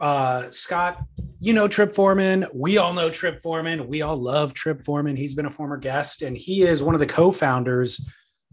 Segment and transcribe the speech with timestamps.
[0.00, 1.02] Uh, Scott,
[1.38, 2.46] you know Trip Foreman.
[2.52, 3.86] We all know Trip Foreman.
[3.86, 5.16] We all love Trip Foreman.
[5.16, 8.00] He's been a former guest, and he is one of the co-founders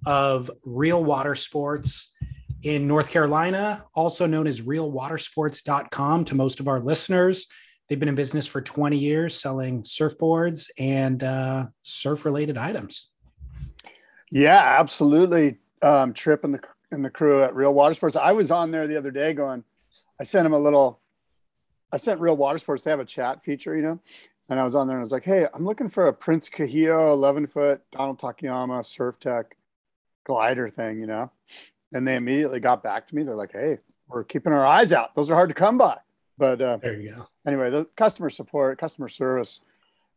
[0.05, 2.13] of Real Water Sports
[2.63, 7.47] in North Carolina, also known as realwatersports.com to most of our listeners.
[7.87, 13.09] They've been in business for 20 years selling surfboards and uh, surf related items.
[14.31, 15.59] Yeah, absolutely.
[15.81, 16.59] Um, Trip and the,
[16.91, 18.15] and the crew at Real Water Sports.
[18.15, 19.63] I was on there the other day going,
[20.19, 21.01] I sent him a little
[21.95, 22.83] I sent Real Water Sports.
[22.83, 23.99] They have a chat feature, you know,
[24.49, 26.49] and I was on there and I was like, "Hey, I'm looking for a Prince
[26.49, 29.55] Kahio 11 foot Donald Takayama Surf Tech
[30.25, 31.31] glider thing, you know."
[31.93, 33.23] And they immediately got back to me.
[33.23, 33.77] They're like, "Hey,
[34.09, 35.15] we're keeping our eyes out.
[35.15, 35.97] Those are hard to come by."
[36.37, 37.29] But uh, there you go.
[37.47, 39.61] Anyway, the customer support, customer service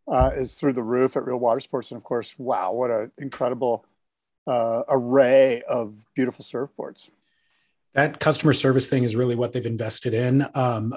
[0.08, 3.12] uh, is through the roof at Real Water Sports, and of course, wow, what an
[3.18, 3.86] incredible
[4.48, 7.08] uh, array of beautiful surfboards
[7.94, 10.46] that customer service thing is really what they've invested in.
[10.54, 10.94] Um,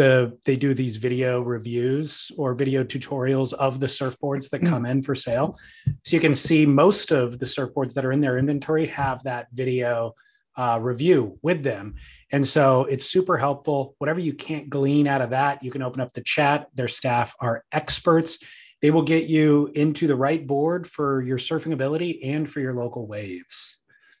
[0.00, 5.02] the they do these video reviews or video tutorials of the surfboards that come in
[5.02, 5.58] for sale.
[6.04, 9.48] So you can see most of the surfboards that are in their inventory have that
[9.52, 10.14] video
[10.56, 11.96] uh, review with them.
[12.32, 13.94] And so it's super helpful.
[13.98, 16.68] Whatever you can't glean out of that you can open up the chat.
[16.74, 18.38] Their staff are experts.
[18.80, 22.72] They will get you into the right board for your surfing ability and for your
[22.72, 23.76] local waves.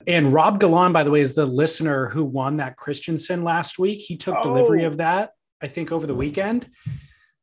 [0.06, 4.00] And Rob Galan, by the way, is the listener who won that Christensen last week.
[4.00, 4.42] He took oh.
[4.42, 5.30] delivery of that
[5.62, 6.68] I think, over the weekend.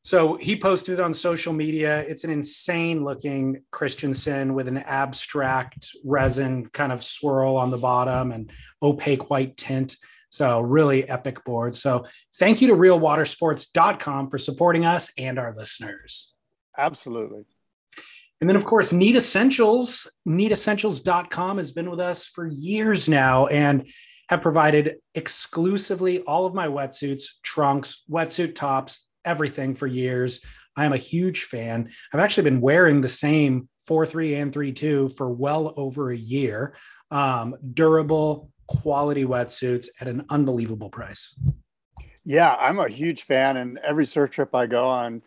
[0.02, 2.00] So he posted it on social media.
[2.00, 8.32] It's an insane looking Christensen with an abstract resin kind of swirl on the bottom
[8.32, 8.50] and
[8.82, 9.98] opaque white tint.
[10.30, 11.76] So really epic board.
[11.76, 12.06] So
[12.38, 16.36] thank you to realwatersports.com for supporting us and our listeners.
[16.78, 17.44] Absolutely.
[18.40, 23.48] And then, of course, Need Essentials, needessentials.com has been with us for years now.
[23.48, 23.90] And
[24.30, 30.44] have provided exclusively all of my wetsuits, trunks, wetsuit tops, everything for years.
[30.76, 31.90] I am a huge fan.
[32.14, 36.76] I've actually been wearing the same 4.3 and 3.2 for well over a year.
[37.10, 41.34] Um, durable, quality wetsuits at an unbelievable price.
[42.26, 45.22] Yeah, I'm a huge fan, and every surf trip I go on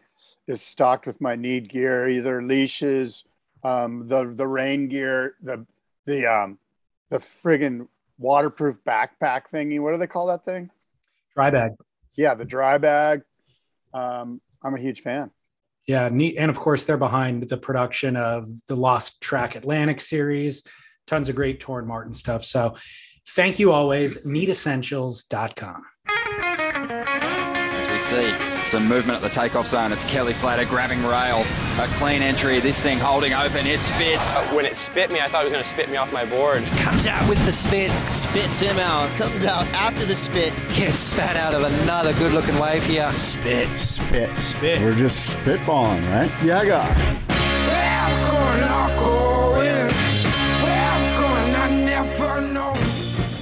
[0.46, 3.24] is stocked with my need gear, either leashes,
[3.62, 5.66] um, the the rain gear, the
[6.04, 6.58] the um,
[7.08, 7.88] the friggin'
[8.20, 9.80] waterproof backpack thingy.
[9.80, 10.70] What do they call that thing?
[11.34, 11.72] Dry bag.
[12.16, 13.22] Yeah, the dry bag.
[13.92, 15.30] Um, I'm a huge fan.
[15.88, 16.36] Yeah, neat.
[16.36, 20.62] And of course, they're behind the production of the Lost Track Atlantic series.
[21.06, 22.44] Tons of great Torren Martyn stuff.
[22.44, 22.76] So
[23.30, 24.24] thank you always.
[24.24, 25.82] Needessentials.com.
[26.08, 29.92] As we see some movement at the takeoff zone.
[29.92, 31.44] It's Kelly Slater grabbing rail.
[31.80, 32.60] A clean entry.
[32.60, 33.66] This thing holding open.
[33.66, 34.36] It spits.
[34.36, 36.26] Uh, when it spit me, I thought it was going to spit me off my
[36.26, 36.62] board.
[36.76, 39.08] Comes out with the spit, spits him out.
[39.16, 43.10] Comes out after the spit, gets spat out of another good looking wave here.
[43.14, 43.66] Spit.
[43.78, 44.36] Spit.
[44.36, 44.82] Spit.
[44.82, 46.30] We're just spitballing, right?
[46.44, 46.90] Yeah, I got.
[46.90, 46.96] It.
[47.70, 50.24] Welcome, Uncle Williams.
[50.62, 52.74] Welcome, I never know.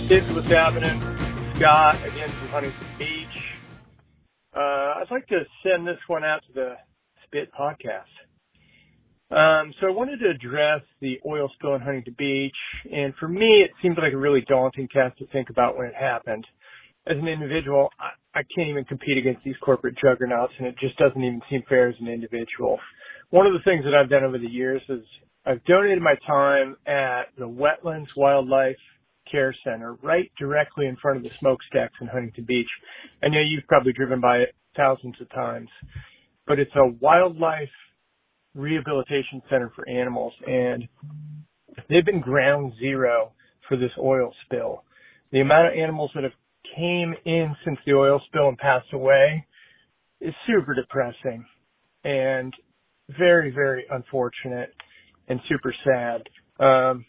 [0.07, 1.01] This is what's happening.
[1.57, 3.57] Scott again from Huntington Beach.
[4.55, 6.77] Uh, I'd like to send this one out to the
[7.25, 8.05] Spit podcast.
[9.31, 12.57] Um, so I wanted to address the oil spill in Huntington Beach,
[12.91, 15.95] and for me, it seemed like a really daunting task to think about when it
[15.95, 16.47] happened.
[17.07, 20.97] As an individual, I, I can't even compete against these corporate juggernauts, and it just
[20.97, 22.79] doesn't even seem fair as an individual.
[23.29, 25.05] One of the things that I've done over the years is
[25.45, 28.77] I've donated my time at the Wetlands Wildlife
[29.31, 32.69] Care Center right directly in front of the smokestacks in Huntington Beach.
[33.23, 35.69] I know you've probably driven by it thousands of times,
[36.47, 37.69] but it's a wildlife
[38.59, 40.89] rehabilitation center for animals and
[41.89, 43.33] they've been ground zero
[43.69, 44.85] for this oil spill.
[45.33, 46.33] The amount of animals that have
[46.77, 49.47] came in since the oil spill and passed away
[50.21, 51.45] is super depressing.
[52.05, 52.53] And
[53.19, 54.75] very, very unfortunate
[55.29, 56.23] and super sad.
[56.65, 57.05] Um,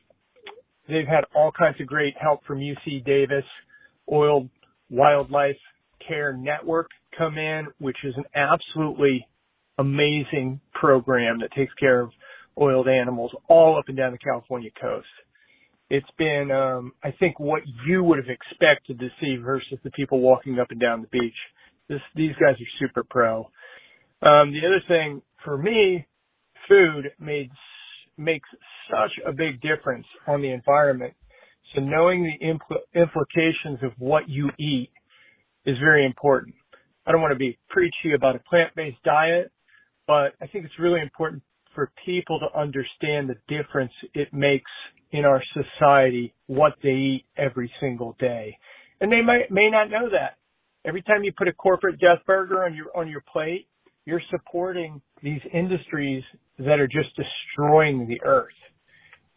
[0.88, 3.46] they've had all kinds of great help from UC Davis,
[4.12, 4.50] Oiled
[4.90, 5.58] Wildlife
[6.06, 9.28] Care Network come in, which is an absolutely
[9.80, 12.12] amazing program that takes care of
[12.60, 15.08] oiled animals all up and down the California coast.
[15.90, 20.20] It's been, um, I think, what you would have expected to see versus the people
[20.20, 21.34] walking up and down the beach.
[21.88, 23.50] This, these guys are super pro.
[24.22, 26.06] Um, the other thing for me,
[26.68, 27.50] food made
[28.18, 28.50] makes
[28.92, 31.14] such a big difference on the environment.
[31.74, 34.90] So knowing the impl- implications of what you eat
[35.66, 36.56] is very important.
[37.08, 39.52] I don't want to be preachy about a plant-based diet,
[40.10, 41.44] but I think it's really important
[41.76, 44.72] for people to understand the difference it makes
[45.12, 48.58] in our society what they eat every single day.
[49.02, 50.38] And they might, may not know that.
[50.84, 53.68] Every time you put a corporate death burger on your, on your plate,
[54.06, 56.24] you're supporting these industries
[56.58, 58.50] that are just destroying the earth.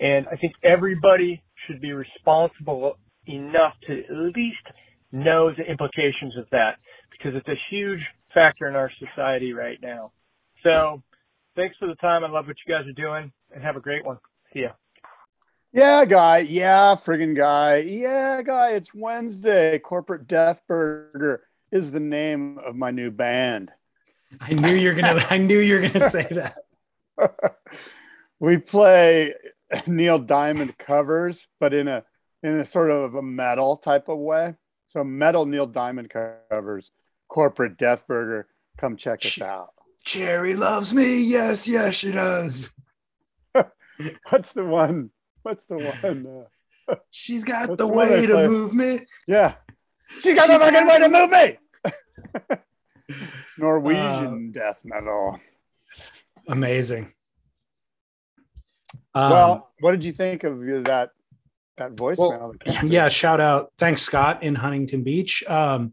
[0.00, 2.96] And I think everybody should be responsible
[3.26, 4.66] enough to at least
[5.12, 6.78] know the implications of that
[7.10, 10.12] because it's a huge factor in our society right now.
[10.62, 11.02] So
[11.56, 12.24] thanks for the time.
[12.24, 14.18] I love what you guys are doing and have a great one.
[14.52, 14.70] See ya.
[15.72, 16.38] Yeah, guy.
[16.38, 17.78] Yeah, friggin' guy.
[17.78, 18.72] Yeah, guy.
[18.72, 19.78] It's Wednesday.
[19.78, 23.70] Corporate Death Burger is the name of my new band.
[24.40, 25.24] I knew you're gonna.
[25.30, 26.58] I knew you're gonna say that.
[28.38, 29.34] we play
[29.86, 32.04] Neil Diamond covers, but in a
[32.42, 34.54] in a sort of a metal type of way.
[34.86, 36.90] So metal Neil Diamond covers,
[37.28, 38.48] corporate Death Burger.
[38.76, 39.71] Come check us out.
[40.04, 41.20] Cherry loves me.
[41.20, 42.70] Yes, yes, she does.
[44.30, 45.10] What's the one?
[45.42, 46.44] What's the one?
[46.88, 49.06] Uh, She's got the, way to move me.
[49.26, 49.54] Yeah.
[50.20, 52.58] She's got She's the fucking way to move me.
[53.58, 55.38] Norwegian uh, death metal.
[56.48, 57.12] Amazing.
[59.14, 61.10] Um, well, what did you think of that
[61.76, 62.54] that voicemail?
[62.66, 63.72] Well, yeah, shout out.
[63.78, 65.44] Thanks, Scott in Huntington Beach.
[65.46, 65.92] Um,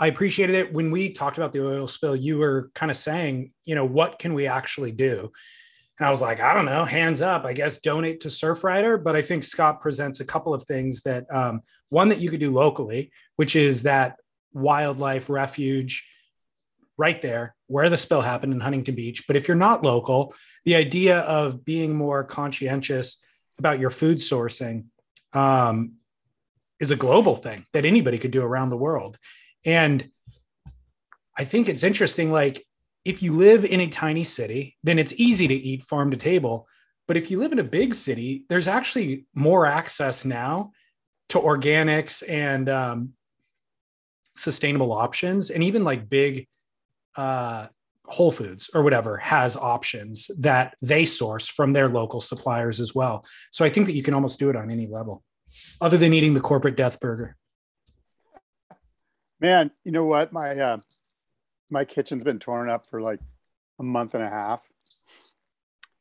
[0.00, 2.16] I appreciated it when we talked about the oil spill.
[2.16, 5.30] You were kind of saying, you know, what can we actually do?
[5.98, 7.44] And I was like, I don't know, hands up.
[7.44, 9.02] I guess donate to Surfrider.
[9.02, 11.60] But I think Scott presents a couple of things that um,
[11.90, 14.16] one that you could do locally, which is that
[14.54, 16.08] wildlife refuge
[16.96, 19.26] right there where the spill happened in Huntington Beach.
[19.26, 23.22] But if you're not local, the idea of being more conscientious
[23.58, 24.86] about your food sourcing
[25.34, 25.96] um,
[26.80, 29.18] is a global thing that anybody could do around the world.
[29.64, 30.10] And
[31.36, 32.32] I think it's interesting.
[32.32, 32.64] Like,
[33.04, 36.68] if you live in a tiny city, then it's easy to eat farm to table.
[37.08, 40.72] But if you live in a big city, there's actually more access now
[41.30, 43.14] to organics and um,
[44.34, 46.46] sustainable options, and even like big
[47.16, 47.66] uh,
[48.06, 53.24] Whole Foods or whatever has options that they source from their local suppliers as well.
[53.50, 55.22] So I think that you can almost do it on any level,
[55.80, 57.36] other than eating the corporate death burger.
[59.40, 60.32] Man, you know what?
[60.32, 60.78] My uh,
[61.70, 63.20] my kitchen's been torn up for like
[63.78, 64.68] a month and a half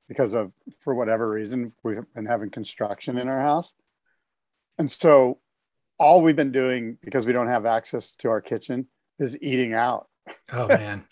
[0.07, 3.75] because of for whatever reason we've been having construction in our house,
[4.77, 5.39] and so
[5.97, 8.87] all we've been doing because we don't have access to our kitchen
[9.19, 10.09] is eating out
[10.51, 11.05] Oh man,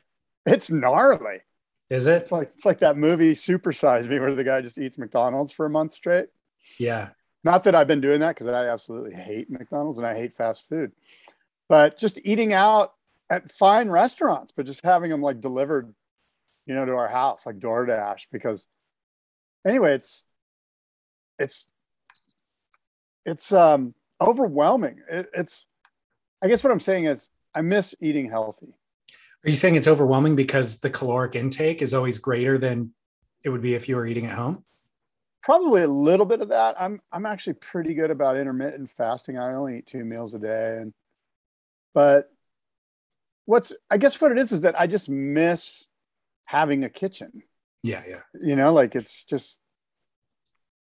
[0.45, 1.39] it's gnarly.
[1.89, 2.23] Is it?
[2.23, 5.51] It's like it's like that movie Super Size Me, where the guy just eats McDonald's
[5.51, 6.27] for a month straight.
[6.79, 7.09] Yeah.
[7.43, 10.67] Not that I've been doing that because I absolutely hate McDonald's and I hate fast
[10.67, 10.91] food,
[11.69, 12.93] but just eating out
[13.29, 15.93] at fine restaurants, but just having them like delivered,
[16.65, 18.27] you know, to our house like DoorDash.
[18.31, 18.67] Because
[19.65, 20.25] anyway, it's
[21.39, 21.65] it's
[23.25, 25.01] it's um overwhelming.
[25.09, 25.65] It, it's
[26.41, 28.73] I guess what I'm saying is I miss eating healthy.
[29.45, 32.91] Are you saying it's overwhelming because the caloric intake is always greater than
[33.43, 34.63] it would be if you were eating at home?
[35.43, 36.79] Probably a little bit of that.
[36.81, 39.37] I'm I'm actually pretty good about intermittent fasting.
[39.37, 40.93] I only eat two meals a day and
[41.97, 42.29] but
[43.45, 45.87] what's I guess what it is is that I just miss
[46.45, 47.41] having a kitchen.
[47.81, 48.19] Yeah, yeah.
[48.39, 49.59] You know, like it's just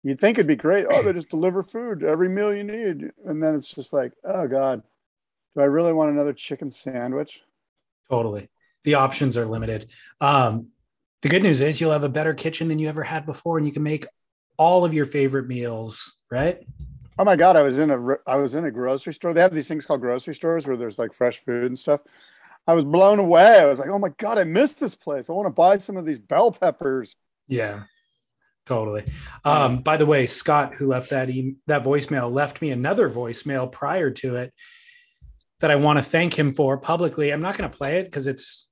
[0.04, 0.86] you'd think it'd be great.
[0.90, 3.12] Oh, they just deliver food every meal you need.
[3.24, 4.84] And then it's just like, oh God,
[5.56, 7.42] do I really want another chicken sandwich?
[8.10, 8.50] Totally.
[8.84, 9.90] The options are limited.
[10.20, 10.72] Um,
[11.22, 13.66] the good news is you'll have a better kitchen than you ever had before, and
[13.66, 14.08] you can make
[14.58, 16.68] all of your favorite meals, right?
[17.20, 19.34] Oh my god, I was in a I was in a grocery store.
[19.34, 22.02] They have these things called grocery stores where there's like fresh food and stuff.
[22.68, 23.60] I was blown away.
[23.60, 25.30] I was like, "Oh my god, I missed this place.
[25.30, 27.16] I want to buy some of these bell peppers."
[27.48, 27.84] Yeah.
[28.68, 29.06] Totally.
[29.46, 33.72] Um, by the way, Scott, who left that e- that voicemail, left me another voicemail
[33.72, 34.54] prior to it
[35.62, 37.32] that I want to thank him for publicly.
[37.32, 38.70] I'm not going to play it because it's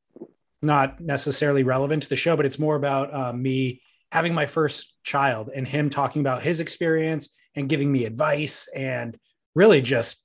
[0.62, 3.82] not necessarily relevant to the show, but it's more about uh, me
[4.16, 9.18] having my first child and him talking about his experience and giving me advice and
[9.56, 10.24] really just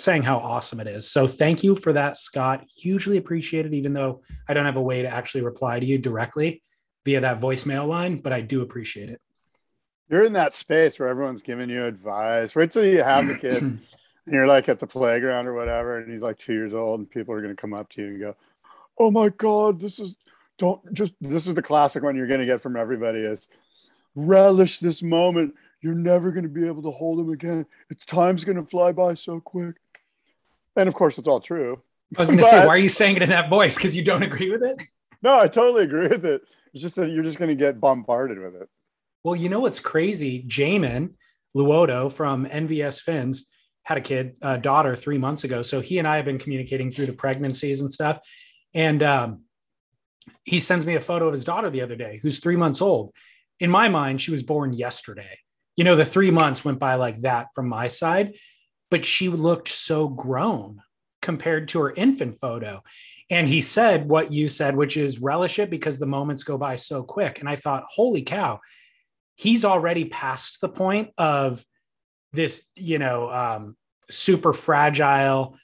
[0.00, 1.10] saying how awesome it is.
[1.10, 2.64] So thank you for that, Scott.
[2.74, 6.62] Hugely appreciated, even though I don't have a way to actually reply to you directly
[7.04, 9.20] via that voicemail line, but I do appreciate it.
[10.08, 12.56] You're in that space where everyone's giving you advice.
[12.56, 13.80] Wait till you have the kid and
[14.26, 17.34] you're like at the playground or whatever, and he's like two years old, and people
[17.34, 18.36] are going to come up to you and go,
[18.98, 20.16] Oh my God, this is,
[20.58, 23.48] don't just, this is the classic one you're going to get from everybody is
[24.14, 25.54] relish this moment.
[25.80, 27.66] You're never going to be able to hold him again.
[27.90, 29.76] It's time's going to fly by so quick.
[30.76, 31.80] And of course, it's all true.
[32.16, 33.76] I was going to say, why are you saying it in that voice?
[33.76, 34.82] Because you don't agree with it?
[35.22, 36.42] No, I totally agree with it.
[36.72, 38.68] It's just that you're just going to get bombarded with it.
[39.24, 40.44] Well, you know what's crazy?
[40.44, 41.10] Jamin
[41.56, 43.50] Luoto from NVS Fins
[43.82, 45.62] had a kid, a daughter, three months ago.
[45.62, 48.20] So he and I have been communicating through the pregnancies and stuff.
[48.74, 49.42] And um,
[50.44, 53.12] he sends me a photo of his daughter the other day, who's three months old.
[53.60, 55.38] In my mind, she was born yesterday.
[55.76, 58.36] You know, the three months went by like that from my side,
[58.90, 60.80] but she looked so grown
[61.22, 62.82] compared to her infant photo.
[63.30, 66.76] And he said what you said, which is relish it because the moments go by
[66.76, 67.40] so quick.
[67.40, 68.60] And I thought, holy cow,
[69.36, 71.64] he's already past the point of
[72.32, 73.76] this, you know, um,
[74.10, 75.56] super fragile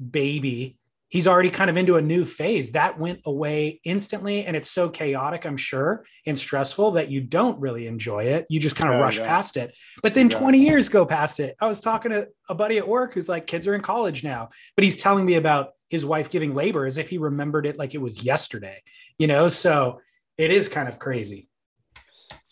[0.00, 0.78] baby
[1.10, 2.72] he's already kind of into a new phase.
[2.72, 7.60] That went away instantly and it's so chaotic i'm sure and stressful that you don't
[7.60, 8.46] really enjoy it.
[8.48, 9.26] You just kind of yeah, rush yeah.
[9.26, 9.74] past it.
[10.02, 10.38] But then yeah.
[10.38, 11.56] 20 years go past it.
[11.60, 14.48] I was talking to a buddy at work who's like kids are in college now
[14.74, 17.94] but he's telling me about his wife giving labor as if he remembered it like
[17.94, 18.80] it was yesterday
[19.18, 19.48] you know?
[19.48, 20.00] So
[20.38, 21.48] it is kind of crazy.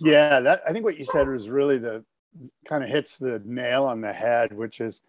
[0.00, 2.04] Yeah that i think what you said was really the
[2.68, 5.00] kind of hits the nail on the head which is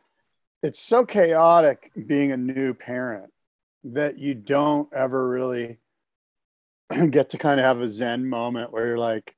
[0.63, 3.31] it's so chaotic being a new parent
[3.83, 5.79] that you don't ever really
[7.09, 9.35] get to kind of have a zen moment where you're like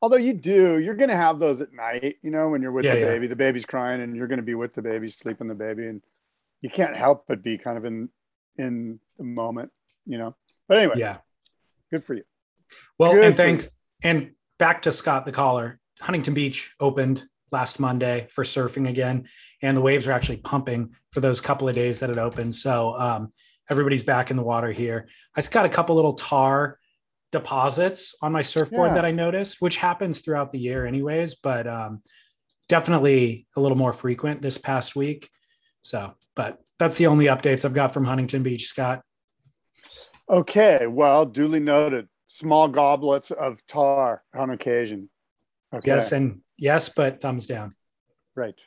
[0.00, 2.84] although you do you're going to have those at night you know when you're with
[2.84, 3.06] yeah, the yeah.
[3.06, 5.86] baby the baby's crying and you're going to be with the baby sleeping the baby
[5.86, 6.02] and
[6.60, 8.08] you can't help but be kind of in
[8.56, 9.70] in the moment
[10.06, 10.34] you know?
[10.68, 11.18] But anyway yeah.
[11.90, 12.24] good for you.
[12.98, 13.68] Well good and thanks
[14.02, 15.78] and back to scott the caller.
[16.00, 19.28] Huntington beach opened last monday for surfing again
[19.60, 22.54] and the waves are actually pumping for those couple of days that it opened.
[22.54, 23.32] So um,
[23.72, 25.08] everybody's back in the water here.
[25.34, 26.78] I just got a couple little tar
[27.32, 28.94] deposits on my surfboard yeah.
[28.94, 32.02] that I noticed, which happens throughout the year anyways, but um,
[32.68, 35.28] definitely a little more frequent this past week.
[35.80, 39.02] So, but that's the only updates I've got from Huntington Beach, Scott.
[40.30, 42.08] Okay, well, duly noted.
[42.28, 45.10] Small goblets of tar on occasion.
[45.74, 45.88] Okay.
[45.88, 47.74] Yes, and yes, but thumbs down.
[48.34, 48.62] Right.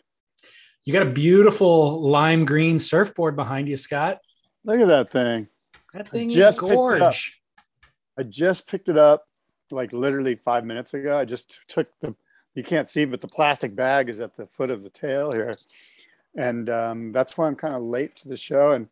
[0.83, 4.19] You got a beautiful lime green surfboard behind you, Scott.
[4.65, 5.47] Look at that thing.
[5.93, 7.41] That thing just is gorge.
[8.17, 9.27] I just picked it up
[9.71, 11.17] like literally five minutes ago.
[11.17, 12.15] I just took the,
[12.55, 15.55] you can't see, but the plastic bag is at the foot of the tail here.
[16.35, 18.87] And um, that's why I'm kind of late to the show and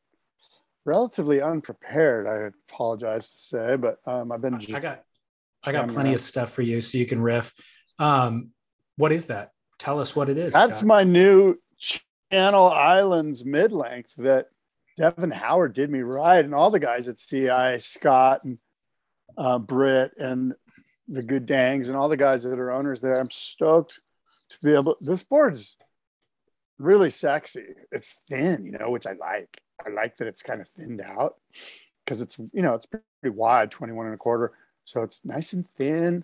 [0.85, 2.27] relatively unprepared.
[2.27, 5.03] I apologize to say, but um, I've been I got,
[5.63, 6.13] I got plenty around.
[6.15, 7.53] of stuff for you so you can riff.
[7.99, 8.51] Um,
[8.97, 9.51] what is that?
[9.79, 10.53] Tell us what it is.
[10.53, 10.87] That's Scott.
[10.87, 11.55] my new
[12.31, 14.47] Channel Islands mid length that
[14.97, 18.57] Devon Howard did me right, and all the guys at CI, Scott and
[19.37, 20.53] uh, Britt and
[21.07, 23.19] the good dangs and all the guys that are owners there.
[23.19, 23.99] I'm stoked
[24.49, 24.95] to be able.
[25.01, 25.75] This board's
[26.77, 27.65] really sexy.
[27.91, 29.61] It's thin, you know, which I like.
[29.85, 31.35] I like that it's kind of thinned out
[32.05, 34.53] because it's you know it's pretty wide, 21 and a quarter,
[34.85, 36.23] so it's nice and thin.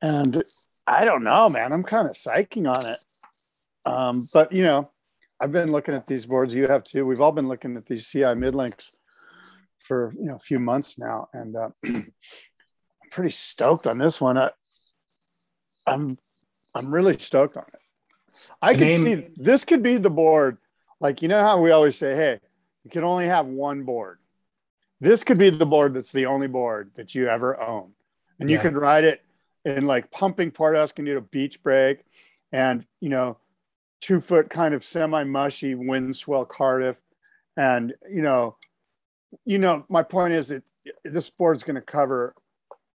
[0.00, 0.44] And
[0.86, 1.72] I don't know, man.
[1.72, 3.00] I'm kind of psyching on it.
[3.86, 4.90] Um, but you know,
[5.40, 6.54] I've been looking at these boards.
[6.54, 7.04] You have too.
[7.06, 8.92] We've all been looking at these CI mid lengths
[9.78, 12.12] for you know a few months now, and uh, I'm
[13.10, 14.38] pretty stoked on this one.
[14.38, 14.50] I,
[15.86, 16.18] I'm
[16.74, 17.80] I'm really stoked on it.
[18.60, 20.58] I can see this could be the board.
[21.00, 22.40] Like you know how we always say, hey,
[22.84, 24.18] you can only have one board.
[25.00, 27.92] This could be the board that's the only board that you ever own,
[28.40, 28.56] and yeah.
[28.56, 29.22] you can ride it
[29.64, 32.04] in like pumping part house can do a beach break,
[32.52, 33.38] and you know
[34.00, 37.00] two foot kind of semi mushy wind swell Cardiff.
[37.56, 38.56] And, you know,
[39.44, 40.62] you know, my point is that
[41.04, 42.34] this board's going to cover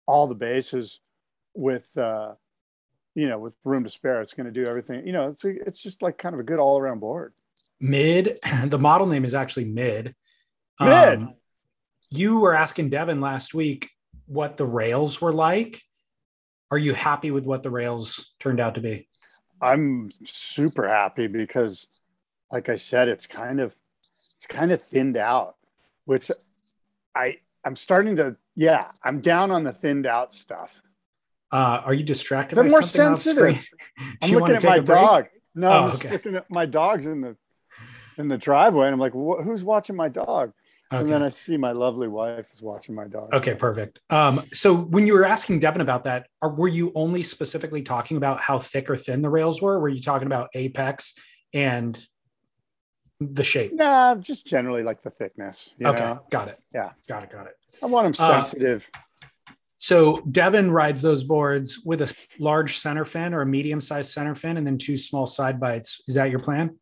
[0.05, 0.99] all the bases
[1.53, 2.33] with, uh,
[3.15, 4.21] you know, with room to spare.
[4.21, 6.43] It's going to do everything, you know, it's, a, it's just like kind of a
[6.43, 7.33] good all around board.
[7.79, 10.15] Mid, the model name is actually Mid.
[10.79, 11.19] Mid.
[11.19, 11.35] Um,
[12.09, 13.89] you were asking Devon last week
[14.25, 15.81] what the rails were like.
[16.69, 19.07] Are you happy with what the rails turned out to be?
[19.61, 21.87] I'm super happy because,
[22.51, 23.75] like I said, it's kind of
[24.37, 25.55] it's kind of thinned out,
[26.05, 26.29] which
[27.15, 30.81] I I'm starting to Yeah, I'm down on the thinned out stuff.
[31.51, 33.53] Uh, are you distracted They're by more something off screen?
[33.55, 33.69] sensitive.
[34.21, 35.27] I'm looking at my dog.
[35.55, 36.13] No, Oh, I'm just okay.
[36.13, 37.35] looking at my dogs in the
[38.17, 40.51] in the driveway, and I'm like, "Wh- "Who's watching my dog?"
[40.89, 43.33] And then I see my lovely wife is watching my dog.
[43.33, 43.99] Okay, perfect.
[44.09, 48.15] Um, so when you were asking Devon about that, are, were you only specifically talking
[48.15, 49.79] about how thick or thin the rails were?
[49.79, 51.15] Were you talking about apex
[51.53, 51.99] and
[53.19, 53.73] the shape?
[53.73, 55.73] Nah, just generally like the thickness.
[55.83, 56.21] Okay, know?
[56.29, 56.59] got it.
[56.73, 56.91] Yeah.
[57.07, 57.55] got it, got it.
[57.83, 58.89] I want them Uh, sensitive.
[59.79, 64.57] So Devin rides those boards with a large center fin or a medium-sized center fin,
[64.57, 66.01] and then two small side bites.
[66.07, 66.77] Is that your plan?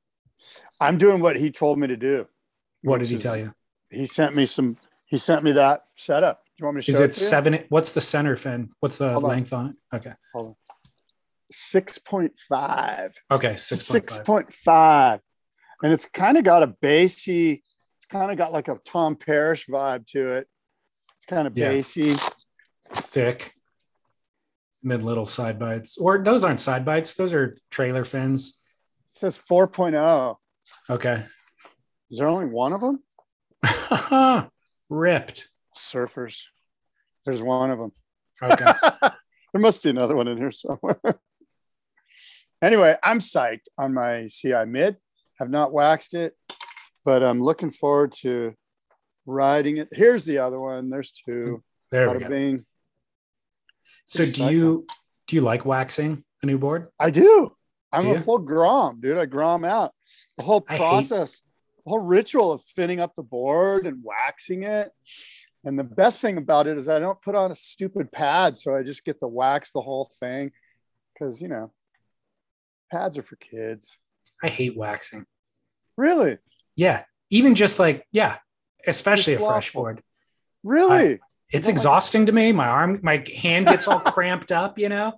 [0.79, 2.27] I'm doing what he told me to do.
[2.83, 3.53] What did he tell you?
[3.95, 4.77] He sent me some.
[5.05, 6.43] He sent me that setup.
[6.45, 7.27] Do you want me to show Is it you?
[7.27, 7.63] seven?
[7.69, 8.69] What's the center fin?
[8.79, 9.95] What's the Hold length on it?
[9.95, 10.55] Okay, Hold on.
[11.51, 13.15] Six point five.
[13.31, 14.25] okay, six point Six five.
[14.25, 15.19] point five,
[15.83, 17.63] and it's kind of got a bassy.
[17.97, 20.47] It's kind of got like a Tom Parrish vibe to it.
[21.17, 21.69] It's kind of Yeah.
[21.69, 22.13] bassy.
[22.91, 23.53] thick
[24.83, 28.59] mid little side bites or those aren't side bites those are trailer fins
[29.09, 30.35] It says 4.0.
[30.91, 31.25] okay
[32.11, 33.01] Is there only one of them?
[34.89, 36.43] ripped Surfers.
[37.25, 37.91] There's one of them.
[38.41, 38.65] okay
[39.01, 40.99] there must be another one in here somewhere.
[42.61, 44.97] anyway, I'm psyched on my CI mid.
[45.39, 46.33] Have not waxed it,
[47.03, 48.53] but I'm looking forward to
[49.25, 49.89] riding it.
[49.91, 50.89] Here's the other one.
[50.89, 51.31] There's two.
[51.31, 52.65] Mm, there we go bing.
[54.05, 54.85] so do you
[55.27, 57.51] do you like waxing a new board I do.
[57.91, 58.19] I'm Do a you?
[58.19, 59.17] full grom, dude.
[59.17, 59.91] I grom out.
[60.37, 61.41] The whole process,
[61.85, 64.91] whole ritual of thinning up the board and waxing it.
[65.63, 68.75] And the best thing about it is I don't put on a stupid pad, so
[68.75, 70.51] I just get to wax the whole thing.
[71.13, 71.71] Because you know,
[72.91, 73.97] pads are for kids.
[74.43, 75.25] i hate waxing
[75.97, 76.37] Really,
[76.75, 78.37] yeah even just like yeah
[78.85, 80.03] especially a fresh board
[80.63, 81.13] really.
[81.13, 84.77] it's oh don't like- exhausting to me my arm my hand gets all cramped up
[84.77, 85.13] you know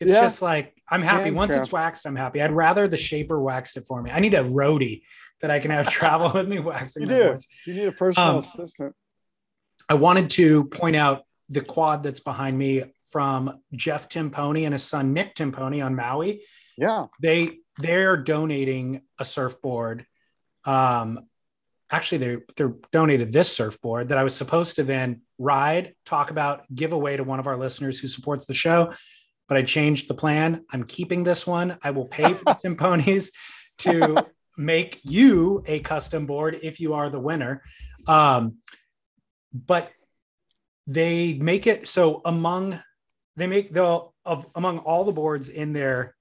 [0.00, 0.22] it's Yeah.
[0.22, 3.86] just like i'm happy once it's waxed i'm happy i'd rather the shaper waxed it
[3.86, 5.02] for me i need a roadie
[5.40, 7.22] that i can have travel with me waxing You do.
[7.24, 7.48] boards.
[7.66, 8.94] You need a personal Um, assistant.
[9.88, 14.84] I wanted to point out the quad that's behind me from Jeff Timpone and his
[14.84, 16.42] son Nick Timpone on Maui.
[16.78, 17.06] Yeah.
[17.20, 20.06] They they're donating a surfboard.
[20.64, 21.26] Um,
[21.90, 26.62] actually, they they're donated this surfboard that I was supposed to then ride, talk about,
[26.74, 28.92] give away to one of our listeners who supports the show.
[29.52, 30.64] But I changed the plan.
[30.70, 31.76] I'm keeping this one.
[31.82, 33.30] I will pay for the Timpones
[33.80, 37.62] to make you a custom board if you are the winner.
[38.08, 38.60] Um,
[39.52, 39.90] but
[40.86, 42.80] they make it so among
[43.36, 46.14] they make the of among all the boards in their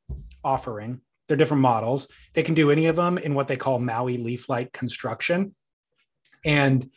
[0.43, 4.17] offering their different models they can do any of them in what they call maui
[4.17, 5.55] leaf light construction
[6.43, 6.89] and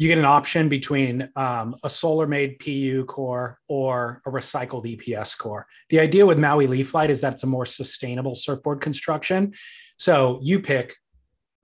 [0.00, 5.36] you get an option between um, a solar made pu core or a recycled eps
[5.36, 9.52] core the idea with maui leaf light is that it's a more sustainable surfboard construction
[9.98, 10.96] so you pick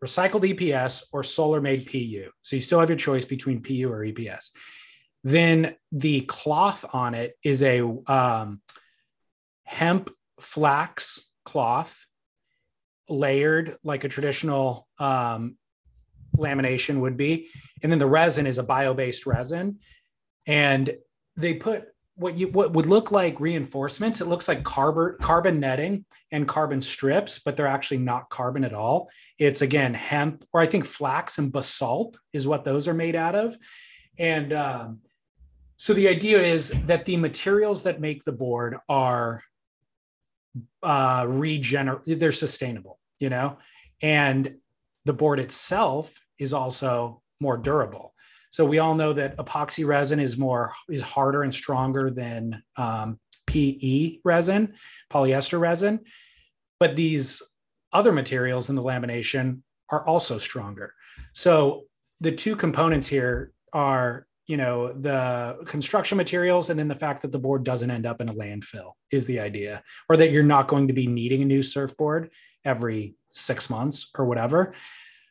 [0.05, 2.31] recycled EPS or solar made PU.
[2.43, 4.51] So you still have your choice between PU or EPS.
[5.25, 8.61] Then the cloth on it is a um,
[9.65, 12.07] hemp flax cloth
[13.09, 15.57] layered like a traditional um,
[16.37, 17.49] lamination would be.
[17.83, 19.79] And then the resin is a bio based resin.
[20.47, 20.97] And
[21.37, 24.21] they put what you what would look like reinforcements.
[24.21, 28.73] It looks like carbon carbon netting and carbon strips, but they're actually not carbon at
[28.73, 29.11] all.
[29.39, 33.35] It's again hemp, or I think flax and basalt is what those are made out
[33.35, 33.57] of.
[34.19, 35.01] And um,
[35.77, 39.43] so the idea is that the materials that make the board are
[40.83, 43.59] uh, regener they're sustainable, you know,
[44.01, 44.55] and
[45.05, 48.15] the board itself is also more durable.
[48.51, 53.19] So we all know that epoxy resin is more is harder and stronger than um,
[53.47, 54.75] PE resin,
[55.11, 56.01] polyester resin,
[56.81, 57.43] but these
[57.93, 60.93] other materials in the lamination are also stronger.
[61.33, 61.85] So
[62.21, 67.33] the two components here are, you know, the construction materials and then the fact that
[67.33, 70.69] the board doesn't end up in a landfill is the idea, or that you're not
[70.69, 72.31] going to be needing a new surfboard
[72.65, 74.73] every six months or whatever.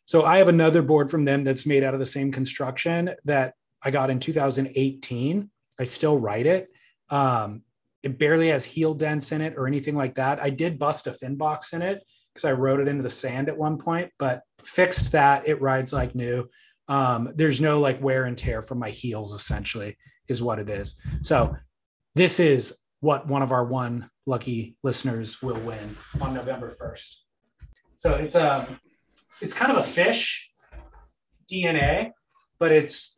[0.05, 3.55] So I have another board from them that's made out of the same construction that
[3.81, 5.49] I got in 2018.
[5.79, 6.67] I still write it.
[7.09, 7.63] Um,
[8.03, 10.41] it barely has heel dents in it or anything like that.
[10.41, 13.49] I did bust a fin box in it because I rode it into the sand
[13.49, 15.47] at one point, but fixed that.
[15.47, 16.47] It rides like new.
[16.87, 21.01] Um, there's no like wear and tear from my heels, essentially, is what it is.
[21.23, 21.55] So
[22.13, 27.15] this is what one of our one lucky listeners will win on November 1st.
[27.97, 28.79] So it's um
[29.41, 30.51] it's kind of a fish
[31.51, 32.11] DNA,
[32.59, 33.17] but it's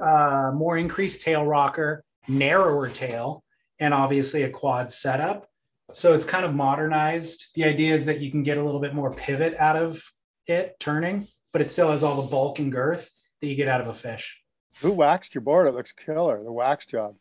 [0.00, 3.44] uh, more increased tail rocker, narrower tail,
[3.80, 5.48] and obviously a quad setup.
[5.92, 7.46] So it's kind of modernized.
[7.54, 10.02] The idea is that you can get a little bit more pivot out of
[10.46, 13.80] it turning, but it still has all the bulk and girth that you get out
[13.80, 14.40] of a fish.
[14.80, 15.66] Who waxed your board?
[15.66, 16.42] It looks killer.
[16.42, 17.16] The wax job.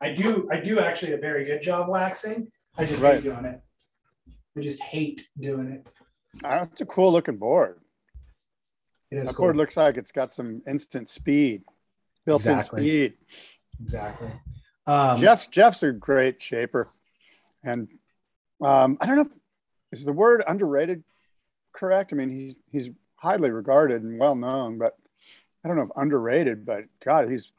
[0.00, 0.48] I do.
[0.52, 2.48] I do actually a very good job waxing.
[2.76, 3.14] I just Right.
[3.14, 3.60] hate doing it.
[4.56, 5.86] I just hate doing it.
[6.42, 7.80] Uh, It's a cool looking board.
[9.10, 9.46] It is That cool.
[9.46, 11.62] board looks like it's got some instant speed,
[12.26, 12.80] built-in Exactly.
[12.82, 13.14] speed.
[13.80, 14.30] exactly.
[14.86, 16.88] Um, Jeff Jeff's a great shaper,
[17.62, 17.88] and
[18.62, 19.32] um, I don't know if
[19.92, 21.02] is the word underrated
[21.72, 22.12] correct.
[22.12, 24.94] I mean, he's he's highly regarded and well known, but
[25.64, 26.66] I don't know if underrated.
[26.66, 27.52] But God, he's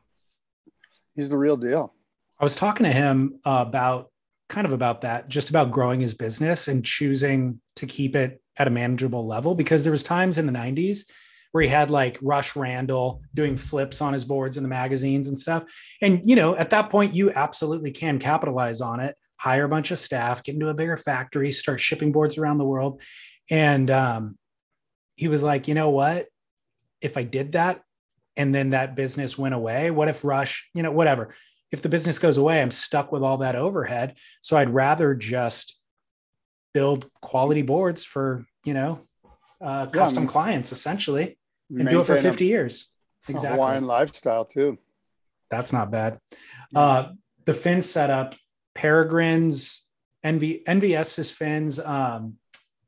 [1.15, 1.93] he's the real deal.
[2.39, 4.11] I was talking to him about
[4.47, 8.67] kind of about that, just about growing his business and choosing to keep it at
[8.67, 11.05] a manageable level because there was times in the 90s
[11.51, 15.39] where he had like Rush Randle doing flips on his boards in the magazines and
[15.39, 15.63] stuff.
[16.01, 19.91] And you know, at that point you absolutely can capitalize on it, hire a bunch
[19.91, 23.01] of staff, get into a bigger factory, start shipping boards around the world.
[23.49, 24.37] And um
[25.15, 26.27] he was like, "You know what?
[26.99, 27.81] If I did that
[28.35, 31.33] and then that business went away, what if Rush, you know, whatever
[31.71, 34.15] if the business goes away, I'm stuck with all that overhead.
[34.41, 35.77] So I'd rather just
[36.75, 38.99] build quality boards for, you know,
[39.61, 40.27] uh, custom man.
[40.27, 41.37] clients essentially
[41.69, 42.91] and do it for Maintain a- 50 years.
[43.29, 43.55] Exactly.
[43.57, 44.77] Hawaiian lifestyle too.
[45.49, 46.19] That's not bad.
[46.75, 47.13] Uh,
[47.45, 48.35] the fin setup,
[48.75, 49.85] Peregrine's,
[50.25, 52.35] NV, NVS's fins, um,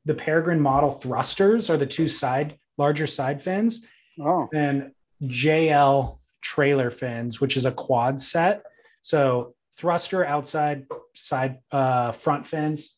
[0.04, 3.86] the Peregrine model thrusters are the two side, larger side fins.
[4.20, 8.64] Oh, then JL trailer fins, which is a quad set.
[9.00, 12.97] So thruster outside, side, uh, front fins,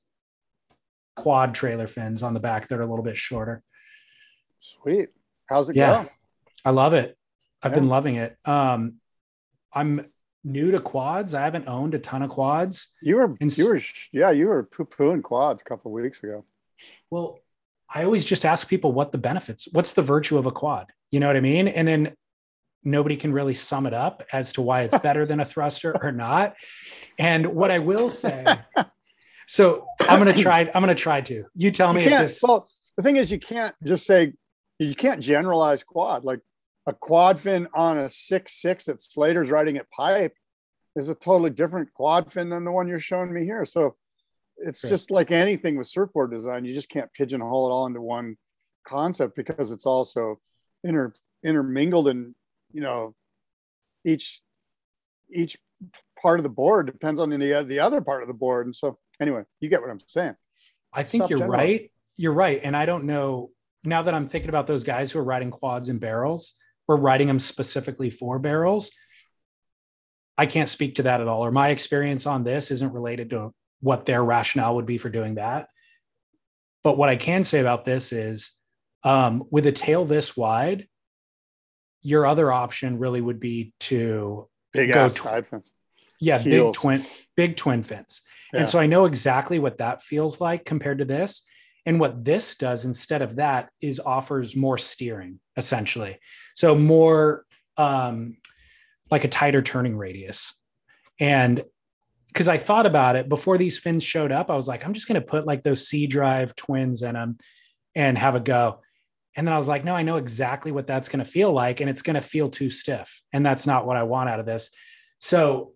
[1.17, 3.63] quad trailer fins on the back that are a little bit shorter.
[4.59, 5.09] sweet.
[5.49, 6.05] How's it Yeah.
[6.05, 6.11] go?
[6.65, 7.17] I love it.
[7.63, 8.37] I've been loving it.
[8.45, 8.95] Um,
[9.73, 10.07] I'm
[10.45, 11.35] new to quads.
[11.35, 12.95] I haven't owned a ton of quads.
[13.03, 13.81] You were And you were
[14.13, 16.45] yeah you were poo pooing quads a couple of weeks ago.
[17.11, 17.39] Well,
[17.93, 20.93] I always just ask people what the benefits, what's the virtue of a quad?
[21.11, 21.69] You know what I mean?
[21.69, 22.17] And then
[22.85, 26.13] nobody can really sum it up as to why it's better than a thruster or
[26.13, 26.55] not.
[27.19, 28.59] And what I will say,
[29.51, 31.45] so I'm gonna try, I'm gonna try to.
[31.57, 34.33] You tell me You if this Well, the thing is, you can't just say
[34.79, 36.25] you can't generalize quad.
[36.25, 36.39] Like
[36.87, 40.35] a quad fin on a six six that Slater's riding at pipe
[40.95, 43.65] is a totally different quad fin than the one you're showing me here.
[43.65, 43.97] So
[44.59, 44.91] it's Sure.
[44.91, 46.65] just like anything with surfboard design.
[46.65, 48.37] You just can't pigeonhole it all into one
[48.87, 50.39] concept because it's also
[50.85, 52.37] inter intermingled and
[52.73, 53.17] you know
[54.05, 54.43] each
[55.29, 55.59] each
[56.23, 58.67] part of the board depends on the the other part of the board.
[58.67, 60.35] And so anyway, you get what I'm saying.
[60.93, 61.59] I think Stop you're general.
[61.59, 61.93] right.
[62.17, 62.61] You're right.
[62.63, 63.51] And I don't know
[63.85, 66.55] now that I'm thinking about those guys who are riding quads and barrels
[66.89, 68.91] or riding them specifically for barrels.
[70.37, 71.45] I can't speak to that at all.
[71.45, 75.37] Or my experience on this isn't related to what their rationale would be for doing
[75.37, 75.69] that.
[76.83, 78.59] But what I can say about this is
[79.05, 80.87] um, with a tail this wide,
[82.03, 85.71] your other option really would be to Big Go ass tw- side fence.
[86.21, 87.01] Yeah, big twin,
[87.37, 88.21] big twin fins.
[88.53, 88.61] Yeah.
[88.61, 91.47] And so I know exactly what that feels like compared to this.
[91.87, 96.19] And what this does instead of that is offers more steering, essentially.
[96.55, 97.47] So more
[97.79, 98.37] um,
[99.11, 100.55] like a tighter turning radius.
[101.19, 101.65] And
[102.29, 105.09] because I thought about it before these fins showed up, I was like, I'm just
[105.09, 107.39] going to put like those C drive twins in them
[107.95, 108.81] and have a go.
[109.37, 111.81] And then I was like, no, I know exactly what that's going to feel like.
[111.81, 113.23] And it's going to feel too stiff.
[113.33, 114.71] And that's not what I want out of this.
[115.19, 115.73] So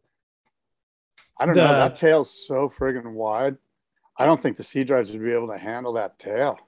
[1.39, 1.73] I don't the- know.
[1.73, 3.57] That tail's so friggin' wide.
[4.17, 6.59] I don't think the C drives would be able to handle that tail.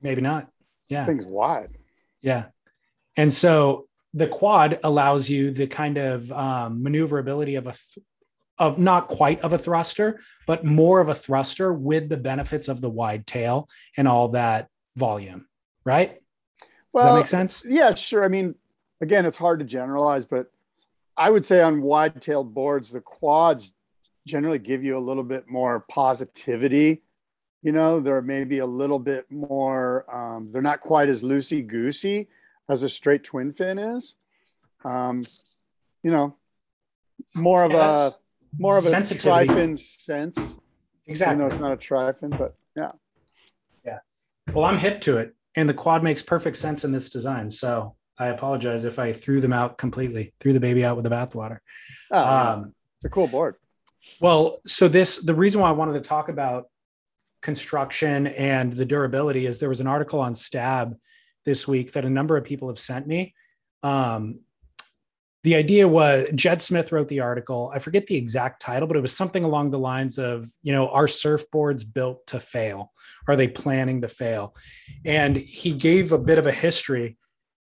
[0.00, 0.48] maybe not.
[0.88, 1.00] Yeah.
[1.00, 1.76] That thing's wide.
[2.20, 2.46] Yeah.
[3.16, 8.04] And so the quad allows you the kind of um, maneuverability of a, th-
[8.58, 12.80] of not quite of a thruster, but more of a thruster with the benefits of
[12.80, 15.46] the wide tail and all that volume.
[15.84, 16.20] Right.
[16.94, 17.64] Does that make sense?
[17.66, 18.24] Yeah, sure.
[18.24, 18.54] I mean,
[19.00, 20.46] again, it's hard to generalize, but
[21.16, 23.72] I would say on wide tailed boards, the quads
[24.26, 27.02] generally give you a little bit more positivity.
[27.62, 32.28] You know, they're maybe a little bit more, um, they're not quite as loosey goosey
[32.68, 34.16] as a straight twin fin is.
[34.84, 35.24] Um,
[36.02, 36.36] you know,
[37.34, 38.10] more of Yeah, a
[38.58, 40.58] more of a tri-fin sense.
[41.06, 41.34] Exactly.
[41.34, 42.92] Even though it's not a tri-fin, but yeah.
[43.84, 43.98] Yeah.
[44.52, 45.34] Well, I'm hip to it.
[45.56, 47.48] And the quad makes perfect sense in this design.
[47.48, 51.10] So I apologize if I threw them out completely, threw the baby out with the
[51.10, 51.58] bathwater.
[52.10, 52.24] Oh.
[52.24, 53.56] Um, it's a cool board.
[54.20, 56.66] Well, so this the reason why I wanted to talk about
[57.42, 60.96] construction and the durability is there was an article on Stab
[61.44, 63.34] this week that a number of people have sent me.
[63.82, 64.40] Um,
[65.42, 67.70] the idea was Jed Smith wrote the article.
[67.74, 70.88] I forget the exact title, but it was something along the lines of, you know,
[70.88, 72.92] are surfboards built to fail?
[73.28, 74.54] Are they planning to fail?
[75.04, 77.18] And he gave a bit of a history.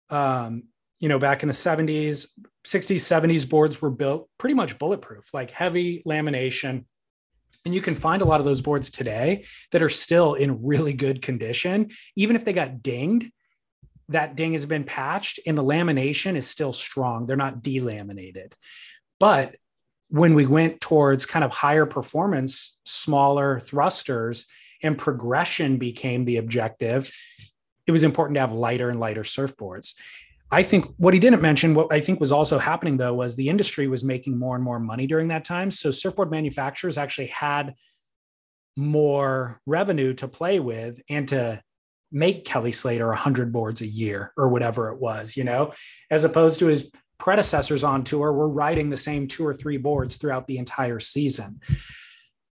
[0.09, 0.63] Um,
[1.01, 2.27] you know, back in the 70s,
[2.65, 6.85] 60s, 70s, boards were built pretty much bulletproof, like heavy lamination.
[7.63, 10.93] And you can find a lot of those boards today that are still in really
[10.93, 11.91] good condition.
[12.15, 13.31] Even if they got dinged,
[14.09, 17.25] that ding has been patched and the lamination is still strong.
[17.25, 18.53] They're not delaminated.
[19.19, 19.55] But
[20.09, 24.45] when we went towards kind of higher performance, smaller thrusters,
[24.83, 27.11] and progression became the objective,
[27.87, 29.95] it was important to have lighter and lighter surfboards.
[30.51, 33.49] I think what he didn't mention, what I think was also happening though, was the
[33.49, 35.71] industry was making more and more money during that time.
[35.71, 37.75] So surfboard manufacturers actually had
[38.77, 41.61] more revenue to play with and to
[42.11, 45.73] make Kelly Slater 100 boards a year or whatever it was, you know,
[46.11, 50.17] as opposed to his predecessors on tour were riding the same two or three boards
[50.17, 51.59] throughout the entire season.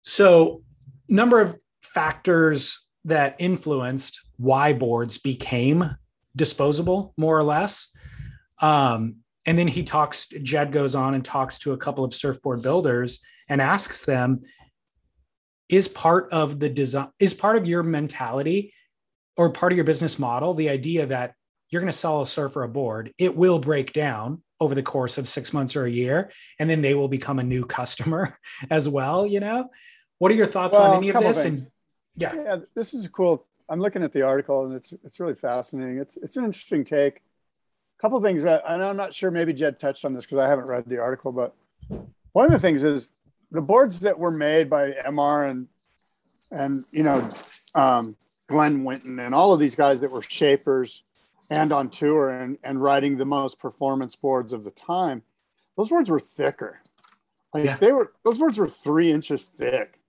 [0.02, 0.62] So,
[1.08, 5.96] number of factors that influenced why boards became
[6.36, 7.88] disposable, more or less.
[8.60, 9.16] Um,
[9.46, 13.20] and then he talks, Jed goes on and talks to a couple of surfboard builders
[13.48, 14.42] and asks them,
[15.68, 18.72] is part of the design, is part of your mentality
[19.36, 21.34] or part of your business model the idea that
[21.70, 25.18] you're going to sell a surfer a board, it will break down over the course
[25.18, 28.38] of six months or a year, and then they will become a new customer
[28.70, 29.26] as well.
[29.26, 29.70] You know,
[30.18, 31.44] what are your thoughts well, on any of this?
[31.44, 31.66] And
[32.16, 32.34] yeah.
[32.34, 33.48] yeah, this is cool.
[33.68, 35.98] I'm looking at the article, and it's it's really fascinating.
[35.98, 37.16] It's it's an interesting take.
[37.16, 39.30] A couple things that, and I'm not sure.
[39.30, 41.54] Maybe Jed touched on this because I haven't read the article, but
[42.32, 43.12] one of the things is
[43.50, 45.68] the boards that were made by MR and
[46.50, 47.28] and you know
[47.74, 48.16] um,
[48.48, 51.02] Glen Winton and all of these guys that were shapers
[51.50, 55.22] and on tour and, and riding the most performance boards of the time,
[55.76, 56.80] those boards were thicker.
[57.52, 57.76] Like yeah.
[57.76, 60.00] they were, those boards were three inches thick.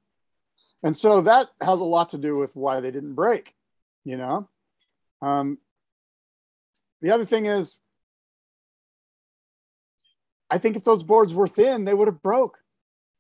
[0.84, 3.56] And so that has a lot to do with why they didn't break,
[4.04, 4.50] you know?
[5.22, 5.58] Um,
[7.02, 7.80] the other thing is,
[10.50, 12.60] I think if those boards were thin, they would have broke.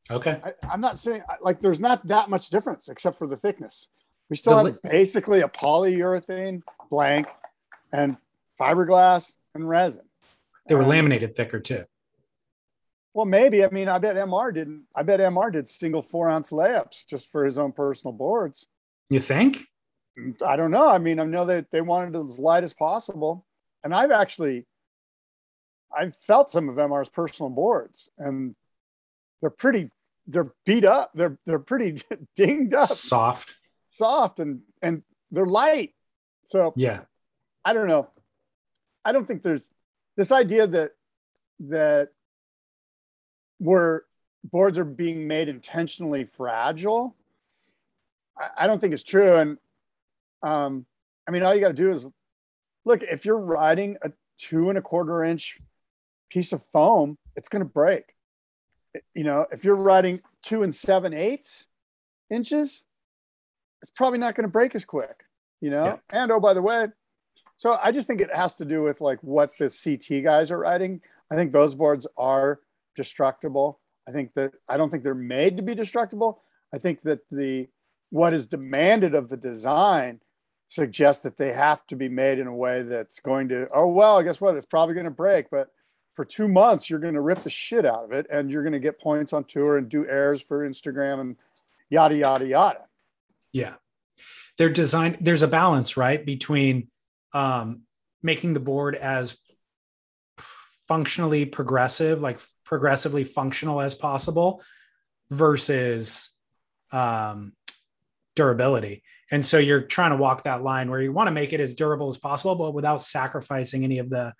[0.09, 0.39] Okay.
[0.43, 3.87] I, I'm not saying like there's not that much difference except for the thickness.
[4.29, 7.27] We still the, have basically a polyurethane blank
[7.91, 8.17] and
[8.59, 10.03] fiberglass and resin.
[10.67, 11.85] They were um, laminated thicker too.
[13.15, 13.63] Well, maybe.
[13.63, 14.83] I mean, I bet MR didn't.
[14.93, 18.67] I bet MR did single four ounce layups just for his own personal boards.
[19.09, 19.65] You think?
[20.45, 20.87] I don't know.
[20.87, 23.45] I mean, I know that they wanted it as light as possible,
[23.83, 24.65] and I've actually,
[25.97, 28.55] I've felt some of MR's personal boards, and
[29.41, 29.89] they're pretty.
[30.27, 31.11] They're beat up.
[31.15, 32.01] They're they're pretty
[32.35, 32.89] dinged up.
[32.89, 33.55] Soft
[33.95, 35.93] soft and and they're light.
[36.45, 37.01] So yeah,
[37.63, 38.09] I don't know.
[39.03, 39.67] I don't think there's
[40.17, 40.91] this idea that
[41.67, 42.09] that
[43.59, 44.03] where
[44.43, 47.15] boards are being made intentionally fragile.
[48.37, 49.35] I, I don't think it's true.
[49.35, 49.57] And
[50.43, 50.85] um,
[51.27, 52.09] I mean, all you got to do is
[52.83, 53.03] look.
[53.03, 55.59] If you're riding a two and a quarter inch
[56.29, 58.03] piece of foam, it's going to break.
[59.13, 61.67] You know, if you're riding two and seven eighths
[62.29, 62.85] inches,
[63.81, 65.25] it's probably not going to break as quick,
[65.61, 65.85] you know?
[65.85, 65.97] Yeah.
[66.09, 66.87] And oh, by the way,
[67.57, 70.59] so I just think it has to do with like what the CT guys are
[70.59, 71.01] riding.
[71.31, 72.59] I think those boards are
[72.95, 73.79] destructible.
[74.07, 76.41] I think that I don't think they're made to be destructible.
[76.73, 77.67] I think that the
[78.09, 80.21] what is demanded of the design
[80.67, 84.21] suggests that they have to be made in a way that's going to, oh well,
[84.23, 84.55] guess what?
[84.55, 85.69] It's probably going to break, but
[86.13, 88.73] for two months you're going to rip the shit out of it and you're going
[88.73, 91.35] to get points on tour and do airs for Instagram and
[91.89, 92.81] yada yada yada.
[93.51, 93.73] Yeah.
[94.57, 96.25] They're designed, there's a balance, right?
[96.25, 96.87] Between
[97.33, 97.81] um,
[98.23, 99.37] making the board as
[100.87, 104.61] functionally progressive, like progressively functional as possible
[105.29, 106.31] versus
[106.91, 107.53] um,
[108.35, 109.03] durability.
[109.31, 111.73] And so you're trying to walk that line where you want to make it as
[111.73, 114.33] durable as possible, but without sacrificing any of the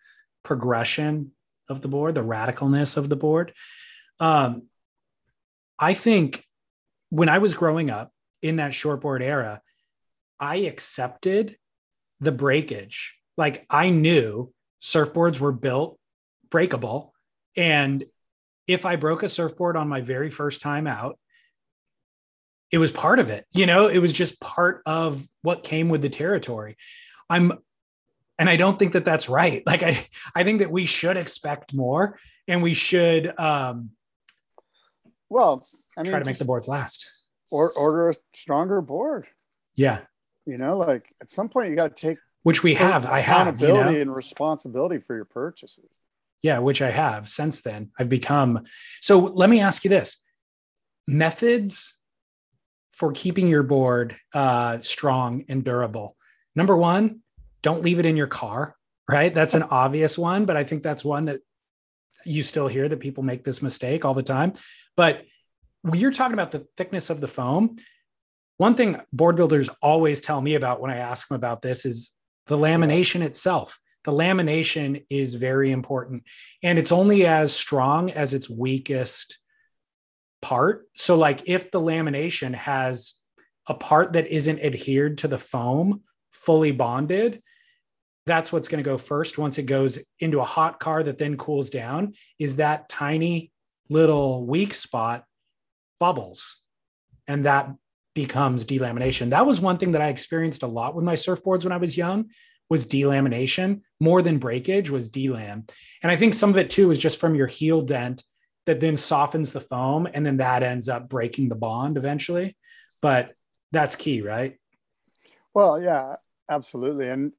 [0.44, 1.32] progression
[1.70, 3.54] of the board, the radicalness of the board.
[4.20, 4.68] Um,
[5.80, 6.46] I think
[7.10, 8.12] when I was growing up,
[8.46, 9.60] in that shortboard era,
[10.40, 11.58] I accepted
[12.20, 13.16] the breakage.
[13.38, 15.98] Like I knew surfboards were built
[16.50, 17.14] breakable.
[17.56, 18.06] And
[18.68, 21.18] if I broke a surfboard on my very first time out,
[22.72, 23.46] it was part of it.
[23.54, 26.78] You know, it was just part of what came with the territory.
[27.30, 27.54] I'm,
[28.38, 29.64] and I don't think that that's right.
[29.68, 33.92] Like I, I think that we should expect more and we should, um,
[35.30, 37.10] well, I mean, try to make the boards last
[37.50, 39.28] or order a stronger board.
[39.76, 40.02] Yeah.
[40.46, 43.08] You know, like at some point you got to take which we have.
[43.08, 44.02] I have accountability you know?
[44.02, 45.90] and responsibility for your purchases.
[46.46, 47.90] Yeah, which I have since then.
[47.98, 48.66] I've become.
[49.02, 50.22] So let me ask you this
[51.08, 51.96] methods
[52.92, 56.16] for keeping your board uh, strong and durable.
[56.56, 57.22] Number one,
[57.64, 58.76] don't leave it in your car,
[59.10, 59.34] right?
[59.34, 61.40] That's an obvious one, but I think that's one that
[62.26, 64.54] you still hear that people make this mistake all the time.
[64.96, 65.24] But
[65.82, 67.78] when you're talking about the thickness of the foam,
[68.58, 72.12] one thing board builders always tell me about when I ask them about this is
[72.46, 73.80] the lamination itself.
[74.06, 76.24] The lamination is very important
[76.64, 79.40] and it's only as strong as its weakest
[80.42, 80.88] part.
[80.94, 83.16] So, like if the lamination has
[83.68, 87.42] a part that isn't adhered to the foam, fully bonded,
[88.28, 89.40] that's what's going to go first.
[89.40, 93.52] Once it goes into a hot car that then cools down is that tiny
[93.90, 95.26] little weak spot
[96.00, 96.62] bubbles
[97.28, 97.74] and that
[98.14, 99.32] becomes delamination.
[99.32, 101.98] That was one thing that i experienced a lot with my surfboards when i was
[101.98, 102.30] young
[102.70, 103.82] was delamination.
[104.00, 105.70] More than breakage was delam.
[106.04, 108.24] And i think some of it too is just from your heel dent
[108.66, 112.58] that then softens the foam and then that ends up breaking the bond eventually.
[113.02, 113.34] But
[113.72, 114.58] that's key right?
[115.54, 116.16] Well yeah
[116.50, 117.10] absolutely.
[117.10, 117.34] And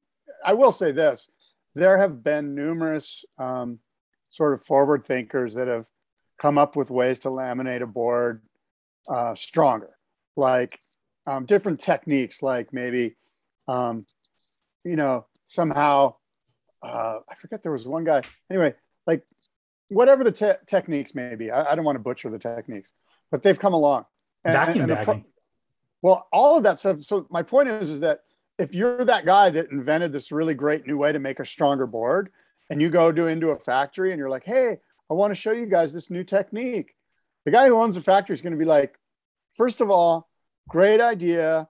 [0.45, 1.29] i will say this
[1.75, 3.79] there have been numerous um,
[4.29, 5.85] sort of forward thinkers that have
[6.39, 8.41] come up with ways to laminate a board
[9.07, 9.95] uh, stronger.
[10.35, 10.79] Like
[11.27, 13.15] um, different techniques like maybe
[13.67, 14.05] um,
[14.87, 16.13] you know somehow
[16.83, 18.73] uh, i forget there was one guy anyway
[19.05, 19.23] like
[19.89, 21.51] whatever the te- techniques may be.
[21.51, 22.93] I, I, don't want to butcher the techniques,
[23.31, 24.05] but they've come along.
[24.43, 25.23] And, Vacuum and, and pro-
[26.01, 27.01] well, all of that stuff.
[27.01, 28.21] So my point is, is that
[28.59, 31.87] if you're that guy that invented this really great new way to make a stronger
[31.87, 32.29] board,
[32.69, 34.77] and you go to into a factory and you're like, hey,
[35.09, 36.95] I want to show you guys this new technique.
[37.45, 38.99] The guy who owns the factory is going to be like,
[39.53, 40.27] first of all,
[40.67, 41.69] great idea.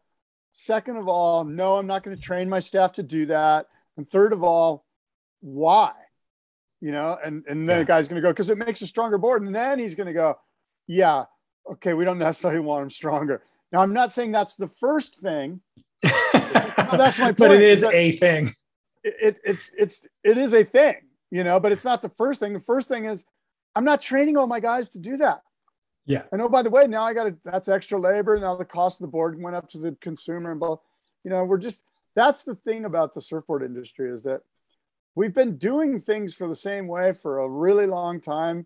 [0.52, 3.68] Second of all, no, I'm not going to train my staff to do that.
[3.96, 4.86] And third of all,
[5.42, 5.94] why?
[6.80, 7.80] you know, and, and then yeah.
[7.80, 9.42] the guy's going to go, because it makes a stronger board.
[9.42, 10.38] And then he's going to go,
[10.86, 11.26] yeah,
[11.72, 13.42] okay, we don't necessarily want him stronger.
[13.72, 15.62] Now, I'm not saying that's the first thing.
[16.34, 17.38] that's my point.
[17.38, 18.52] but it is a thing.
[19.04, 20.96] It, it, it's, it's, it is a thing,
[21.32, 22.54] you know, but it's not the first thing.
[22.54, 23.26] The first thing is
[23.76, 25.42] I'm not training all my guys to do that.
[26.08, 26.24] Yeah.
[26.32, 28.40] And oh, by the way, now I got to, that's extra labor.
[28.40, 30.80] Now the cost of the board went up to the consumer and both,
[31.24, 31.84] you know, we're just,
[32.16, 34.42] that's the thing about the surfboard industry is that
[35.16, 38.66] we've been doing things for the same way for a really long time.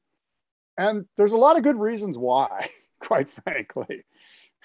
[0.78, 4.06] And there's a lot of good reasons why, quite frankly.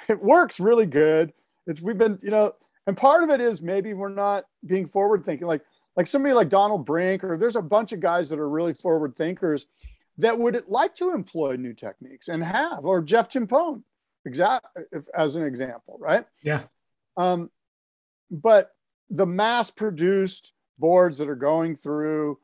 [0.07, 1.33] It works really good.
[1.67, 2.55] It's we've been, you know,
[2.87, 5.47] and part of it is maybe we're not being forward thinking.
[5.47, 5.63] Like,
[5.97, 9.17] like somebody like Donald Brink, or there's a bunch of guys that are really forward
[9.17, 9.67] thinkers
[10.19, 13.83] that would like to employ new techniques and have, or Jeff Timpone,
[14.25, 14.67] exact
[15.15, 16.25] as an example, right?
[16.43, 16.63] Yeah.
[17.17, 17.51] Um,
[18.31, 18.73] but
[19.11, 22.39] the mass produced boards that are going through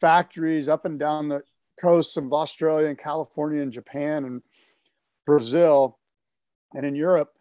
[0.00, 1.42] factories up and down the
[1.80, 4.42] coasts of Australia and California and Japan and
[5.26, 5.98] Brazil
[6.74, 7.32] and in Europe,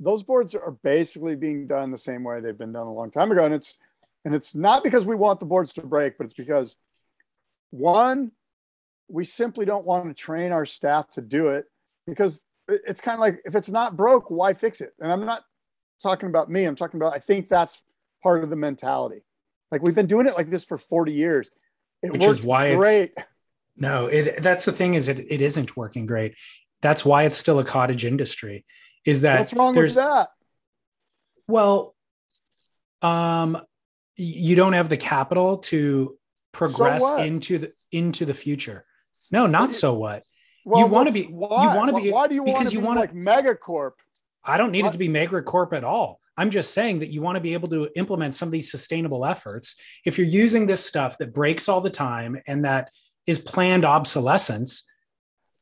[0.00, 3.30] those boards are basically being done the same way they've been done a long time
[3.30, 3.44] ago.
[3.44, 3.74] And it's
[4.24, 6.76] and it's not because we want the boards to break, but it's because
[7.70, 8.32] one,
[9.08, 11.66] we simply don't want to train our staff to do it
[12.06, 14.92] because it's kind of like if it's not broke, why fix it?
[15.00, 15.42] And I'm not
[16.02, 16.64] talking about me.
[16.64, 17.82] I'm talking about I think that's
[18.22, 19.22] part of the mentality.
[19.70, 21.50] Like we've been doing it like this for 40 years.
[22.02, 23.12] It Which is why great.
[23.16, 23.26] It's,
[23.76, 26.34] no, it that's the thing is it, it isn't working great.
[26.82, 28.64] That's why it's still a cottage industry.
[29.04, 30.28] Is that what's wrong with that?
[31.46, 31.94] Well,
[33.02, 33.60] um,
[34.16, 36.16] you don't have the capital to
[36.52, 38.84] progress so into the into the future.
[39.30, 40.24] No, not so what.
[40.64, 41.24] Well, you want to be.
[41.24, 41.62] Why?
[41.62, 42.10] You want to be.
[42.10, 43.92] Why do you want to be wanna, like Megacorp?
[44.44, 44.90] I don't need what?
[44.90, 46.20] it to be Megacorp at all.
[46.36, 49.24] I'm just saying that you want to be able to implement some of these sustainable
[49.24, 49.76] efforts.
[50.04, 52.90] If you're using this stuff that breaks all the time and that
[53.26, 54.84] is planned obsolescence,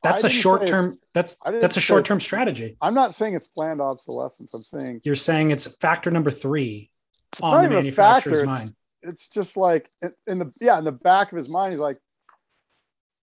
[0.01, 2.77] that's a short term that's that's a short term strategy.
[2.81, 4.53] I'm not saying it's planned obsolescence.
[4.53, 6.89] I'm saying you're saying it's factor number three
[7.41, 8.75] on the manufacturer's factor, mind.
[9.01, 9.89] It's, it's just like
[10.27, 11.97] in the yeah, in the back of his mind, he's like,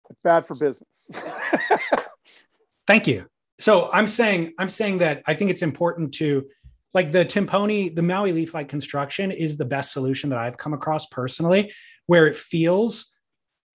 [0.09, 1.07] it's bad for business.
[2.87, 3.27] Thank you.
[3.59, 6.45] So I'm saying I'm saying that I think it's important to
[6.93, 10.73] like the Timpone, the Maui leaf like construction is the best solution that I've come
[10.73, 11.73] across personally,
[12.05, 13.11] where it feels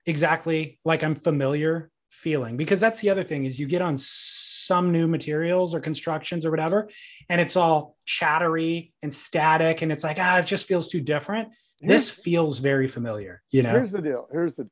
[0.07, 2.57] exactly like I'm familiar feeling.
[2.57, 6.51] Because that's the other thing is you get on some new materials or constructions or
[6.51, 6.89] whatever,
[7.28, 11.49] and it's all chattery and static, and it's like ah, it just feels too different.
[11.81, 13.43] Here's, this feels very familiar.
[13.51, 13.70] You know.
[13.72, 14.28] Here's the deal.
[14.33, 14.68] Here's the.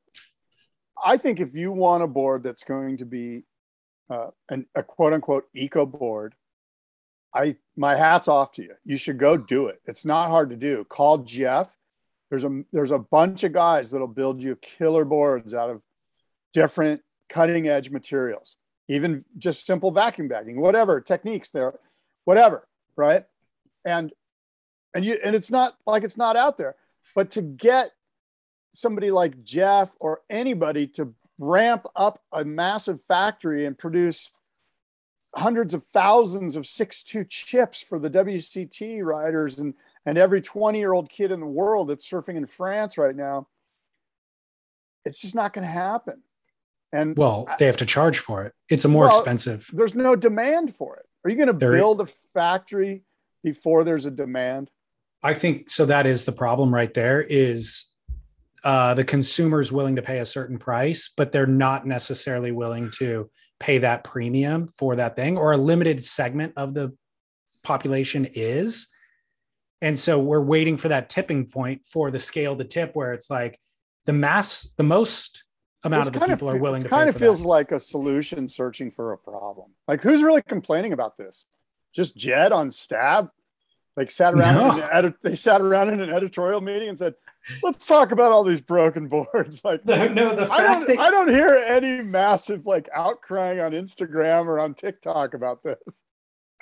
[1.03, 3.43] I think if you want a board that's going to be
[4.09, 6.35] uh, an, a quote unquote eco board
[7.33, 8.73] I my hats off to you.
[8.83, 9.81] You should go do it.
[9.85, 10.83] It's not hard to do.
[10.85, 11.75] Call Jeff.
[12.29, 15.83] There's a there's a bunch of guys that'll build you killer boards out of
[16.53, 21.73] different cutting edge materials, even just simple vacuum bagging, whatever techniques there,
[22.25, 23.25] whatever, right?
[23.85, 24.11] And
[24.95, 26.75] and you and it's not like it's not out there,
[27.15, 27.91] but to get
[28.73, 34.31] somebody like Jeff or anybody to ramp up a massive factory and produce
[35.35, 39.73] hundreds of thousands of 6.2 chips for the WCT riders and
[40.05, 43.47] and every 20 year old kid in the world that's surfing in France right now,
[45.05, 46.23] it's just not going to happen.
[46.91, 48.53] And well, they have to charge for it.
[48.69, 49.69] It's a more well, expensive.
[49.71, 51.05] There's no demand for it.
[51.23, 53.03] Are you going to build a factory
[53.43, 54.71] before there's a demand?
[55.21, 55.85] I think so.
[55.85, 57.21] That is the problem right there.
[57.21, 57.85] Is
[58.63, 62.91] uh, the consumer is willing to pay a certain price, but they're not necessarily willing
[62.97, 63.29] to
[63.59, 66.95] pay that premium for that thing, or a limited segment of the
[67.63, 68.87] population is.
[69.81, 73.29] And so we're waiting for that tipping point for the scale to tip where it's
[73.29, 73.59] like
[74.05, 75.43] the mass, the most
[75.83, 77.47] amount this of the people of, are willing to kind of feels that.
[77.47, 79.71] like a solution searching for a problem.
[79.87, 81.45] Like who's really complaining about this?
[81.93, 83.29] Just Jed on stab?
[83.95, 84.83] Like sat around no.
[84.85, 87.15] edit, they sat around in an editorial meeting and said,
[87.63, 89.61] let's talk about all these broken boards.
[89.63, 93.71] Like the, no, the I don't that- I don't hear any massive like outcrying on
[93.73, 96.03] Instagram or on TikTok about this.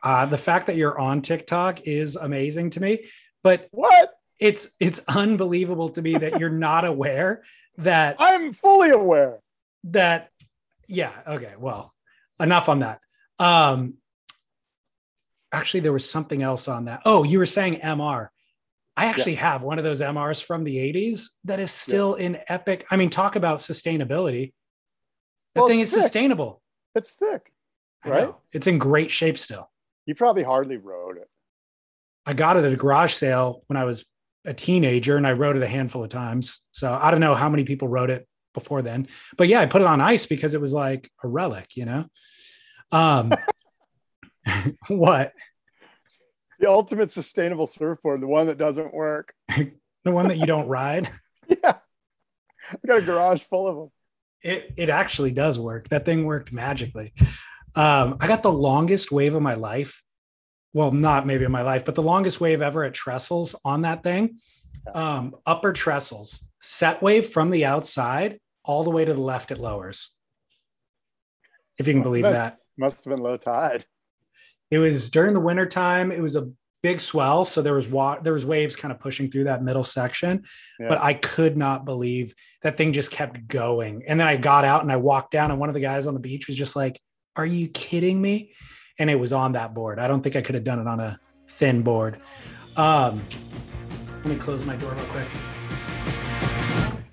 [0.03, 3.05] Uh, the fact that you're on TikTok is amazing to me.
[3.43, 4.13] But what?
[4.39, 7.43] It's it's unbelievable to me that you're not aware
[7.77, 9.39] that I'm fully aware
[9.85, 10.29] that
[10.87, 11.93] yeah, okay, well,
[12.39, 12.99] enough on that.
[13.39, 13.95] Um
[15.51, 17.01] actually there was something else on that.
[17.05, 18.29] Oh, you were saying MR.
[18.97, 19.51] I actually yeah.
[19.51, 22.25] have one of those MRs from the 80s that is still yeah.
[22.25, 22.85] in epic.
[22.89, 24.53] I mean, talk about sustainability.
[25.53, 26.01] That well, thing is thick.
[26.01, 26.63] sustainable.
[26.95, 27.53] It's thick,
[28.03, 28.33] right?
[28.51, 29.69] It's in great shape still.
[30.07, 31.29] You probably hardly rode it.
[32.25, 34.03] I got it at a garage sale when I was
[34.45, 36.61] a teenager and I rode it a handful of times.
[36.71, 39.07] So I don't know how many people rode it before then.
[39.37, 42.05] But yeah, I put it on ice because it was like a relic, you know?
[42.91, 43.31] Um
[44.87, 45.33] what?
[46.59, 49.31] The ultimate sustainable surfboard, the one that doesn't work.
[49.47, 51.07] the one that you don't ride?
[51.47, 51.75] yeah.
[52.71, 53.91] I got a garage full of them.
[54.41, 55.87] It it actually does work.
[55.89, 57.13] That thing worked magically.
[57.75, 60.03] Um, I got the longest wave of my life.
[60.73, 64.01] Well, not maybe in my life, but the longest wave ever at trestles on that
[64.01, 64.39] thing.
[64.93, 69.59] Um, upper trestles, set wave from the outside all the way to the left it
[69.59, 70.11] lowers.
[71.77, 72.57] If you can must believe been, that.
[72.77, 73.85] Must have been low tide.
[74.69, 76.11] It was during the winter time.
[76.11, 76.49] It was a
[76.83, 79.83] big swell, so there was wa- there was waves kind of pushing through that middle
[79.83, 80.43] section.
[80.79, 80.89] Yeah.
[80.89, 84.03] But I could not believe that thing just kept going.
[84.07, 86.13] And then I got out and I walked down, and one of the guys on
[86.13, 86.99] the beach was just like,
[87.35, 88.53] are you kidding me?
[88.99, 89.99] And it was on that board.
[89.99, 92.19] I don't think I could have done it on a thin board.
[92.75, 93.21] Um,
[94.17, 95.27] let me close my door real quick.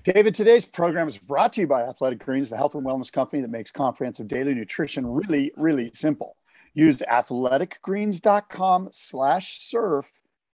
[0.03, 3.41] David, today's program is brought to you by Athletic Greens, the health and wellness company
[3.41, 6.37] that makes comprehensive daily nutrition really, really simple.
[6.75, 10.11] Use athleticgreens.com slash surf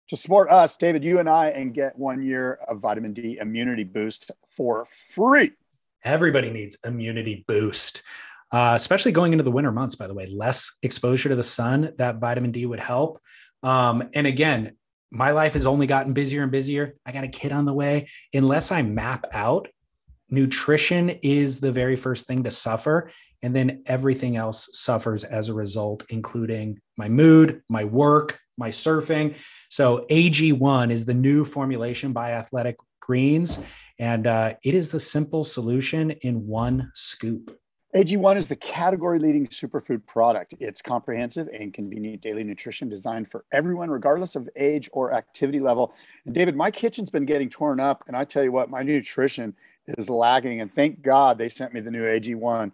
[0.10, 3.86] to support us, David, you and I, and get one year of vitamin D immunity
[3.86, 5.52] boost for free.
[6.04, 8.04] Everybody needs immunity boost
[8.52, 11.94] uh, especially going into the winter months, by the way, less exposure to the sun,
[11.98, 13.20] that vitamin D would help.
[13.64, 14.74] Um, and again,
[15.12, 16.96] my life has only gotten busier and busier.
[17.06, 18.10] I got a kid on the way.
[18.34, 19.68] Unless I map out,
[20.30, 23.10] nutrition is the very first thing to suffer.
[23.44, 29.36] And then everything else suffers as a result, including my mood, my work, my surfing.
[29.70, 33.60] So, AG1 is the new formulation by Athletic Greens,
[34.00, 37.58] and uh, it is the simple solution in one scoop.
[37.96, 40.54] AG1 is the category leading superfood product.
[40.60, 45.94] It's comprehensive and convenient daily nutrition designed for everyone, regardless of age or activity level.
[46.26, 48.04] And David, my kitchen's been getting torn up.
[48.08, 49.56] And I tell you what, my nutrition
[49.98, 50.60] is lagging.
[50.60, 52.72] And thank God they sent me the new AG1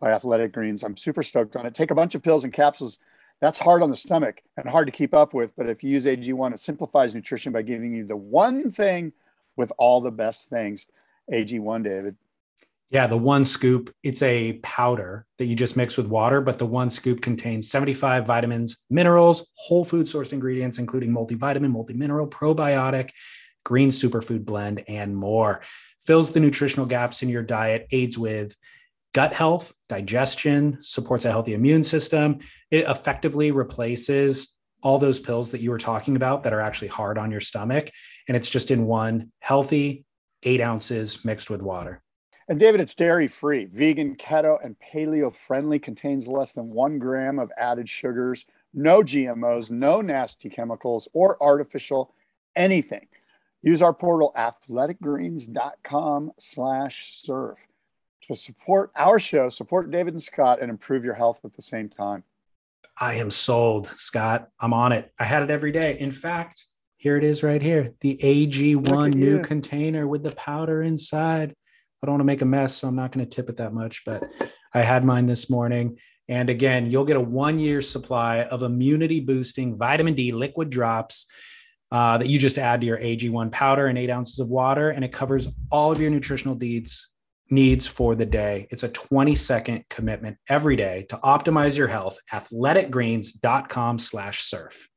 [0.00, 0.82] by Athletic Greens.
[0.82, 1.74] I'm super stoked on it.
[1.74, 2.98] Take a bunch of pills and capsules.
[3.40, 5.54] That's hard on the stomach and hard to keep up with.
[5.56, 9.12] But if you use AG1, it simplifies nutrition by giving you the one thing
[9.56, 10.86] with all the best things.
[11.32, 12.16] AG1, David.
[12.90, 16.66] Yeah, the one scoop, it's a powder that you just mix with water, but the
[16.66, 23.10] one scoop contains 75 vitamins, minerals, whole food sourced ingredients, including multivitamin, multimineral, probiotic,
[23.64, 25.62] green superfood blend, and more.
[26.00, 28.56] Fills the nutritional gaps in your diet, aids with
[29.14, 32.38] gut health, digestion, supports a healthy immune system.
[32.70, 37.18] It effectively replaces all those pills that you were talking about that are actually hard
[37.18, 37.90] on your stomach.
[38.28, 40.04] And it's just in one healthy
[40.42, 42.02] eight ounces mixed with water.
[42.48, 47.40] And David, it's dairy free, vegan, keto, and paleo friendly, contains less than one gram
[47.40, 52.14] of added sugars, no GMOs, no nasty chemicals or artificial
[52.54, 53.08] anything.
[53.62, 57.66] Use our portal athleticgreens.com slash surf
[58.26, 61.88] to support our show, support David and Scott, and improve your health at the same
[61.88, 62.24] time.
[62.98, 64.48] I am sold, Scott.
[64.60, 65.12] I'm on it.
[65.18, 65.98] I had it every day.
[65.98, 66.64] In fact,
[66.96, 71.54] here it is right here the AG1 new container with the powder inside.
[72.02, 73.74] I don't want to make a mess, so I'm not going to tip it that
[73.74, 74.24] much, but
[74.74, 75.98] I had mine this morning.
[76.28, 81.26] And again, you'll get a one year supply of immunity boosting vitamin D liquid drops
[81.92, 85.04] uh, that you just add to your AG1 powder and eight ounces of water, and
[85.04, 87.10] it covers all of your nutritional needs
[87.50, 88.68] needs for the day.
[88.70, 92.18] It's a 20 second commitment every day to optimize your health.
[92.32, 94.88] Athleticgreens.com slash surf.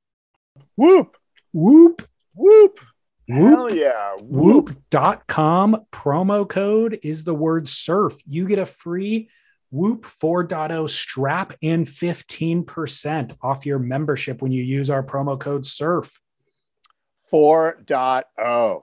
[0.75, 1.17] Whoop,
[1.53, 2.79] whoop, whoop.
[3.27, 4.13] Hell yeah.
[4.19, 4.69] Whoop.
[4.69, 8.17] Whoop.com promo code is the word surf.
[8.25, 9.29] You get a free
[9.71, 16.19] Whoop 4.0 strap and 15% off your membership when you use our promo code SURF.
[17.31, 18.81] 4.0.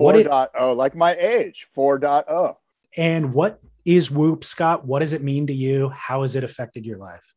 [0.00, 2.54] 4.0, like my age, 4.0.
[2.96, 4.84] And what is Whoop, Scott?
[4.84, 5.88] What does it mean to you?
[5.90, 7.34] How has it affected your life?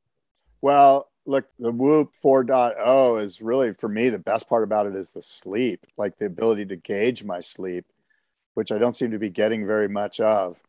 [0.61, 5.11] Well, look, the Whoop 4.0 is really, for me, the best part about it is
[5.11, 7.85] the sleep, like the ability to gauge my sleep,
[8.53, 10.61] which I don't seem to be getting very much of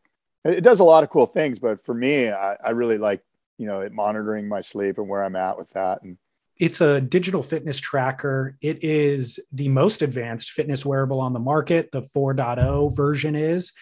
[0.45, 3.21] it does a lot of cool things, but for me, I, I really like,
[3.57, 6.03] you know, it monitoring my sleep and where I'm at with that.
[6.03, 6.17] And
[6.57, 8.55] it's a digital fitness tracker.
[8.61, 11.91] It is the most advanced fitness wearable on the market.
[11.91, 13.73] The 4.0 version is.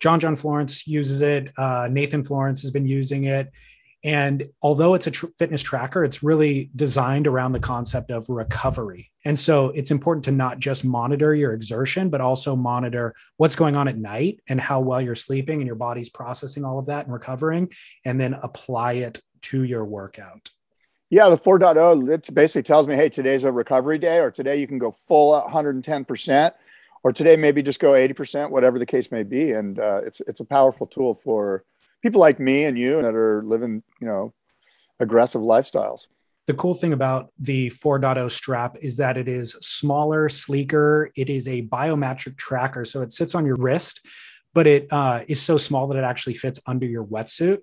[0.00, 1.52] John John Florence uses it.
[1.56, 3.52] Uh, Nathan Florence has been using it.
[4.02, 9.10] And although it's a tr- fitness tracker, it's really designed around the concept of recovery.
[9.26, 13.76] And so it's important to not just monitor your exertion, but also monitor what's going
[13.76, 17.04] on at night and how well you're sleeping and your body's processing all of that
[17.04, 17.70] and recovering,
[18.06, 20.50] and then apply it to your workout.
[21.10, 24.68] Yeah, the 4.0, it basically tells me, hey, today's a recovery day, or today you
[24.68, 26.52] can go full 110%,
[27.02, 29.52] or today maybe just go 80%, whatever the case may be.
[29.52, 31.64] And uh, it's, it's a powerful tool for
[32.02, 34.34] people like me and you that are living, you know,
[34.98, 36.08] aggressive lifestyles.
[36.46, 41.10] The cool thing about the 4.0 strap is that it is smaller, sleeker.
[41.14, 42.84] It is a biometric tracker.
[42.84, 44.04] So it sits on your wrist,
[44.52, 47.58] but it uh, is so small that it actually fits under your wetsuit.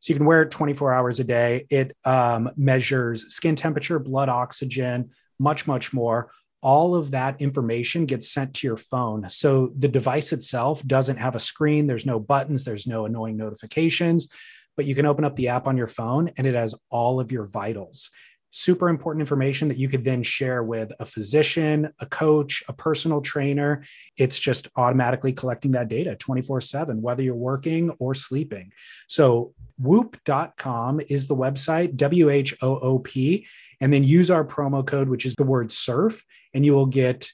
[0.00, 1.66] So you can wear it 24 hours a day.
[1.70, 6.30] It um, measures skin temperature, blood oxygen, much, much more
[6.62, 9.28] all of that information gets sent to your phone.
[9.28, 14.28] So the device itself doesn't have a screen, there's no buttons, there's no annoying notifications,
[14.76, 17.32] but you can open up the app on your phone and it has all of
[17.32, 18.10] your vitals.
[18.54, 23.20] Super important information that you could then share with a physician, a coach, a personal
[23.20, 23.82] trainer.
[24.16, 28.70] It's just automatically collecting that data 24 7, whether you're working or sleeping.
[29.08, 33.46] So, whoop.com is the website, W H O O P,
[33.80, 36.24] and then use our promo code, which is the word surf
[36.54, 37.30] and you will get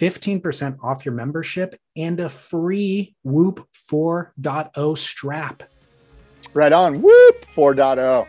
[0.00, 5.62] 15% off your membership and a free Whoop 4.0 strap.
[6.54, 7.02] Right on.
[7.02, 8.26] Whoop 4.0.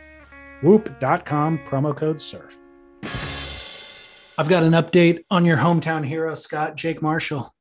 [0.61, 2.67] Whoop.com, promo code SURF.
[4.37, 7.53] I've got an update on your hometown hero, Scott, Jake Marshall.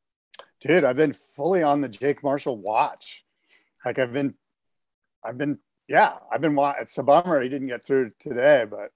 [0.60, 3.24] Dude, I've been fully on the Jake Marshall watch.
[3.84, 4.34] Like I've been,
[5.24, 8.90] I've been, yeah, I've been, it's a bummer he didn't get through today, but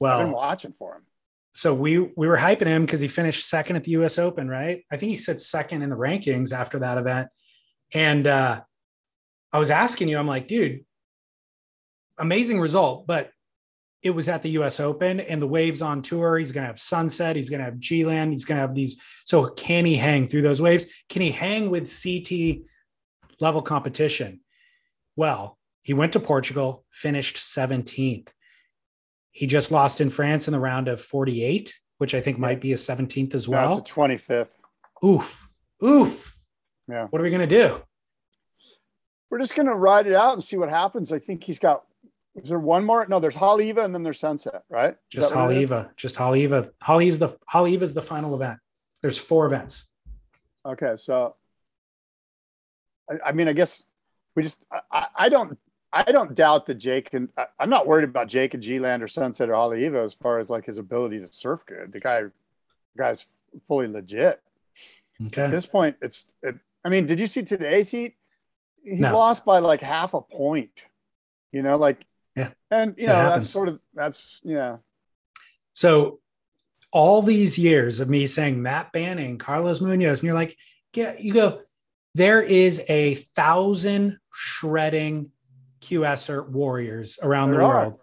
[0.00, 1.02] well, I've been watching for him
[1.58, 4.16] so we we were hyping him because he finished second at the U.S.
[4.16, 4.84] Open, right?
[4.92, 7.30] I think he sits second in the rankings after that event.
[7.92, 8.60] And uh,
[9.52, 10.84] I was asking you, I'm like, dude,
[12.18, 13.30] amazing result, but
[14.02, 14.78] it was at the U.S.
[14.78, 16.38] Open and the waves on tour.
[16.38, 17.36] He's going to have Sunset.
[17.36, 18.32] He's going to have G-Land.
[18.32, 19.00] He's going to have these.
[19.24, 20.86] So can he hang through those waves?
[21.08, 22.68] Can he hang with CT
[23.40, 24.40] level competition?
[25.16, 28.28] Well, he went to Portugal, finished 17th.
[29.32, 32.72] He just lost in France in the round of 48, which I think might be
[32.72, 33.76] a 17th as well.
[33.76, 34.50] That's a 25th.
[35.04, 35.48] Oof.
[35.82, 36.36] Oof.
[36.88, 37.06] Yeah.
[37.10, 37.80] What are we going to do?
[39.30, 41.12] We're just going to ride it out and see what happens.
[41.12, 41.84] I think he's got,
[42.42, 43.06] is there one more?
[43.08, 44.90] No, there's Haleiwa and then there's Sunset, right?
[45.12, 45.90] Is just Haleiwa.
[45.96, 46.70] Just Haleiwa.
[46.82, 48.58] Haleiwa's the, Haleiwa is the final event.
[49.02, 49.88] There's four events.
[50.66, 50.94] Okay.
[50.96, 51.36] So,
[53.10, 53.82] I, I mean, I guess
[54.34, 55.58] we just, I, I don't
[55.92, 59.48] I don't doubt that Jake and I'm not worried about Jake and G-Land or Sunset
[59.48, 61.92] or Haleiwa as far as like his ability to surf good.
[61.92, 62.32] The guy, the
[62.96, 63.24] guy's
[63.66, 64.42] fully legit.
[65.26, 65.42] Okay.
[65.42, 66.32] At this point, it's.
[66.42, 68.14] It, I mean, did you see today's heat?
[68.84, 69.12] He no.
[69.12, 70.84] lost by like half a point.
[71.52, 72.06] You know, like
[72.38, 74.78] yeah, and you know that's sort of that's yeah.
[75.72, 76.20] So,
[76.92, 80.56] all these years of me saying Matt Banting, Carlos Munoz, and you're like,
[80.94, 81.60] yeah, you go.
[82.14, 85.30] There is a thousand shredding
[85.82, 87.92] QSer warriors around there the world.
[87.94, 87.98] Are.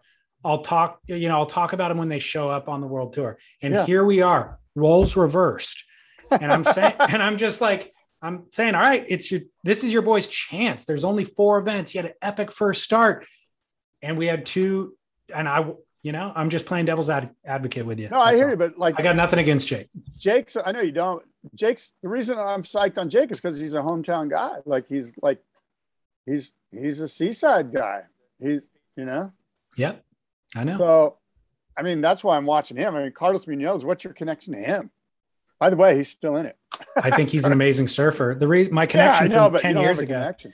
[0.49, 3.13] I'll talk, you know, I'll talk about them when they show up on the world
[3.13, 3.37] tour.
[3.61, 3.85] And yeah.
[3.85, 5.83] here we are, roles reversed.
[6.29, 9.91] And I'm saying, and I'm just like, I'm saying, all right, it's your this is
[9.91, 10.85] your boy's chance.
[10.85, 11.91] There's only four events.
[11.91, 13.25] He had an epic first start,
[14.05, 14.95] and we had two.
[15.33, 18.09] And I, you know, I'm just playing devil's ad- advocate with you.
[18.09, 18.51] No, I hear all.
[18.51, 19.89] you, but like I got nothing against Jake.
[20.17, 20.55] Jake's.
[20.63, 21.23] I know you don't.
[21.55, 24.57] Jake's the reason I'm psyched on Jake is because he's a hometown guy.
[24.65, 25.43] Like he's like
[26.25, 28.03] he's he's a seaside guy.
[28.39, 28.61] He's
[28.95, 29.31] you know.
[29.77, 30.05] Yep,
[30.55, 30.77] I know.
[30.77, 31.17] So,
[31.77, 32.95] I mean, that's why I'm watching him.
[32.95, 33.83] I mean, Carlos Munoz.
[33.83, 34.91] What's your connection to him?
[35.59, 36.57] By the way, he's still in it.
[36.95, 38.35] I think he's an amazing surfer.
[38.37, 40.13] The reason my connection yeah, know, from 10 years ago.
[40.13, 40.53] connection.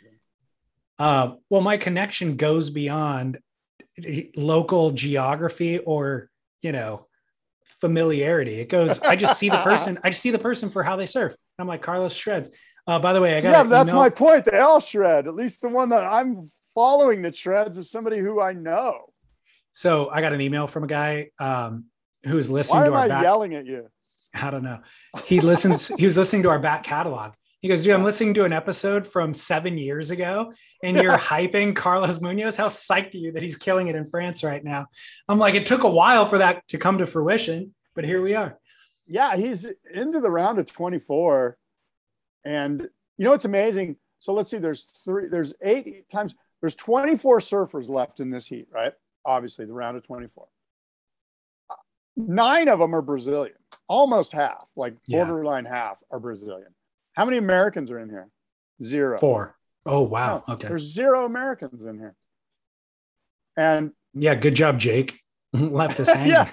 [1.02, 3.39] Uh, well, my connection goes beyond
[4.36, 6.30] local geography or
[6.62, 7.08] you know
[7.66, 8.60] familiarity.
[8.60, 8.99] It goes.
[8.99, 9.97] I just see the person.
[10.04, 11.36] I just see the person for how they surf.
[11.58, 12.52] I'm like Carlos shreds.
[12.86, 13.52] Uh, by the way, I got.
[13.52, 14.45] Yeah, that's my point.
[14.45, 15.26] They all shred.
[15.26, 19.12] At least the one that I'm following that shreds is somebody who I know.
[19.72, 21.86] So I got an email from a guy um,
[22.28, 23.24] who was listening Why to am our I back.
[23.24, 23.88] yelling at you?
[24.36, 24.82] I don't know.
[25.26, 25.88] He listens.
[25.88, 27.32] he was listening to our back catalog.
[27.62, 30.51] He goes, dude, I'm listening to an episode from seven years ago,
[30.82, 32.55] and you're hyping Carlos Munoz.
[32.57, 34.88] How psyched are you that he's killing it in France right now?
[35.30, 38.34] I'm like, it took a while for that to come to fruition, but here we
[38.34, 38.57] are.
[39.05, 41.55] Yeah, he's into the round of 24.
[42.45, 42.82] And
[43.18, 43.97] you know what's amazing?
[44.18, 48.70] So let's see, there's three, there's eight times, there's 24 surfers left in this heat,
[48.72, 48.93] right?
[49.24, 50.47] Obviously, the round of 24.
[52.18, 53.55] Nine of them are Brazilian,
[53.88, 55.26] almost half, like Yeah.
[55.26, 56.74] borderline half are Brazilian.
[57.22, 58.30] How many Americans are in here?
[58.82, 59.15] Zero.
[59.15, 59.55] Four.
[59.86, 60.43] Oh wow.
[60.47, 60.69] No, Okay.
[60.69, 62.15] There's zero Americans in here.
[63.55, 64.34] And Yeah.
[64.34, 65.22] Good job, Jake.
[65.53, 66.32] Left us hanging.
[66.32, 66.49] yeah,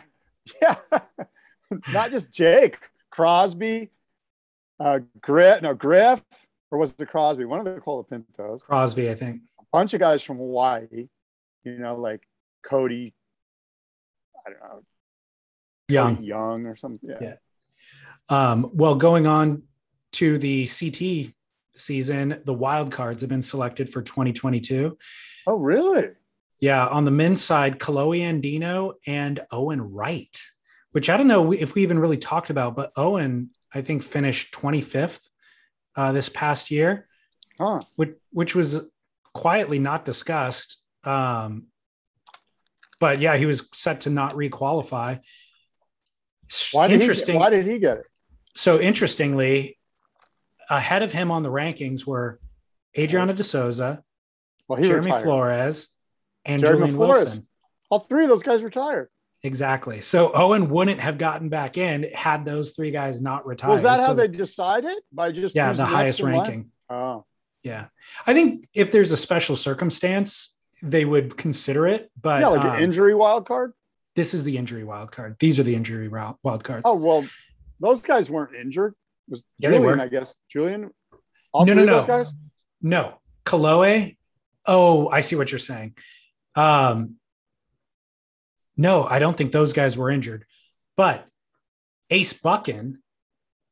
[0.60, 0.76] yeah.
[1.94, 2.76] Not just Jake,
[3.10, 3.88] Crosby,
[4.78, 6.22] uh, Griff, no Griff,
[6.70, 7.46] or was it Crosby?
[7.46, 8.60] One of the Colapintos.
[8.60, 9.40] Crosby, I think.
[9.58, 11.08] A bunch of guys from Hawaii.
[11.64, 12.28] You know, like
[12.62, 13.14] Cody.
[14.46, 14.82] I don't know.
[15.88, 16.16] Young.
[16.16, 17.08] Cody Young or something.
[17.08, 17.36] Yeah.
[18.28, 18.50] Yeah.
[18.50, 19.62] Um, well, going on
[20.18, 21.32] to the CT
[21.76, 24.98] season, the wild cards have been selected for 2022.
[25.46, 26.08] Oh, really?
[26.60, 30.36] Yeah, on the men's side, Kolohe Andino and Owen Wright,
[30.90, 34.52] which I don't know if we even really talked about, but Owen, I think, finished
[34.52, 35.20] 25th
[35.94, 37.06] uh, this past year,
[37.60, 37.80] Huh.
[37.94, 38.84] which, which was
[39.32, 40.82] quietly not discussed.
[41.04, 41.68] Um,
[42.98, 45.20] but yeah, he was set to not requalify.
[46.72, 47.34] Why did, he, Interesting.
[47.34, 48.06] get- why did he get it?
[48.56, 49.77] so interestingly,
[50.70, 52.40] ahead of him on the rankings were
[52.96, 54.02] Adriano De Souza,
[54.68, 55.22] Well, Jeremy retired.
[55.22, 55.88] Flores,
[56.44, 57.24] and Jeremy Julian Flores.
[57.24, 57.46] Wilson.
[57.90, 59.08] All three of those guys retired.
[59.42, 60.00] Exactly.
[60.00, 63.70] So Owen wouldn't have gotten back in had those three guys not retired.
[63.70, 64.96] Was that how they decided?
[65.12, 66.32] By just Yeah, the highest line?
[66.32, 66.70] ranking.
[66.90, 67.24] Oh,
[67.62, 67.86] Yeah,
[68.26, 72.10] I think if there's a special circumstance, they would consider it.
[72.20, 73.72] But yeah, like um, an injury wild card.
[74.16, 75.36] this is the injury wild card.
[75.38, 76.82] These are the injury wild cards.
[76.84, 77.24] Oh well,
[77.80, 78.94] those guys weren't injured.
[79.28, 80.00] Was Yeah, Julian.
[80.00, 80.34] I guess.
[80.48, 80.90] Julian.
[81.52, 82.32] All no, no, no, guys.
[82.82, 83.14] no.
[83.44, 84.16] Kolohe.
[84.66, 85.94] Oh, I see what you're saying.
[86.54, 87.16] Um,
[88.76, 90.44] no, I don't think those guys were injured,
[90.96, 91.26] but
[92.10, 93.02] Ace Buchan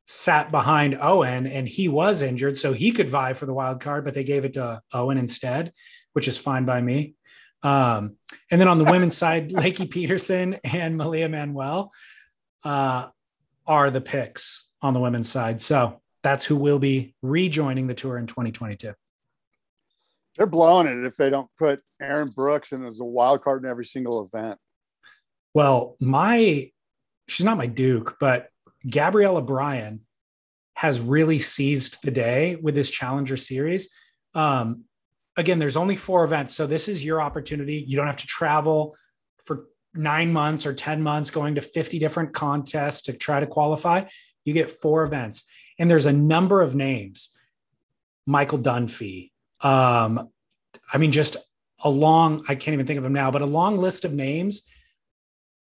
[0.05, 4.05] sat behind Owen and he was injured, so he could vie for the wild card,
[4.05, 5.73] but they gave it to Owen instead,
[6.13, 7.15] which is fine by me.
[7.63, 8.15] Um,
[8.49, 11.91] and then on the women's side, Lakey Peterson and Malia Manuel
[12.63, 13.07] uh,
[13.65, 15.61] are the picks on the women's side.
[15.61, 18.93] So that's who will be rejoining the tour in 2022.
[20.35, 23.69] They're blowing it if they don't put Erin Brooks in as a wild card in
[23.69, 24.59] every single event.
[25.53, 26.69] Well, my
[27.27, 28.49] she's not my Duke, but
[28.87, 30.01] Gabriela Bryan
[30.75, 33.89] has really seized the day with this Challenger Series.
[34.35, 34.83] Um,
[35.35, 37.83] again, there's only four events, so this is your opportunity.
[37.87, 38.95] You don't have to travel
[39.43, 39.65] for
[39.95, 44.03] nine months or 10 months going to 50 different contests to try to qualify.
[44.47, 45.43] You get four events,
[45.77, 47.35] and there's a number of names
[48.25, 49.31] Michael Dunphy.
[49.59, 50.29] Um,
[50.93, 51.35] I mean, just
[51.83, 54.65] a long, I can't even think of them now, but a long list of names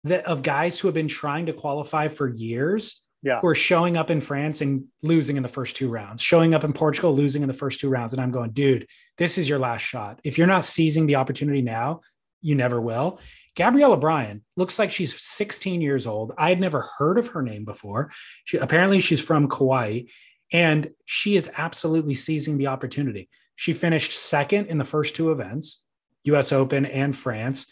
[0.06, 3.42] that of guys who have been trying to qualify for years Yeah.
[3.42, 6.64] who are showing up in France and losing in the first two rounds, showing up
[6.64, 8.14] in Portugal, losing in the first two rounds.
[8.14, 10.22] And I'm going, dude, this is your last shot.
[10.24, 12.02] If you're not seizing the opportunity now,
[12.42, 13.20] you never will.
[13.56, 16.34] Gabriela Bryan looks like she's 16 years old.
[16.38, 18.12] I had never heard of her name before.
[18.46, 20.04] She, apparently, she's from Kauai,
[20.52, 23.30] and she is absolutely seizing the opportunity.
[23.56, 25.86] She finished second in the first two events,
[26.24, 27.72] US Open and France.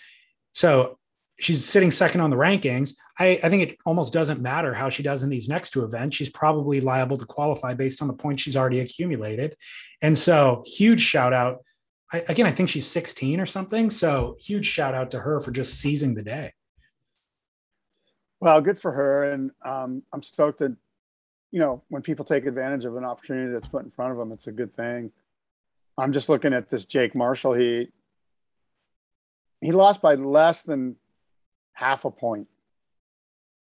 [0.54, 1.00] So
[1.40, 2.96] she's sitting second on the rankings.
[3.18, 6.16] I, I, think it almost doesn't matter how she does in these next two events.
[6.16, 9.56] She's probably liable to qualify based on the points she's already accumulated.
[10.02, 11.64] And so, huge shout out.
[12.12, 13.90] I, again, I think she's 16 or something.
[13.90, 16.54] So, huge shout out to her for just seizing the day.
[18.40, 20.76] Well, good for her, and um, I'm stoked that
[21.52, 24.32] you know, when people take advantage of an opportunity that's put in front of them,
[24.32, 25.12] it's a good thing.
[25.98, 27.54] I'm just looking at this Jake Marshall.
[27.54, 27.90] He
[29.62, 30.96] he lost by less than
[31.74, 32.48] half a point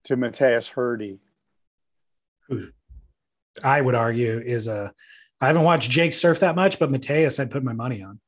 [0.05, 1.19] to Mateus Herdy.
[3.65, 4.93] I would argue is a.
[5.41, 8.21] I haven't watched Jake surf that much, but Mateus, I'd put my money on.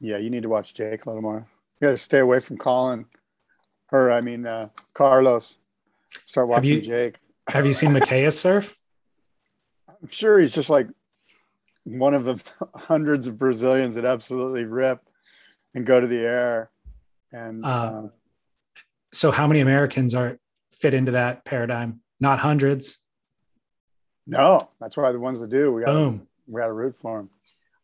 [0.00, 1.46] Yeah, you need to watch Jake a little more.
[1.80, 3.06] You got to stay away from Colin,
[3.92, 5.58] or I mean uh, Carlos.
[6.24, 7.16] Start watching you, Jake.
[7.48, 8.74] Have you seen Mateus surf?
[9.88, 10.88] I'm sure he's just like
[11.84, 12.42] one of the
[12.74, 15.00] hundreds of Brazilians that absolutely rip
[15.74, 16.70] and go to the air.
[17.32, 18.02] And uh, uh,
[19.12, 20.38] so, how many Americans are
[20.72, 22.00] fit into that paradigm?
[22.20, 22.98] Not hundreds.
[24.26, 27.30] No, that's why the ones that do, we got we got to root for them.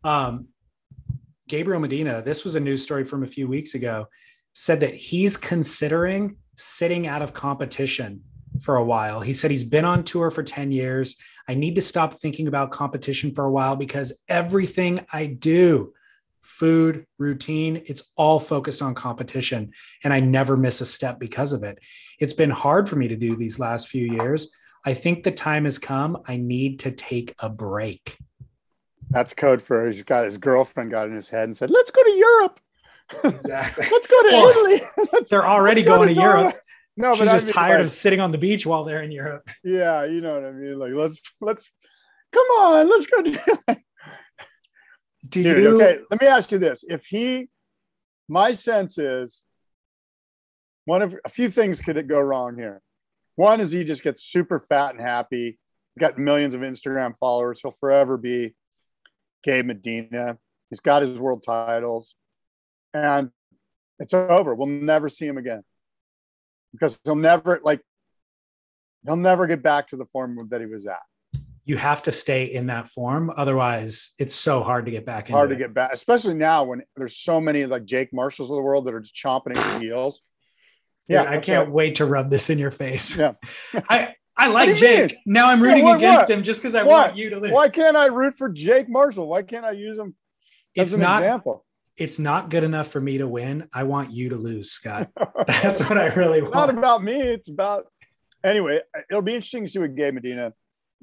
[0.04, 0.48] Um,
[1.53, 4.09] Gabriel Medina, this was a news story from a few weeks ago,
[4.55, 8.22] said that he's considering sitting out of competition
[8.62, 9.20] for a while.
[9.20, 11.18] He said he's been on tour for 10 years.
[11.46, 15.92] I need to stop thinking about competition for a while because everything I do,
[16.40, 19.72] food, routine, it's all focused on competition.
[20.05, 21.80] And I never miss a step because of it.
[22.18, 24.50] It's been hard for me to do these last few years.
[24.86, 26.16] I think the time has come.
[26.26, 28.16] I need to take a break.
[29.12, 32.02] That's code for he's got his girlfriend got in his head and said, let's go
[32.02, 32.60] to Europe.
[33.24, 33.86] Exactly.
[33.92, 34.88] let's go to well, Italy.
[35.12, 36.56] Let's, they're already going to, to Europe.
[36.96, 39.02] No, She's but just I mean, tired like, of sitting on the beach while they're
[39.02, 39.48] in Europe.
[39.62, 40.78] Yeah, you know what I mean.
[40.78, 41.72] Like, let's let's
[42.32, 43.22] come on, let's go.
[43.22, 43.32] Do,
[45.28, 45.82] do Dude, you?
[45.82, 47.48] Okay, let me ask you this: If he,
[48.28, 49.42] my sense is,
[50.84, 52.82] one of a few things could go wrong here.
[53.36, 55.58] One is he just gets super fat and happy.
[55.94, 57.60] He's got millions of Instagram followers.
[57.62, 58.54] He'll forever be
[59.43, 60.38] Gabe Medina.
[60.70, 62.14] He's got his world titles,
[62.95, 63.30] and
[63.99, 64.55] it's over.
[64.55, 65.62] We'll never see him again
[66.72, 67.80] because he'll never like
[69.05, 71.01] he'll never get back to the form that he was at.
[71.64, 75.28] You have to stay in that form, otherwise, it's so hard to get back.
[75.28, 75.59] Hard to it.
[75.59, 78.95] get back, especially now when there's so many like Jake Marshalls of the world that
[78.95, 80.22] are just chomping at your heels.
[81.07, 81.72] Yeah, I can't right.
[81.72, 83.16] wait to rub this in your face.
[83.16, 83.34] Yeah,
[83.88, 85.16] I I like Jake.
[85.26, 86.30] Now I'm rooting yeah, what, against what?
[86.30, 87.09] him just because I what?
[87.09, 87.53] want you to lose.
[87.53, 89.28] Why can't I root for Jake Marshall?
[89.28, 90.14] Why can't I use him
[90.76, 91.64] as it's an not, example?
[91.97, 93.68] It's not good enough for me to win.
[93.72, 95.11] I want you to lose, Scott.
[95.47, 96.55] That's what I really want.
[96.55, 97.20] Not about me.
[97.20, 97.87] It's about
[98.43, 98.80] anyway.
[99.11, 100.55] It'll be interesting to see with Gabe Medina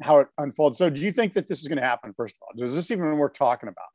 [0.02, 0.78] how it unfolds.
[0.78, 2.12] So, do you think that this is going to happen?
[2.14, 3.86] First of all, is this even worth talking about?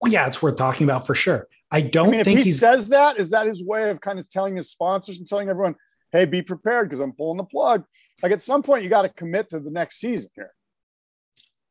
[0.00, 1.48] Well, yeah, it's worth talking about for sure.
[1.70, 3.18] I don't I mean, think if he says that.
[3.18, 5.76] Is that his way of kind of telling his sponsors and telling everyone,
[6.14, 7.84] "Hey, be prepared because I'm pulling the plug."
[8.22, 10.54] Like at some point, you got to commit to the next season here.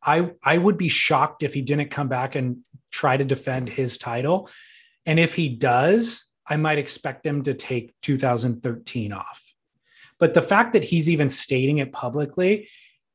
[0.04, 2.60] I I would be shocked if he didn't come back and
[2.92, 4.50] try to defend his title.
[5.06, 9.54] And if he does, I might expect him to take 2013 off.
[10.20, 12.70] But the fact that he's even stating it publicly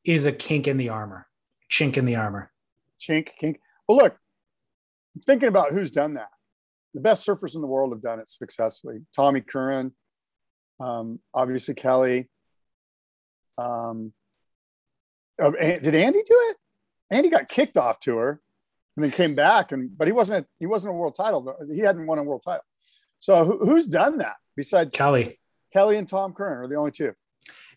[0.04, 1.26] is a kink in the armor,
[1.70, 2.50] chink in the armor.
[3.00, 3.60] Chink, kink.
[3.86, 4.16] Well, look,
[5.14, 6.30] I'm thinking about who's done that.
[6.94, 9.00] The best surfers in the world have done it successfully.
[9.14, 9.92] Tommy Curren,
[10.80, 12.28] um, obviously Kelly.
[13.56, 14.12] Um,
[15.40, 16.56] oh, did Andy do it?
[17.10, 18.40] Andy got kicked off tour
[18.96, 21.80] and then came back and but he wasn't a, he wasn't a world title he
[21.80, 22.64] hadn't won a world title.
[23.18, 25.40] So who, who's done that besides kelly.
[25.72, 27.14] Kelly and Tom Curren are the only two.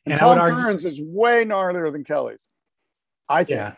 [0.05, 2.47] And, and Tom Curren's is way gnarlier than kelly's
[3.29, 3.57] i think.
[3.57, 3.75] Yeah.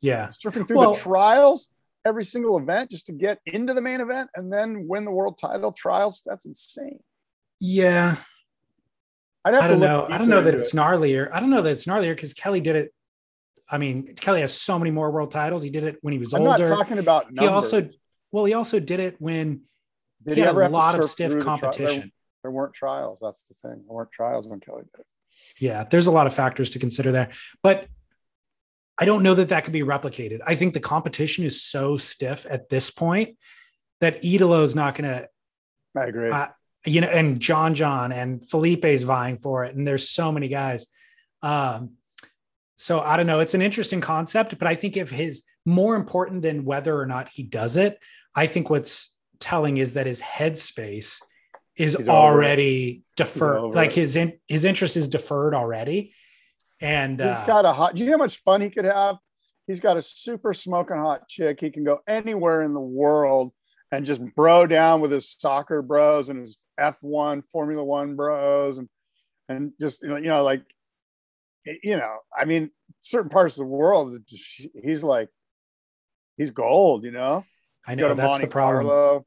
[0.00, 0.26] Yeah.
[0.28, 1.68] Surfing through well, the trials
[2.04, 5.38] every single event just to get into the main event and then win the world
[5.38, 7.00] title trials that's insane.
[7.60, 8.16] Yeah
[9.44, 10.06] I'd have I don't to know.
[10.08, 10.76] I don't know that it's it.
[10.76, 11.30] gnarlier.
[11.32, 12.94] I don't know that it's gnarlier because Kelly did it
[13.68, 15.62] I mean, Kelly has so many more world titles.
[15.62, 16.68] He did it when he was I'm older.
[16.68, 17.42] not talking about numbers.
[17.42, 17.90] He also,
[18.30, 19.62] well, he also did it when
[20.22, 21.86] did he, he had a lot of stiff competition.
[21.86, 22.10] The tri- there,
[22.42, 23.18] there, weren't trials.
[23.22, 23.82] That's the thing.
[23.86, 25.00] There weren't trials when Kelly did.
[25.00, 25.06] It.
[25.58, 27.30] Yeah, there's a lot of factors to consider there,
[27.62, 27.88] but
[28.96, 30.38] I don't know that that could be replicated.
[30.46, 33.36] I think the competition is so stiff at this point
[34.00, 35.28] that Italo is not going to.
[35.96, 36.30] I agree.
[36.30, 36.48] Uh,
[36.84, 40.86] you know, and John John and Felipe's vying for it, and there's so many guys.
[41.42, 41.92] Um,
[42.76, 43.40] so I don't know.
[43.40, 47.30] It's an interesting concept, but I think if his more important than whether or not
[47.32, 47.98] he does it,
[48.34, 51.22] I think what's telling is that his headspace
[51.76, 53.74] is He's already deferred.
[53.74, 56.14] Like his in, his interest is deferred already.
[56.80, 57.94] And he's uh, got a hot.
[57.94, 59.16] Do you know how much fun he could have?
[59.66, 61.60] He's got a super smoking hot chick.
[61.60, 63.52] He can go anywhere in the world
[63.94, 68.88] and just bro down with his soccer bros and his F1 Formula One bros and
[69.48, 70.62] and just you know, you know like
[71.64, 72.70] you know, I mean,
[73.00, 75.28] certain parts of the world, he's like,
[76.36, 77.44] he's gold, you know?
[77.86, 78.86] I know that's Monte the problem.
[78.86, 79.26] Carlo.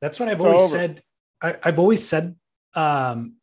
[0.00, 0.70] That's what I've it's always over.
[0.70, 1.02] said.
[1.40, 2.36] I, have always said,
[2.74, 3.36] um,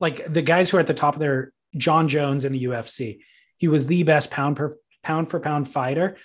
[0.00, 3.20] like the guys who are at the top of their Jon Jones in the UFC.
[3.56, 6.16] He was the best pound per pound for pound fighter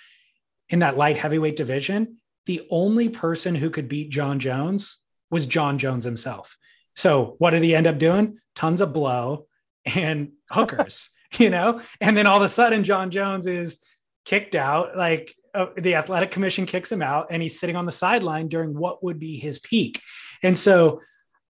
[0.68, 2.18] in that light heavyweight division.
[2.48, 6.56] The only person who could beat Jon Jones was Jon Jones himself.
[6.96, 8.38] So what did he end up doing?
[8.54, 9.48] Tons of blow
[9.84, 11.82] and hookers, you know?
[12.00, 13.84] And then all of a sudden, Jon Jones is
[14.24, 14.96] kicked out.
[14.96, 18.72] Like uh, the athletic commission kicks him out and he's sitting on the sideline during
[18.72, 20.00] what would be his peak.
[20.42, 21.02] And so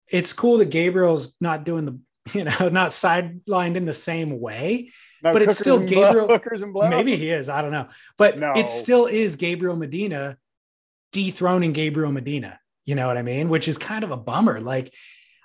[0.07, 1.99] it's cool that Gabriel's not doing the,
[2.33, 4.89] you know, not sidelined in the same way.
[5.23, 6.25] No, but it's still Gabriel.
[6.25, 6.89] Blow, hookers and blow.
[6.89, 7.47] Maybe he is.
[7.47, 7.89] I don't know.
[8.17, 8.53] But No.
[8.53, 10.37] it still is Gabriel Medina
[11.11, 12.59] dethroning Gabriel Medina.
[12.85, 13.49] You know what I mean?
[13.49, 14.59] Which is kind of a bummer.
[14.59, 14.93] Like,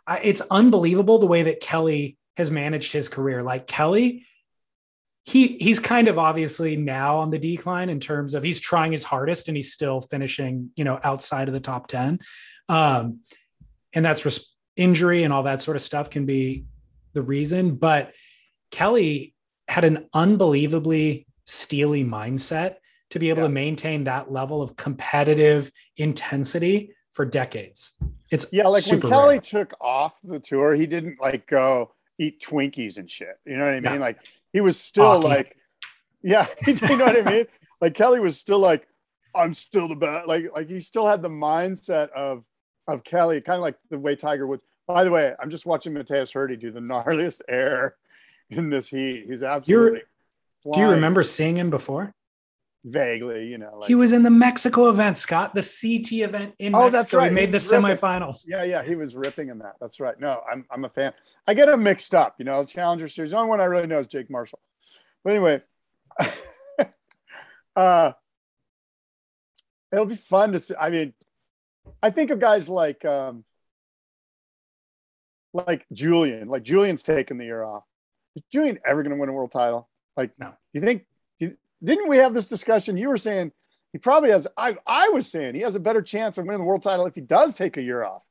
[0.07, 3.43] I, it's unbelievable the way that Kelly has managed his career.
[3.43, 4.27] Like Kelly,
[5.25, 9.03] he he's kind of obviously now on the decline in terms of he's trying his
[9.03, 12.21] hardest and he's still finishing, you know, outside of the top ten.
[12.69, 13.21] Um,
[13.93, 16.65] and that's res- injury and all that sort of stuff can be
[17.13, 17.77] the reason.
[17.77, 18.13] But
[18.71, 19.35] Kelly
[19.69, 22.77] had an unbelievably steely mindset
[23.15, 23.49] to be able Yeah.
[23.49, 27.93] to maintain that level of competitive intensity for decades.
[28.33, 29.41] It's Yeah, like when Kelly rare.
[29.41, 33.37] took off the tour, he didn't like go eat Twinkies and shit.
[33.47, 33.95] You know what I mean?
[33.95, 33.99] No.
[34.01, 34.19] Like
[34.53, 35.29] he was still Hockey.
[35.29, 35.57] like,
[36.23, 37.47] yeah, you know what I mean?
[37.81, 38.89] Like Kelly was still like,
[39.33, 40.27] I'm still the best.
[40.27, 42.45] Like, like he still had the mindset of
[42.89, 44.65] of Kelly, kind of like the way Tiger Woods.
[44.89, 47.95] By the way, I'm just watching Mateus Herdy do the gnarliest air
[48.51, 49.27] in this heat.
[49.29, 50.03] He's absolutely.
[50.73, 52.13] Do you remember seeing him before?
[52.85, 53.47] Vaguely?
[53.49, 56.79] You know, like he was in the Mexico event, Scott, the CT event in Oh,
[56.81, 56.97] Mexico.
[56.97, 57.31] that's right.
[57.31, 57.97] He made the ripping.
[57.99, 58.45] semifinals.
[58.47, 59.75] Yeah, yeah, he was ripping in that.
[59.81, 60.19] That's right.
[60.21, 61.13] No, I'm I'm a fan.
[61.47, 62.37] I get him mixed up.
[62.39, 63.31] You know, Challenger Series.
[63.33, 64.61] The only one I really know is Jake Marshall.
[65.25, 65.63] But anyway,
[67.77, 68.13] uh,
[69.93, 70.75] it'll be fun to see.
[70.79, 71.15] I mean,
[72.03, 73.45] I think of guys like um,
[75.53, 76.49] like Julian.
[76.49, 77.85] Like Julian's taking the year off.
[78.37, 79.89] Is Julian ever going to win a world title?
[80.17, 80.53] Like, No.
[80.73, 81.07] You think?
[81.85, 82.97] Didn't we have this discussion?
[82.97, 83.53] You were saying
[83.93, 84.47] he probably has.
[84.57, 87.15] I I was saying he has a better chance of winning the world title if
[87.15, 88.25] he does take a year off.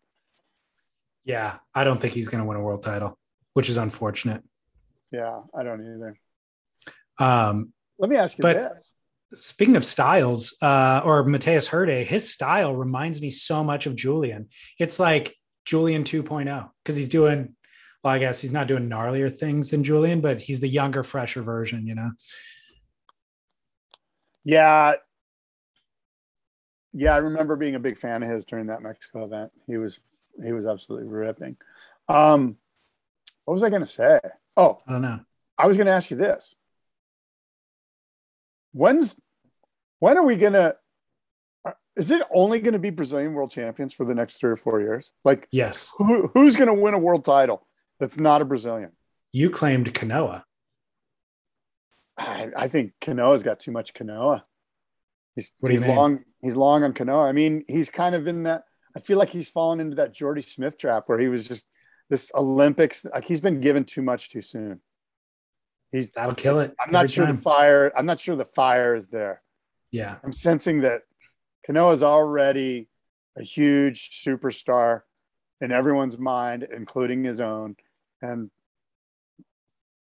[1.23, 3.17] Yeah, I don't think he's going to win a world title,
[3.53, 4.43] which is unfortunate.
[5.11, 6.17] Yeah, I don't either.
[7.19, 8.93] Um, Let me ask you But- this.
[9.33, 14.49] speaking of styles, uh, or Mateus Herdy, his style reminds me so much of Julian.
[14.79, 15.35] It's like
[15.65, 17.55] Julian 2.0 because he's doing,
[18.03, 21.41] well, I guess he's not doing gnarlier things than Julian, but he's the younger, fresher
[21.41, 22.11] version, you know?
[24.43, 24.93] Yeah.
[26.93, 29.51] Yeah, I remember being a big fan of his during that Mexico event.
[29.67, 29.99] He was
[30.43, 31.57] he was absolutely ripping.
[32.07, 32.57] Um
[33.45, 34.19] what was I gonna say?
[34.55, 35.19] Oh, I don't know.
[35.57, 36.55] I was gonna ask you this.
[38.73, 39.19] When's
[39.99, 40.75] when are we gonna
[41.95, 45.11] is it only gonna be Brazilian world champions for the next three or four years?
[45.23, 45.91] Like Yes.
[45.97, 47.65] who, who's gonna win a world title
[47.99, 48.91] that's not a Brazilian?
[49.31, 50.43] You claimed Kanoa.
[52.17, 54.43] I, I think Kanoa's got too much Kanoa.
[55.35, 56.19] He's, What do you he's long.
[56.41, 57.27] He's long on Kanoa.
[57.27, 58.63] I mean, he's kind of in that.
[58.95, 61.65] I feel like he's fallen into that Jordy Smith trap where he was just
[62.09, 63.05] this Olympics.
[63.05, 64.81] Like he's been given too much too soon.
[65.91, 66.11] He's.
[66.11, 66.75] That'll kill it.
[66.79, 67.35] I'm not sure time.
[67.35, 67.91] the fire.
[67.97, 69.41] I'm not sure the fire is there.
[69.91, 70.17] Yeah.
[70.23, 71.01] I'm sensing that
[71.67, 72.89] Kanoa is already
[73.35, 75.01] a huge superstar
[75.61, 77.75] in everyone's mind, including his own.
[78.21, 78.51] And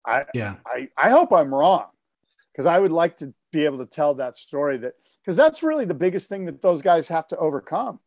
[0.06, 0.56] I, Yeah.
[0.66, 1.86] I, I hope I'm wrong
[2.54, 5.86] because I would like to be able to tell that story that because that's really
[5.86, 8.00] the biggest thing that those guys have to overcome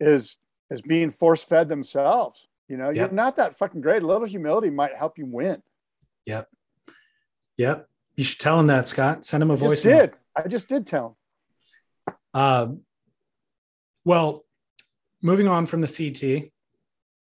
[0.00, 0.36] is
[0.70, 2.48] is being force fed themselves.
[2.68, 4.02] You know, you're not that fucking great.
[4.02, 5.62] A little humility might help you win.
[6.24, 6.48] Yep.
[7.58, 7.88] Yep.
[8.16, 9.24] You should tell him that, Scott.
[9.26, 9.82] Send him a I voice.
[9.82, 10.12] just did.
[10.34, 11.16] I just did tell
[12.06, 12.14] him.
[12.40, 12.80] Um,
[14.04, 14.44] well,
[15.20, 16.50] moving on from the CT.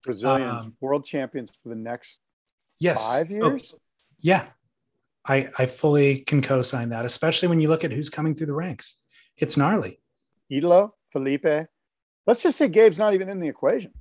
[0.04, 2.20] Brazilians Um, world champions for the next
[2.78, 3.06] Yes.
[3.08, 3.74] five Oh, years.
[4.18, 4.48] yeah.
[5.24, 8.54] I, I fully can co-sign that, especially when you look at who's coming through the
[8.54, 8.96] ranks.
[9.36, 10.00] It's gnarly.
[10.50, 11.68] Italo, Felipe.
[12.26, 13.92] Let's just say Gabe's not even in the equation.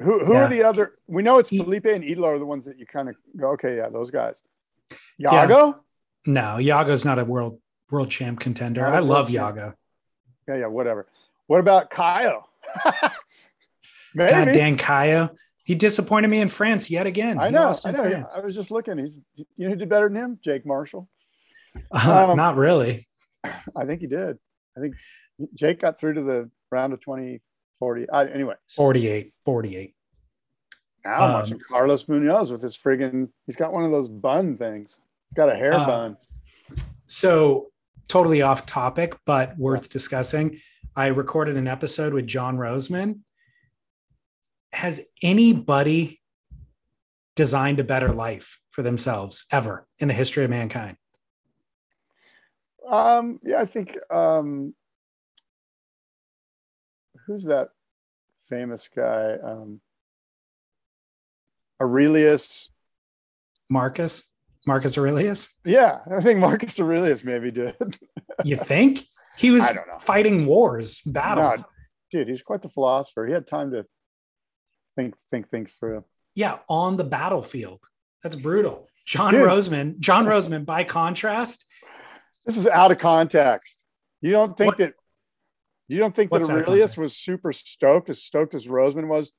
[0.00, 0.44] Who who Yeah.
[0.44, 0.94] are the other?
[1.06, 3.76] We know it's Felipe and Italo are the ones that you kind of go, okay,
[3.76, 4.42] yeah, those guys.
[5.16, 5.30] Yeah.
[5.46, 5.76] Yago?
[6.26, 7.60] No, Yago's not a world
[7.90, 8.84] world champ contender.
[8.86, 9.56] I love champ.
[9.56, 9.74] Yago.
[10.48, 11.06] Yeah, yeah, whatever.
[11.46, 12.48] What about Caio?
[14.14, 14.30] Maybe.
[14.32, 15.30] God Dan Caio.
[15.64, 17.38] He disappointed me in France yet again.
[17.38, 17.72] I know.
[17.84, 18.02] I know.
[18.02, 18.34] France.
[18.36, 18.98] I was just looking.
[18.98, 20.38] He's you know who did better than him?
[20.42, 21.08] Jake Marshall.
[21.90, 23.06] Uh, Um, not really.
[23.44, 24.38] I think he did.
[24.76, 24.94] I think
[25.54, 27.40] Jake got through to the round of 20,
[27.78, 28.10] 40.
[28.10, 29.94] I, anyway, 48, 48.
[31.04, 34.54] now I'm Um, watching Carlos Munoz with his friggin' he's got one of those bun
[34.56, 34.98] things.
[35.30, 36.16] He's got a hair Uh, bun.
[37.06, 37.70] So
[38.08, 40.58] totally off topic, but worth discussing.
[40.94, 43.20] I recorded an episode with John Roseman.
[44.72, 46.20] Has anybody
[47.36, 50.96] designed a better life for themselves ever in the history of mankind?
[52.88, 54.74] Um, yeah, I think um,
[57.26, 57.68] who's that
[58.48, 59.36] famous guy?
[59.42, 59.80] Um,
[61.80, 62.70] Aurelius.
[63.70, 64.32] Marcus.
[64.66, 65.56] Marcus Aurelius.
[65.64, 67.74] Yeah, I think Marcus Aurelius maybe did.
[68.44, 69.04] you think
[69.36, 69.98] he was I don't know.
[69.98, 71.60] fighting wars, battles?
[71.60, 71.66] No,
[72.10, 73.26] dude, he's quite the philosopher.
[73.26, 73.84] He had time to
[74.94, 76.04] think, think, think through.
[76.34, 77.84] Yeah, on the battlefield.
[78.22, 78.88] That's brutal.
[79.06, 79.42] Jon Dude.
[79.42, 79.98] Roseman.
[79.98, 80.64] Jon Roseman.
[80.64, 81.66] By contrast,
[82.46, 83.84] This is out of context.
[84.20, 84.94] You don't think What- that
[85.88, 89.32] you don't think that What's of Aurelius was super stoked as stoked as Roseman was?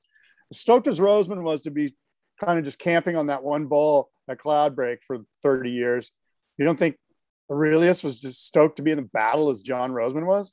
[0.52, 1.96] As stoked as Roseman was to be
[2.38, 6.10] kind of just camping on that one bull at Cloudbreak for 30 years.
[6.58, 6.96] You don't think
[7.50, 10.52] Aurelius was just stoked to be in the battle as Jon Roseman was?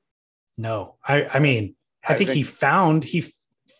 [0.58, 0.95] no.
[1.08, 1.76] I, I mean,
[2.08, 3.24] I, I think, he found he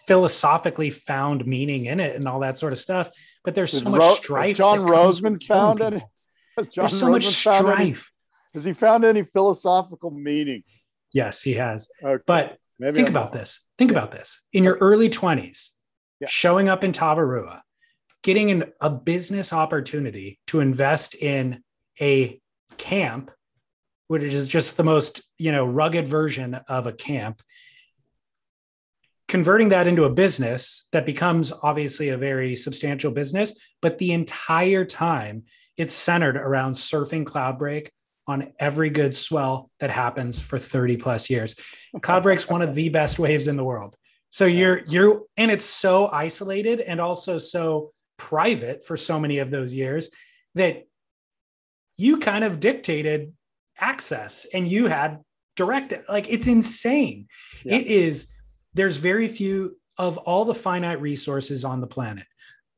[0.08, 3.10] philosophically found meaning in it and all that sort of stuff.
[3.44, 4.58] But there's so much Ro- has strife.
[4.58, 5.96] Jon Roseman found any?
[5.98, 6.12] people.
[6.58, 8.12] Has Jon There's so much Roseman found any- strife.
[8.54, 10.64] has he found any philosophical meaning?
[11.14, 11.88] Yes, he has.
[12.04, 12.22] Okay.
[12.28, 13.40] But Maybe think I'm about wrong.
[13.40, 13.70] this.
[13.78, 14.46] Think about this.
[14.52, 15.70] In your early 20s,
[16.20, 16.28] Yeah.
[16.28, 17.62] showing up in Tavarua,
[18.22, 21.64] getting an, a business opportunity to invest in
[22.02, 22.42] a
[22.78, 23.32] camp,
[24.08, 27.42] which is just the most, you know, rugged version of a camp,
[29.32, 34.84] converting that into a business that becomes obviously a very substantial business, but the entire
[34.84, 35.42] time
[35.78, 37.88] it's centered around surfing Cloudbreak
[38.28, 41.56] on every good swell that happens for 30 plus years.
[41.96, 43.96] Cloudbreak's one of the best waves in the world.
[44.32, 49.50] So you're you're and it's so isolated and also so private for so many of
[49.50, 50.10] those years
[50.56, 50.88] that
[51.96, 53.32] you kind of dictated
[53.80, 55.20] access and you had
[55.56, 57.28] direct like it's insane.
[57.64, 57.78] Yeah.
[57.78, 58.34] It is
[58.74, 62.26] there's very few of all the finite resources on the planet.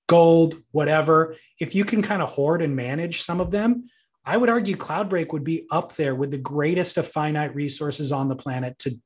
[0.07, 3.85] Gold, whatever, if you can kind of hoard and manage some of them,
[4.25, 8.29] I would argue Cloudbreak would be up there with the greatest of finite resources on
[8.29, 8.99] the planet to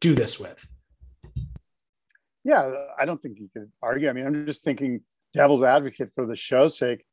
[0.00, 0.66] do this with.
[2.44, 4.08] Yeah, I don't think you could argue.
[4.08, 5.00] I mean, I'm just thinking
[5.32, 7.04] devil's advocate for the show's sake.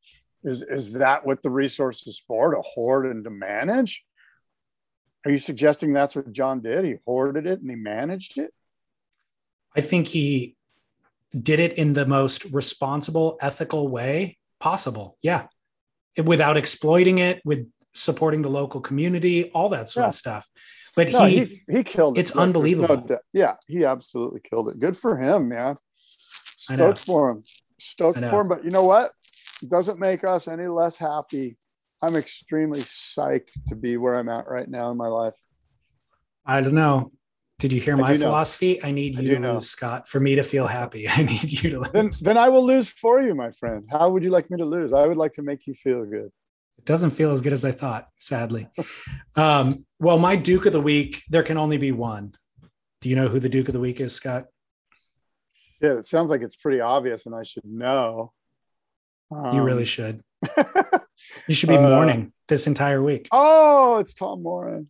[0.44, 2.54] Is is that what the resource is for?
[2.54, 4.04] To hoard and to manage?
[5.24, 6.84] Are you suggesting that's what Jon did?
[6.84, 8.52] He hoarded it and he managed it?
[9.76, 10.56] I think he
[11.40, 15.18] did it in the most responsible, ethical way possible.
[15.22, 15.48] Yeah.
[16.22, 20.08] Without exploiting it, with supporting the local community, all that sort Yeah.
[20.10, 20.50] of stuff.
[20.96, 22.22] But No, he, he, he killed it.
[22.22, 22.98] it's no unbelievable.
[22.98, 23.20] doubt.
[23.32, 24.80] yeah, he absolutely killed it.
[24.80, 25.78] Good for him, man.
[26.58, 27.44] Stoked for him.
[27.80, 28.48] Stoked for him.
[28.50, 29.14] But you know what?
[29.64, 31.58] It doesn't make us any less happy.
[32.02, 35.36] I'm extremely psyched to be where I'm at right now in my life.
[36.46, 37.12] I don't know.
[37.62, 38.20] Did you hear I my know.
[38.26, 38.84] philosophy?
[38.84, 39.54] I need you do to know.
[39.56, 41.08] lose, Scott, for me to feel happy.
[41.18, 41.92] I need you to lose.
[41.92, 43.88] Then, then I will lose for you, my friend.
[43.92, 44.94] How would you like me to lose?
[44.94, 46.32] I would like to make you feel good.
[46.80, 48.68] It doesn't feel as good as I thought, sadly.
[49.36, 52.34] um, well, my Duke of the Week, there can only be one.
[53.02, 54.48] Do you know who the Duke of the Week is, Scott?
[55.80, 58.34] Yeah, it sounds like it's pretty obvious, and I should know.
[59.54, 60.22] you really Um, should.
[61.48, 63.28] You should be uh, mourning this entire week.
[63.32, 64.90] Oh, it's Tom Moran.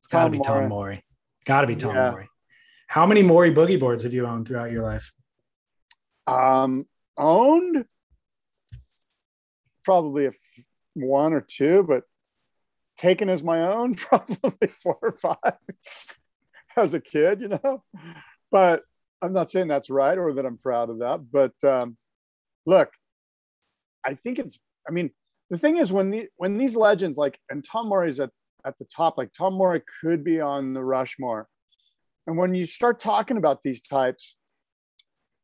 [0.00, 1.04] It's got to be Tom Morey.
[1.44, 2.24] Got to be Tom Yeah.
[2.86, 5.12] How many Morey boogie boards have you owned throughout your life?
[6.26, 6.86] Um,
[7.16, 7.84] owned
[9.84, 10.64] probably a f-
[10.94, 12.04] one or two, but
[12.96, 15.56] taken as my own probably four or five
[16.76, 17.82] as a kid, you know.
[18.50, 18.82] But
[19.22, 21.20] I'm not saying that's right or that I'm proud of that.
[21.30, 21.96] But um,
[22.66, 22.90] look,
[24.04, 24.58] I think it's.
[24.86, 25.10] I mean,
[25.50, 28.30] the thing is when the when these legends like and Tom Morey's at
[28.64, 31.48] at the top, like Tom Morey could be on the Rushmore,
[32.26, 34.36] and when you start talking about these types,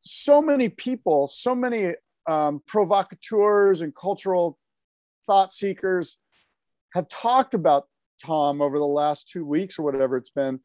[0.01, 1.93] so many people, so many
[2.27, 4.57] um, provocateurs and cultural
[5.25, 6.17] thought seekers
[6.93, 7.87] have talked about
[8.23, 10.59] Tom over the last two weeks or whatever it's been,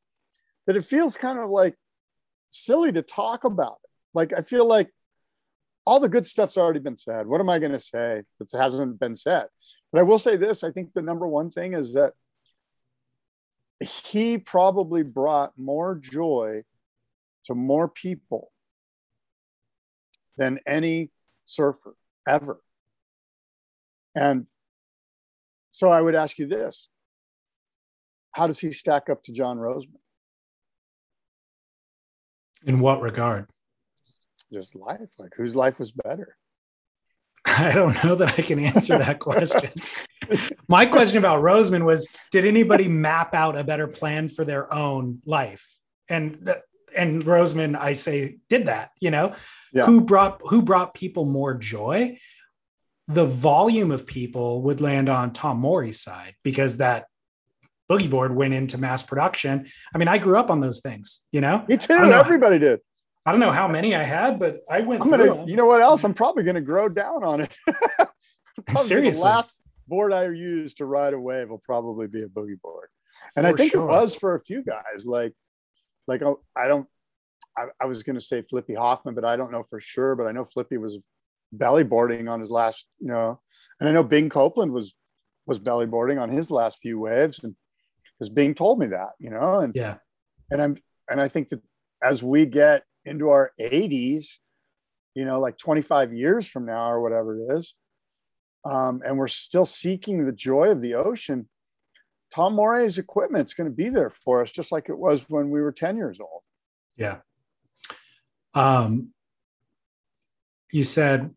[0.67, 1.75] that it feels kind of like
[2.51, 3.91] silly to talk about it.
[4.15, 4.91] Like I feel like
[5.87, 7.27] all the good stuff's already been said.
[7.27, 9.47] What am I going to say that hasn't been said?
[9.93, 12.15] But I will say this: I think the number one thing is that
[13.81, 16.63] he probably brought more joy
[17.45, 18.51] to more people
[20.37, 21.11] than any
[21.45, 21.95] surfer
[22.27, 22.61] ever.
[24.15, 24.47] And
[25.73, 26.89] so I would ask you this
[28.33, 30.01] How does he stack up to John Roseman?
[32.65, 33.47] In what regard?
[34.53, 35.11] Just life.
[35.19, 36.37] Like, whose life was better?
[37.59, 39.71] I don't know that I can answer that question.
[40.69, 45.21] My question about Roseman was Did anybody map out a better plan for their own
[45.25, 45.77] life?
[46.09, 46.55] And
[46.97, 48.91] and Roseman, I say, did that.
[49.01, 49.35] You know,
[49.73, 49.87] Yeah.
[49.87, 52.19] who brought who brought people more joy?
[53.09, 57.07] The volume of people would land on Tom Morey's side because that
[57.91, 59.67] boogie board went into mass production.
[59.95, 61.27] I mean, I grew up on those things.
[61.31, 61.93] You know, Me too.
[61.93, 62.81] Everybody did.
[63.27, 65.35] I don't know how many I had, but I went I'm through gonna.
[65.41, 65.49] them.
[65.49, 66.05] You know what else?
[66.05, 67.57] I'm probably gonna grow down on it.
[68.77, 69.21] Seriously.
[69.21, 72.89] the last board I use to ride a wave will probably be a boogie board,
[73.37, 73.83] and I think sure.
[73.83, 75.05] it was for a few guys.
[75.07, 75.33] Like,
[76.07, 76.87] like oh, I don't.
[77.57, 80.15] I, I was gonna say Flippy Hoffman, but I don't know for sure.
[80.17, 81.07] But I know Flippy was
[81.53, 82.87] belly boarding on his last.
[83.01, 83.41] You know,
[83.81, 84.95] and I know Bing Copeland was
[85.47, 87.55] was belly boarding on his last few waves, and
[88.19, 89.11] because Bing told me that.
[89.19, 89.97] You know, and Yeah.
[90.51, 90.77] and I'm
[91.09, 91.63] and I think that
[92.03, 94.39] as we get into our 80s,
[95.15, 97.75] you know, like 25 years from now or whatever it is,
[98.65, 101.49] um, and we're still seeking the joy of the ocean,
[102.33, 105.61] Tom Morey's equipment's going to be there for us, just like it was when we
[105.61, 106.43] were 10 years old.
[106.97, 107.19] Yeah.
[108.55, 109.11] Um,
[110.73, 111.31] you said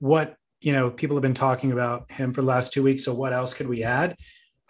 [0.00, 3.04] what you know people have been talking about him for the last two weeks.
[3.04, 4.16] So what else could we add?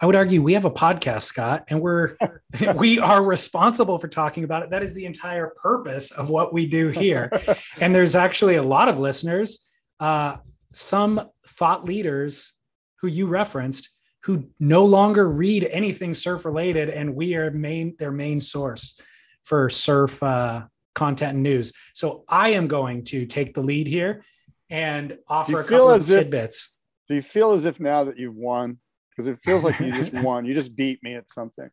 [0.01, 2.17] I would argue we have a podcast, Scott, and we're
[2.75, 4.69] we are responsible for talking about it.
[4.69, 7.31] That is the entire purpose of what we do here.
[7.79, 9.65] and there's actually a lot of listeners,
[9.99, 10.37] uh,
[10.73, 12.53] some thought leaders
[12.97, 13.89] who you referenced
[14.25, 18.99] who no longer read anything surf related, and we are main their main source
[19.43, 20.63] for surf uh,
[20.95, 21.71] content and news.
[21.93, 24.23] So I am going to take the lead here
[24.71, 26.75] and offer a couple of as if- tidbits.
[27.07, 28.79] Do you feel as if now that you've won,
[29.15, 31.69] because it feels like you just won, you just beat me at something?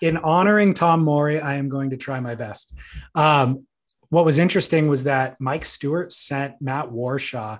[0.00, 2.74] in honoring Tom Morey, I am going to try my best.
[3.14, 3.66] Um,
[4.10, 7.58] what was interesting was that Mike Stewart sent Matt Warshaw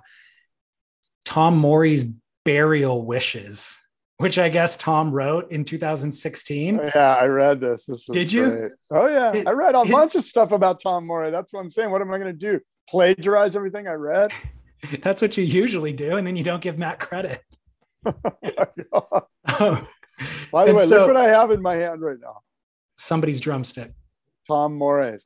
[1.23, 2.05] Tom Morey's
[2.43, 3.77] burial wishes,
[4.17, 6.79] which I guess Tom wrote in 2016.
[6.93, 7.85] Yeah, I read this.
[7.85, 8.49] This Did you?
[8.49, 8.71] great.
[8.91, 11.31] Oh yeah, It- I read a bunch of stuff about Tom Morey.
[11.31, 11.89] That's what I'm saying.
[11.89, 12.59] What am I going to do?
[12.87, 14.31] Plagiarize everything I read?
[15.01, 17.41] That's what you usually do, and then you don't give Matt credit.
[18.05, 18.13] Um,
[20.51, 22.41] By the And way, so- look what I have in my hand right now.
[22.97, 23.91] somebody's drumstick.
[24.47, 25.25] Tom Morey's.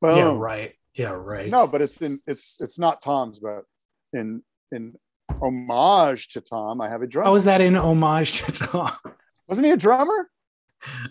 [0.00, 0.16] Boom.
[0.16, 0.74] Yeah, right.
[0.94, 1.50] Yeah, right.
[1.50, 3.64] No, but it's in it's it's not Tom's, but
[4.12, 4.42] in
[4.72, 4.94] in
[5.40, 7.26] homage to Tom, I have a drum.
[7.26, 8.92] How was that in homage to Tom?
[9.48, 10.30] Wasn't he a drummer?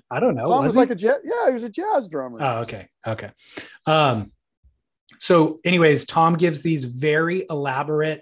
[0.09, 0.45] I don't know.
[0.45, 0.79] Tom was, he?
[0.79, 1.17] like a jazz.
[1.23, 2.39] Yeah, he was a jazz drummer.
[2.41, 2.87] Oh, okay.
[3.05, 3.29] Okay.
[3.85, 4.31] Um,
[5.19, 8.21] so, anyways, Tom gives these very elaborate,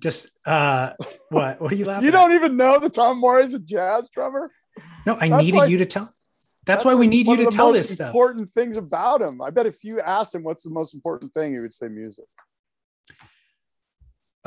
[0.00, 0.92] just uh,
[1.28, 1.60] what?
[1.60, 2.06] What are you laughing?
[2.06, 4.50] you don't even know that Tom Morey's a jazz drummer.
[5.06, 6.14] No, I that's needed like- you to tell.
[6.66, 8.08] That's, why we need you to tell most this stuff.
[8.08, 9.42] Important things about him.
[9.42, 12.24] I bet if you asked him what's the most important thing, he would say music.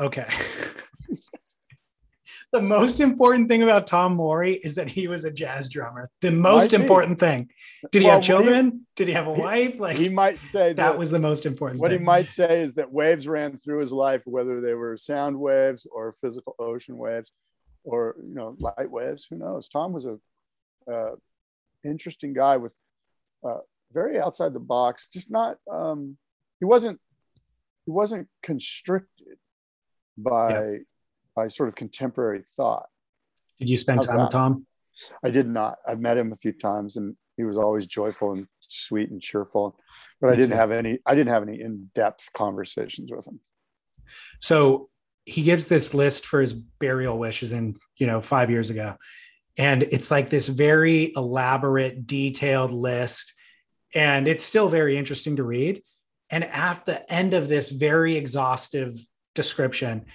[0.00, 0.26] Okay.
[2.52, 6.08] the most important thing about Tom Morey is that he was a jazz drummer.
[6.22, 7.50] The most important thing.
[7.92, 8.86] Did he Well, have what he- children?
[8.96, 9.78] Did he have a he- wife?
[9.78, 10.98] Like he might say that this.
[10.98, 12.00] was the most important what thing.
[12.00, 15.86] he might say is that waves ran through his life, whether they were sound waves
[15.92, 17.30] or physical ocean waves,
[17.84, 19.26] or you know light waves.
[19.28, 19.68] Who knows?
[19.68, 20.18] Tom was a
[20.90, 21.16] uh,
[21.84, 22.74] interesting guy with
[23.44, 23.58] uh,
[23.92, 25.08] very outside the box.
[25.12, 25.58] Just not.
[25.70, 26.16] Um,
[26.60, 26.98] he wasn't.
[27.84, 29.38] He wasn't constricted
[30.16, 30.80] by
[31.38, 32.86] by sort of contemporary thought.
[33.60, 34.30] Did you spend How's time with?
[34.30, 34.66] Tom?
[35.24, 35.76] I did not.
[35.86, 39.78] I've met him a few times, and he was always joyful and sweet and cheerful.
[40.20, 40.56] But I didn't too.
[40.56, 40.98] have any.
[41.06, 43.38] I didn't have any in-depth conversations with him.
[44.40, 44.88] So
[45.26, 48.96] he gives this list for his burial wishes in, you know, five years ago.
[49.56, 53.32] And it's like this very elaborate, detailed list.
[53.94, 55.82] And it's still very interesting to read.
[56.30, 58.98] And at the end of this very exhaustive
[59.36, 60.06] description,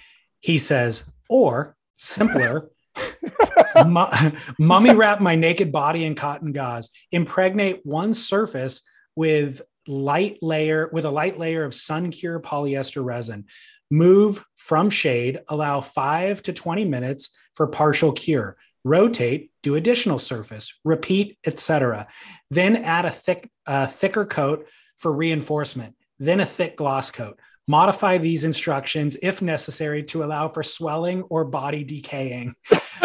[0.44, 2.68] he says, or simpler,
[3.86, 8.82] mu- mummy wrap my naked body in cotton gauze, impregnate one surface
[9.16, 13.46] with light layer with a light layer of sun cure polyester resin.
[13.90, 18.58] Move from shade allow 5 to 20 minutes for partial cure.
[18.84, 22.06] Rotate do additional surface repeat etc
[22.50, 24.68] then add a thick uh, thicker coat
[24.98, 30.62] for reinforcement then a thick gloss coat modify these instructions if necessary to allow for
[30.62, 32.54] swelling or body decaying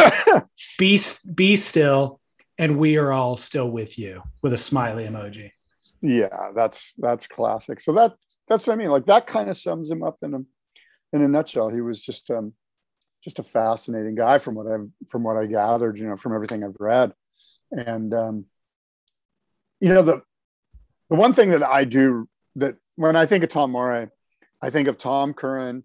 [0.77, 0.99] be
[1.33, 2.19] be still
[2.57, 5.51] and we are all still with you with a smiley emoji
[6.01, 7.79] Yeah, that's that's classic.
[7.81, 8.13] So that
[8.47, 8.89] that's what I mean.
[8.89, 10.39] Like that kind of sums him up in a
[11.13, 11.69] in a nutshell.
[11.69, 12.53] He was just um
[13.23, 16.63] just a fascinating guy from what I've from what I gathered, you know, from everything
[16.63, 17.13] I've read.
[17.71, 18.45] And um
[19.79, 20.21] you know the
[21.09, 24.07] the one thing that I do that when I think of Tom Morey,
[24.61, 25.83] I think of Tom Curren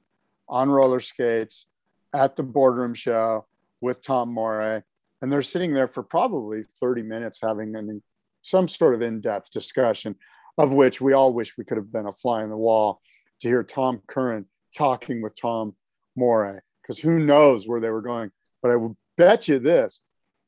[0.48, 1.66] on roller skates
[2.12, 3.46] at the boardroom show
[3.80, 4.82] with Tom Morey,
[5.22, 8.02] and they're sitting there for probably 30 minutes having an
[8.42, 10.14] some sort of in-depth discussion
[10.59, 13.01] of which we all wish we could have been a fly in the wall
[13.40, 14.46] to hear Tom Curren
[14.76, 15.74] talking with Tom
[16.14, 18.30] Morey because who knows where they were going.
[18.62, 20.01] But I will bet you this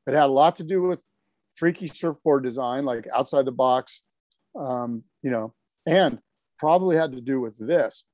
[0.06, 1.04] it had a lot to do with
[1.54, 4.02] freaky surfboard design, like outside the box,
[4.54, 5.54] um, you know,
[5.86, 6.18] and
[6.58, 8.04] probably had to do with this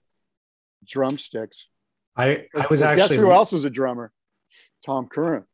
[0.86, 1.68] drumsticks.
[2.16, 4.12] I, I was Guess actually who else is a drummer?
[4.84, 5.44] Tom Curren.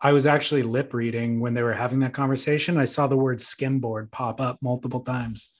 [0.00, 2.78] I was actually lip reading when they were having that conversation.
[2.78, 5.56] I saw the word skimboard pop up multiple times.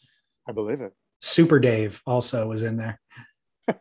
[0.48, 0.92] I believe it.
[1.20, 3.00] Super Dave also was in there.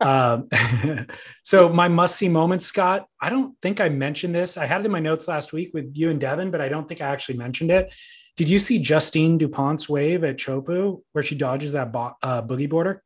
[0.02, 0.50] um,
[1.44, 3.08] so my must see moment, Scott.
[3.22, 4.58] I don't think I mentioned this.
[4.58, 6.88] I had it in my notes last week with you and Devon, but I don't
[6.88, 7.94] think I actually mentioned it.
[8.36, 12.70] Did you see Justine Dupont's wave at Chopu where she dodges that bo- uh, boogie
[12.70, 13.04] border?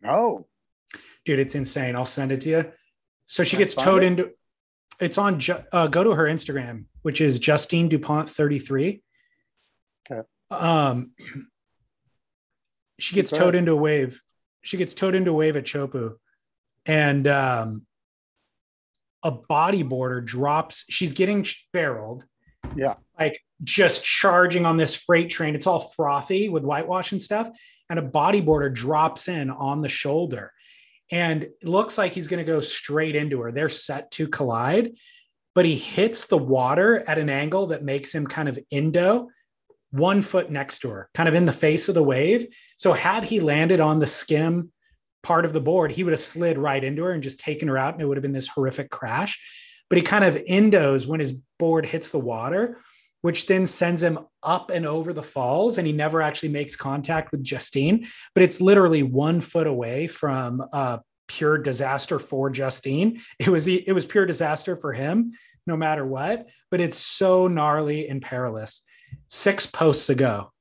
[0.00, 0.46] No,
[1.26, 1.94] dude, it's insane.
[1.96, 2.72] I'll send it to you.
[3.26, 4.06] So she Can gets towed it?
[4.06, 4.30] into.
[5.00, 5.40] It's on.
[5.72, 9.02] Uh, go to her Instagram, which is Justine Dupont thirty three.
[10.10, 10.26] Okay.
[10.50, 11.10] Um,
[12.98, 14.20] she gets towed into a wave.
[14.62, 16.14] She gets towed into a wave at Chopu,
[16.86, 17.86] and um,
[19.22, 20.84] a bodyboarder drops.
[20.88, 22.24] She's getting barreled,
[22.74, 22.94] Yeah.
[23.18, 25.54] like just charging on this freight train.
[25.54, 27.50] It's all frothy with whitewash and stuff,
[27.90, 30.52] and a bodyboarder drops in on the shoulder,
[31.10, 33.52] and it looks like he's going to go straight into her.
[33.52, 34.96] They're set to collide,
[35.54, 39.28] but he hits the water at an angle that makes him kind of indo
[39.90, 42.46] one foot next to her, kind of in the face of the wave.
[42.76, 44.72] So had he landed on the skim
[45.22, 47.78] part of the board, he would have slid right into her and just taken her
[47.78, 49.40] out, and it would have been this horrific crash.
[49.88, 52.78] But he kind of endos when his board hits the water,
[53.26, 57.32] which then sends him up and over the falls, and he never actually makes contact
[57.32, 58.06] with Justine.
[58.34, 63.20] But it's literally one foot away from uh, pure disaster for Justine.
[63.40, 65.32] It was it was pure disaster for him,
[65.66, 66.46] no matter what.
[66.70, 68.82] But it's so gnarly and perilous.
[69.26, 70.52] Six posts ago.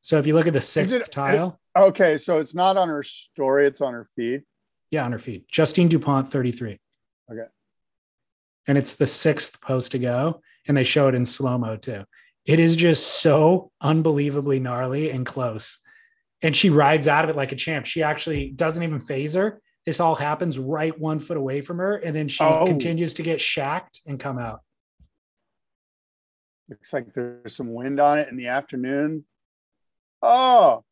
[0.00, 3.02] So if you look at the sixth it- tile, Okay, so it's not on her
[3.02, 4.42] story; it's on her feed.
[4.90, 6.78] yeah, on her feed, Justine Dupont, thirty-three.
[7.30, 7.48] Okay.
[8.66, 12.04] and it's the sixth post to go, and they show it in slow mo too.
[12.44, 15.80] It is just so unbelievably gnarly and close.
[16.42, 17.86] And she rides out of it like a champ.
[17.86, 19.60] She actually doesn't even phase her.
[19.84, 22.66] This all happens right one foot away from her, and then she Oh.
[22.66, 24.60] continues to get shacked and come out.
[26.68, 29.24] Looks like there's some wind on it in the afternoon.
[30.22, 30.84] Oh,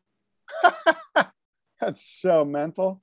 [1.81, 3.03] that's so mental.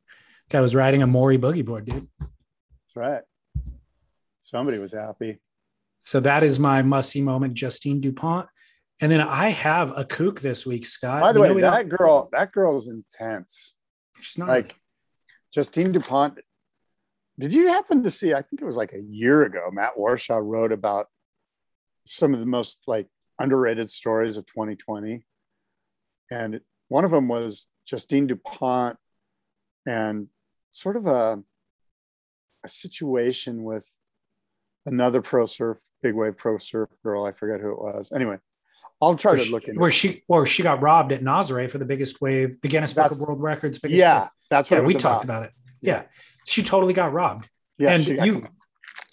[0.50, 2.08] Guy was riding a Morey boogie board, dude.
[2.20, 3.22] That's right.
[4.40, 5.40] Somebody was happy.
[6.02, 8.48] So that is my must see moment, Justine Dupont.
[9.00, 11.22] And then I have a kook this week, Scott.
[11.22, 13.76] By the You know way, don't- that girl, that girl is intense.
[14.20, 14.76] she's not Like
[15.54, 16.40] Justine Dupont.
[17.40, 18.34] Did you happen to see?
[18.34, 19.70] I think it was like a year ago.
[19.72, 21.08] Matt Warshaw wrote about
[22.06, 23.08] some of the most like
[23.40, 25.26] underrated stories of 2020,
[26.30, 28.98] and one of them was Justine Dupont
[29.88, 30.28] and
[30.74, 31.42] sort of a
[32.64, 33.88] a situation with
[34.86, 37.26] another pro surf, big wave pro surf girl.
[37.26, 38.12] I forget who it was.
[38.14, 38.38] Anyway,
[39.02, 39.80] I'll try to look into.
[39.80, 39.94] where it.
[39.94, 43.20] she or she got robbed at Nazare for the biggest wave, the Guinness Book of
[43.20, 43.80] World Records.
[43.80, 44.30] Biggest Yeah, wave.
[44.50, 45.52] that's what yeah, we was talked about it.
[45.82, 46.04] Yeah.
[46.46, 47.48] she totally got robbed.
[47.78, 48.44] Yeah, and you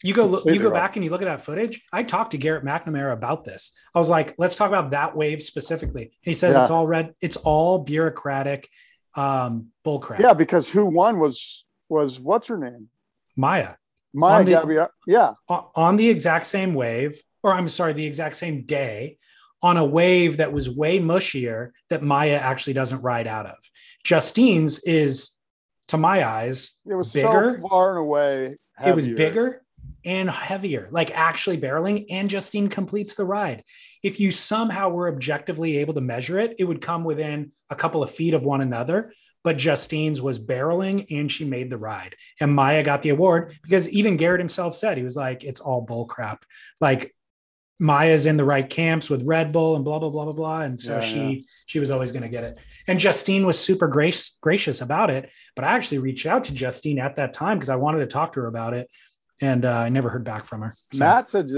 [0.05, 0.75] you go look, you go robbed.
[0.75, 1.83] back and you look at that footage.
[1.93, 3.73] I talked to Garrett McNamara about this.
[3.95, 6.03] I was like, let's talk about that wave specifically.
[6.03, 6.63] And he says Yeah.
[6.63, 7.15] it's all red.
[7.21, 8.69] It's all bureaucratic
[9.17, 10.21] um, bullcrap.
[10.21, 12.89] Yeah, because who won was was what's her name?
[13.37, 13.75] Maya
[14.15, 14.85] Maya the- Gabeira.
[14.85, 19.19] Uh, yeah, on the exact same wave, or I'm sorry, the exact same day,
[19.63, 23.57] on a wave that was way mushier that Maya actually doesn't ride out of.
[24.05, 25.37] Justine's is,
[25.89, 27.59] to my eyes, it was bigger.
[27.61, 28.57] so far and away.
[28.85, 29.63] it was bigger
[30.05, 33.65] and heavier, like actually barreling, and Justine completes the ride.
[34.03, 38.03] If you somehow were objectively able to measure it, it would come within a couple
[38.03, 39.13] of feet of one another.
[39.45, 42.17] But Justine's was barreling and she made the ride.
[42.41, 45.81] And Maya got the award because even Garrett himself said he was like, it's all
[45.81, 46.45] bull crap.
[46.81, 47.15] Like
[47.79, 50.61] Maya's in the right camps with Red Bull and blah blah blah blah blah.
[50.63, 51.41] And so Yeah, she yeah.
[51.67, 52.59] she was always going to get it.
[52.89, 55.31] And Justine was super grace, gracious about it.
[55.55, 58.33] But I actually reached out to Justine at that time because I wanted to talk
[58.33, 58.91] to her about it,
[59.41, 60.75] and uh, I never heard back from her.
[60.93, 61.49] So- Matt said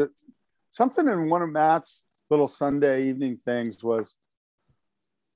[0.69, 4.15] something in one of Matt's little Sunday evening things was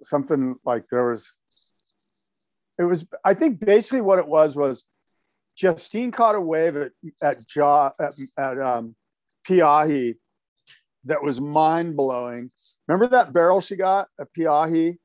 [0.02, 1.34] something like there was.
[2.78, 4.84] It was, I think, basically what it was was
[5.56, 6.92] Justine caught a wave at
[7.22, 8.96] at jaw at, at um,
[9.46, 10.16] Pe'ahi
[11.04, 12.50] that was mind blowing.
[12.88, 14.96] Remember that barrel she got at Pe'ahi,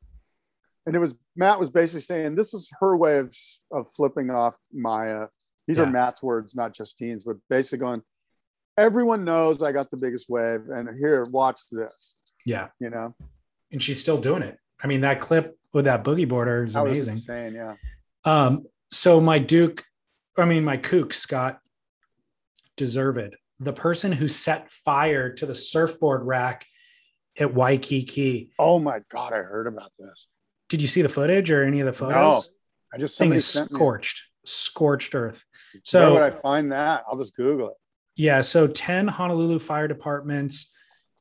[0.86, 3.36] and it was Matt was basically saying this is her way of
[3.72, 5.28] of flipping off Maya.
[5.68, 5.84] These Yeah.
[5.84, 8.02] are Matt's words, not Justine's, but basically going,
[8.76, 12.16] everyone knows I got the biggest wave, and here, watch this.
[12.46, 13.14] yeah, You know,
[13.72, 14.58] and she's still doing it.
[14.82, 17.14] I mean, that clip with that boogie boarder is That was amazing.
[17.14, 17.54] insane.
[17.54, 17.76] Yeah.
[18.26, 19.84] Um, so my Duke,
[20.38, 21.60] I mean my kook Scott,
[22.78, 23.36] deserved.
[23.60, 26.66] The person who set fire to the surfboard rack
[27.38, 28.52] at Waikiki.
[28.58, 30.28] Oh my god, I heard about this.
[30.70, 32.16] Did you see the footage or any of the photos?
[32.16, 32.42] No?
[32.94, 33.76] I just Thing is sent me.
[33.76, 35.44] scorched, scorched earth.
[35.84, 37.04] So, where would I find that?
[37.08, 37.74] I'll just Google it.
[38.16, 40.74] Yeah, so 10 Honolulu fire departments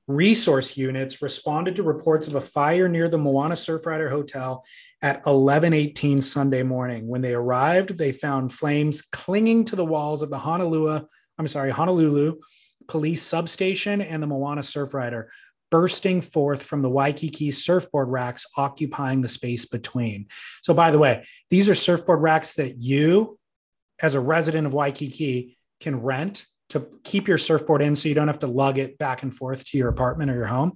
[0.09, 4.65] resource units responded to reports of a fire near the Moana Surfrider Hotel
[5.03, 7.07] at 11:18 Sunday morning.
[7.07, 11.07] When they arrived, they found flames clinging to the walls of the Honolulu,
[11.39, 12.41] I'm sorry, Honolulu
[12.89, 15.27] police substation and the Moana Surfrider,
[15.71, 20.27] bursting forth from the Waikiki surfboard racks occupying the space between.
[20.63, 23.39] So by the way, these are surfboard racks that you
[24.01, 28.29] as a resident of Waikiki can rent to keep your surfboard in so you don't
[28.29, 30.73] have to lug it back and forth to your apartment or your home.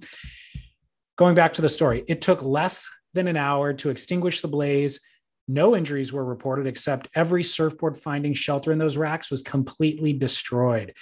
[1.15, 4.99] Going back to the story, it took less than an hour to extinguish the blaze.
[5.47, 10.93] No injuries were reported, except every surfboard finding shelter in those racks was completely destroyed.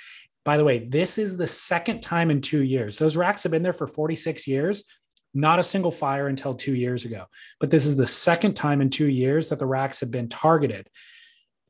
[0.44, 2.98] By the way, this is the second time in two years.
[2.98, 4.86] Those racks have been there for 46 years,
[5.34, 7.26] not a single fire until two years ago.
[7.60, 10.90] But this is the second time in two years that the racks have been targeted.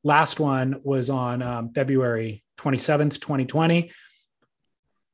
[0.04, 3.92] Last one was on um, February 27th, 2020.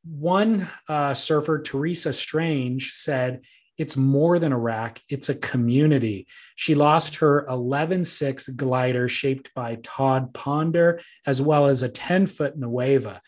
[0.03, 3.41] One uh, surfer, Teresa Strange, said,
[3.77, 6.27] It's more than a rack, it's a community.
[6.55, 12.27] She lost her 11 6 glider shaped by Todd Ponder, as well as a 10
[12.27, 13.21] foot Nueva.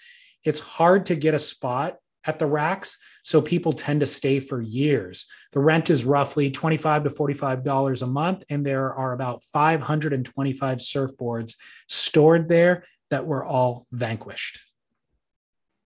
[0.43, 4.61] It's hard to get a spot at the racks, so people tend to stay for
[4.61, 5.25] years.
[5.53, 11.55] The rent is roughly 25 to $45 a month, and there are about 525 surfboards
[11.87, 14.59] stored there that were all vanquished.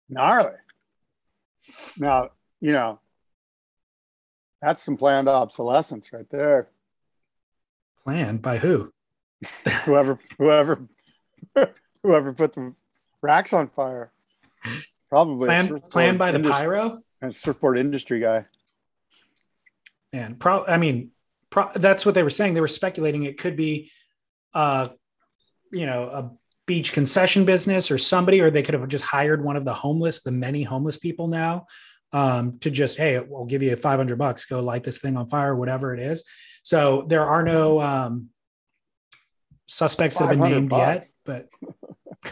[0.09, 0.53] Gnarly.
[1.97, 2.29] Now,
[2.61, 2.99] you know,
[4.61, 6.69] that's some planned obsolescence right there.
[8.03, 8.91] Planned by who?
[9.85, 10.87] whoever, whoever,
[12.03, 12.73] whoever put the
[13.21, 14.11] racks on fire.
[15.09, 17.01] Probably Planned, planned by the industry- pyro?
[17.21, 18.45] and surfboard industry guy.
[20.13, 21.11] And pro, I mean,
[21.49, 22.53] pro, that's what they were saying.
[22.53, 23.91] They were speculating it could be,
[24.53, 24.87] uh,
[25.71, 26.31] you know, a
[26.65, 30.21] beach concession business or somebody, or they could have just hired one of the homeless,
[30.21, 31.67] the many homeless people now,
[32.11, 35.55] um, to just, hey, we'll give you 500 bucks, go light this thing on fire,
[35.55, 36.23] whatever it is.
[36.63, 38.29] So there are no um,
[39.67, 41.13] suspects that have been named bucks.
[41.25, 41.49] yet,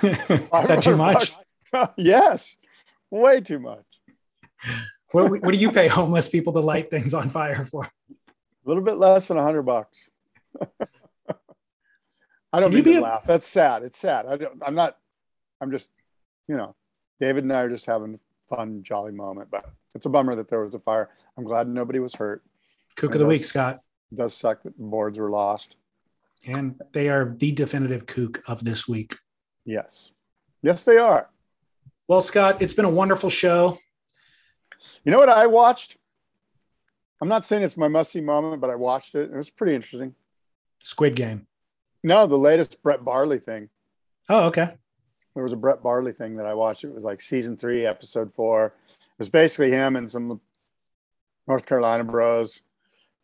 [0.01, 1.33] but is that too much?
[1.97, 2.57] yes,
[3.11, 3.85] way too much.
[5.11, 7.83] What, what do you pay homeless people to light things on fire for?
[7.83, 7.89] A
[8.65, 10.07] little bit less than a hundred bucks.
[12.53, 13.25] I don't mean be to a- laugh.
[13.25, 13.83] That's sad.
[13.83, 14.25] It's sad.
[14.27, 14.97] I don't, I'm not.
[15.59, 15.89] I'm just,
[16.47, 16.75] you know,
[17.19, 19.49] David and I are just having a fun, jolly moment.
[19.51, 19.65] But
[19.95, 21.09] it's a bummer that there was a fire.
[21.37, 22.43] I'm glad nobody was hurt.
[22.95, 23.81] Cook of the week, Scott.
[24.13, 25.77] Does suck that the boards were lost.
[26.45, 29.15] And they are the definitive kook of this week.
[29.65, 30.11] Yes,
[30.61, 31.29] yes, they are.
[32.07, 33.79] Well, Scott, it's been a wonderful show.
[35.05, 35.95] You know what I watched?
[37.21, 39.31] I'm not saying it's my must see moment, but I watched it.
[39.31, 40.13] It was pretty interesting.
[40.79, 41.47] Squid Game.
[42.03, 43.69] No, the latest Brett Barley thing.
[44.29, 44.75] Oh, okay.
[45.33, 46.83] There was a Brett Barley thing that I watched.
[46.83, 48.67] It was like season three, episode four.
[48.89, 50.41] It was basically him and some
[51.47, 52.61] North Carolina bros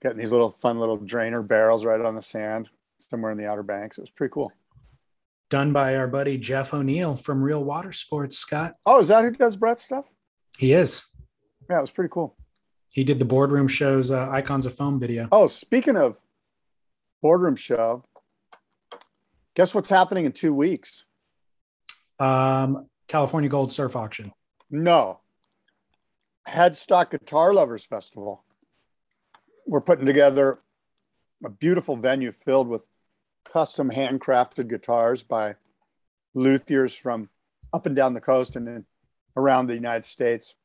[0.02, 3.64] getting these little fun little drainer barrels right on the sand somewhere in the Outer
[3.64, 3.98] Banks.
[3.98, 4.52] It was pretty cool.
[5.50, 8.76] Done by our buddy Jeff O'Neill from Real Water Sports, Scott.
[8.86, 10.06] Oh, is that who does Brett stuff?
[10.58, 11.06] He is.
[11.70, 12.36] Yeah, it was pretty cool.
[12.92, 15.28] He did the boardroom show's uh, Icons of Foam video.
[15.32, 16.20] Oh, speaking of
[17.22, 18.04] boardroom show,
[19.60, 21.04] guess what's happening in two weeks?
[22.18, 24.32] Um, California Gold Surf Auction.
[24.72, 25.20] No.
[26.48, 28.46] Headstock Guitar Lovers Festival.
[29.68, 30.60] We're putting together
[31.44, 32.88] a beautiful venue filled with
[33.52, 35.56] custom handcrafted guitars by
[36.34, 37.28] luthiers from
[37.74, 38.86] up and down the coast and then
[39.36, 40.56] around the United States.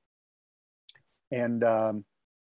[1.33, 2.05] And um,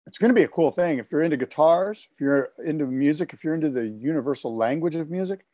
[0.07, 0.97] it's going to be a cool thing.
[0.97, 5.11] If you're into guitars, if you're into music, if you're into the universal language of
[5.11, 5.45] music,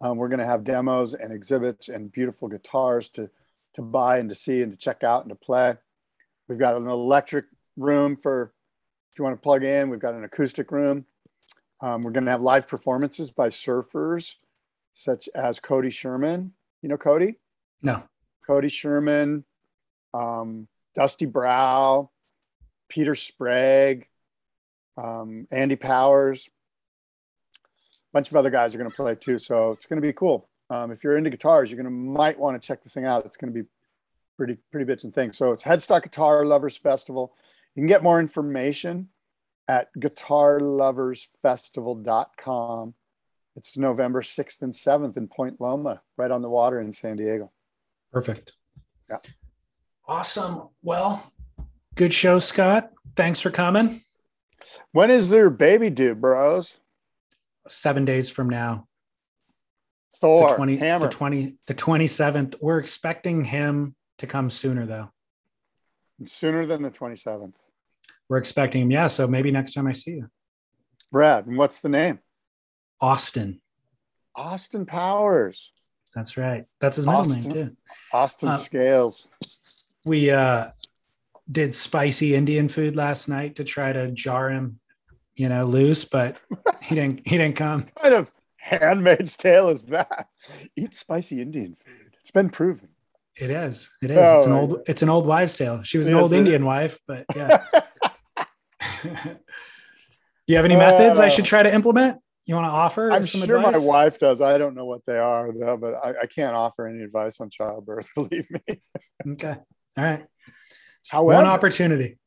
[0.00, 3.30] um, we're going to have demos and exhibits and beautiful guitars to,
[3.74, 5.74] to buy and to see and to check out and to play.
[6.48, 7.46] We've got an electric
[7.76, 8.52] room for
[9.12, 9.90] if you want to plug in.
[9.90, 11.06] We've got an acoustic room.
[11.80, 14.34] Um, we're going to have live performances by surfers
[14.94, 16.52] such as Cody Sherman.
[16.82, 17.36] You know Cody?
[17.82, 18.02] No.
[18.46, 19.44] Cody Sherman,
[20.12, 22.10] um, Dusty Brow,
[22.88, 24.06] Peter Sprague,
[24.96, 26.48] um, Andy Powers.
[28.14, 30.12] A bunch of other guys are going to play too, so it's going to be
[30.12, 30.48] cool.
[30.70, 33.26] Um, if you're into guitars, you're going to might want to check this thing out.
[33.26, 33.68] It's going to be
[34.36, 35.36] pretty pretty bits and things.
[35.36, 37.34] So it's Headstock Guitar Lovers Festival.
[37.74, 39.08] You can get more information
[39.66, 42.94] at guitarloversfestival.com.
[43.56, 47.50] It's November 6th and 7th in Point Loma, right on the water in San Diego.
[48.12, 48.52] Perfect.
[49.10, 49.18] Yeah.
[50.06, 50.68] Awesome.
[50.82, 51.32] Well,
[51.96, 52.92] good show, Scott.
[53.16, 54.02] Thanks for coming.
[54.92, 56.76] When is their baby due, bros?
[57.68, 58.86] Seven days from now.
[60.20, 61.06] Thor, the 20, Hammer.
[61.06, 62.54] The 20, the 27th.
[62.60, 65.10] We're expecting him to come sooner, though.
[66.24, 67.54] Sooner than the 27th.
[68.28, 68.90] We're expecting him.
[68.90, 69.08] Yeah.
[69.08, 70.28] So maybe next time I see you.
[71.10, 72.20] Brad, and what's the name?
[73.00, 73.60] Austin.
[74.34, 75.72] Austin Powers.
[76.14, 76.64] That's right.
[76.80, 77.76] That's his middle name, too.
[78.12, 79.28] Austin Uh, Scales.
[80.04, 80.68] We uh,
[81.50, 84.80] did spicy Indian food last night to try to jar him,
[85.36, 86.36] you know, loose, but
[86.82, 87.26] he didn't.
[87.26, 87.80] He didn't come.
[87.82, 90.28] What kind of handmaid's tale is that?
[90.76, 92.14] Eat spicy Indian food.
[92.20, 92.88] It's been proven.
[93.36, 93.90] It is.
[94.02, 94.18] It is.
[94.18, 94.80] it's an Oh, old.
[94.86, 95.82] It's an old wives' tale.
[95.82, 97.64] She was an old Indian wife, but yeah.
[99.02, 99.36] Do
[100.46, 102.18] you have any methods I should uh, try to implement?
[102.46, 103.80] You want to offer I'm some sure advice?
[103.80, 104.40] my wife does.
[104.42, 107.48] I don't know what they are though, but I, I can't offer any advice on
[107.50, 108.08] childbirth.
[108.14, 108.82] Believe me.
[109.32, 109.56] Okay.
[109.96, 110.24] All right.
[111.08, 112.18] However, One opportunity.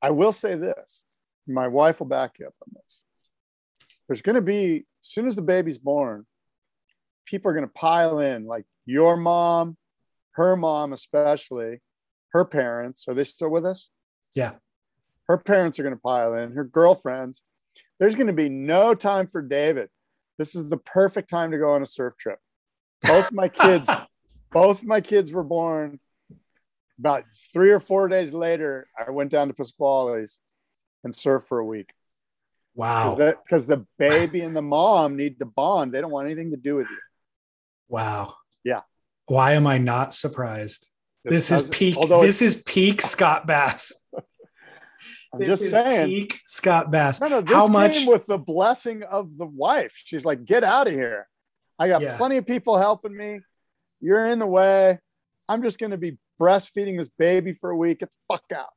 [0.00, 1.04] I will say this:
[1.46, 3.02] my wife will back you up on this.
[4.08, 6.26] There's going to be as soon as the baby's born,
[7.26, 9.76] people are going to pile in, like your mom,
[10.32, 11.80] her mom, especially
[12.32, 13.04] her parents.
[13.08, 13.90] Are they still with us?
[14.34, 14.52] Yeah.
[15.28, 16.52] Her parents are going to pile in.
[16.52, 17.42] Her girlfriends.
[17.98, 19.88] There's going to be no time for David.
[20.38, 22.38] This is the perfect time to go on a surf trip.
[23.02, 23.88] Both my kids,
[24.50, 26.00] both my kids were born
[26.98, 28.88] about three or four days later.
[28.98, 30.38] I went down to Pascuales
[31.04, 31.90] and surfed for a week
[32.74, 33.14] Wow.
[33.16, 35.92] because the baby and the mom need to bond.
[35.92, 36.98] They don't want anything to do with you.
[37.88, 38.34] wow.
[38.64, 38.80] Yeah.
[39.26, 40.88] Why am I not surprised?
[41.24, 41.96] This is peak.
[42.08, 43.92] This is peak Scott Bass.
[45.32, 46.06] I'm This just is saying.
[46.08, 47.20] peak Scott Bass.
[47.20, 48.06] No, no, this How came much?
[48.06, 49.92] with the blessing of the wife.
[49.96, 51.26] She's like, get out of here.
[51.78, 52.16] I got Yeah.
[52.16, 53.40] plenty of people helping me.
[54.00, 54.98] You're in the way.
[55.48, 58.00] I'm just going to be breastfeeding this baby for a week.
[58.00, 58.70] Get the fuck out.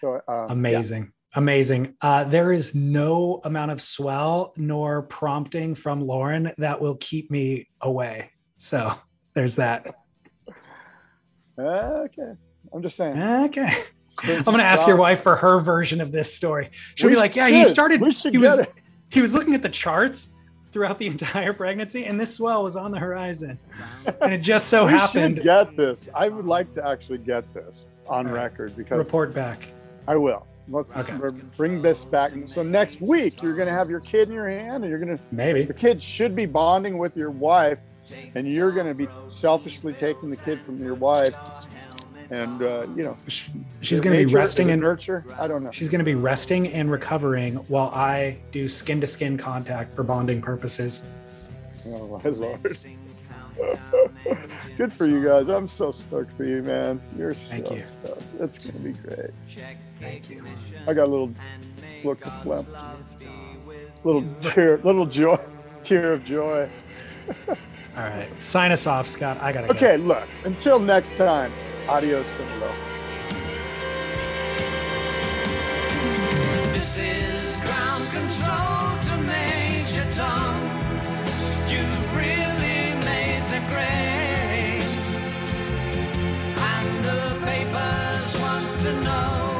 [0.00, 0.46] So um, yeah.
[0.52, 1.12] Amazing.
[1.34, 1.94] Amazing.
[2.00, 7.68] Uh, there is no amount of swell nor prompting from Lauren that will keep me
[7.80, 8.30] away.
[8.56, 8.94] So
[9.34, 9.94] there's that.
[11.58, 12.32] Okay.
[12.72, 13.20] I'm just saying.
[13.20, 13.70] Okay.
[14.22, 16.70] I'm going to ask your wife for her version of this story.
[16.94, 18.00] She'll We be like, "Yeah, he started.
[18.00, 18.72] He was it.
[19.10, 20.30] he was looking at the charts
[20.72, 23.58] throughout the entire pregnancy, and this swell was on the horizon,
[24.20, 26.08] and it just so happened." should get this.
[26.14, 28.34] I would like to actually get this on right.
[28.34, 29.68] record because Report back.
[30.06, 30.46] I will.
[30.70, 31.14] Let's Okay.
[31.14, 32.32] br- bring this back.
[32.46, 35.16] So next week you're going to have your kid in your hand, and you're going
[35.16, 35.64] to Maybe.
[35.64, 37.80] the kid should be bonding with your wife,
[38.34, 41.34] and you're going to be selfishly taking the kid from your wife,
[42.30, 45.24] and uh, you know She- She's going to be resting and nurture.
[45.38, 45.70] I don't know.
[45.72, 50.04] she's going to be resting and recovering while I do skin to skin contact for
[50.04, 51.04] bonding purposes.
[51.88, 52.62] Oh my lord.
[54.76, 55.48] Good for you guys.
[55.48, 57.00] I'm so stoked for you, man.
[57.18, 57.82] You're Thank so you.
[57.82, 58.22] stoked.
[58.38, 59.30] It's gonna be great.
[60.00, 60.42] Thank you.
[60.86, 61.32] I got a little
[62.02, 62.66] look of phlegm.
[64.02, 65.38] Little tear, little joy,
[65.82, 66.70] tear of joy.
[67.48, 67.56] All
[67.96, 68.30] right.
[68.40, 69.38] Sign us off, Scott.
[69.42, 69.74] I got to go.
[69.74, 70.26] Okay, look.
[70.44, 71.52] Until next time.
[71.88, 72.72] Adios to below.
[76.72, 80.56] This is ground control to Major Tom.
[81.68, 84.84] You've really made the grade.
[86.56, 89.59] And the papers want to know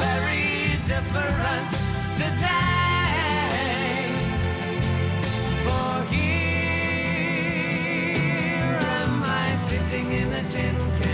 [2.15, 2.49] today.
[5.63, 6.39] For here
[9.01, 11.10] am I sitting in a tin can.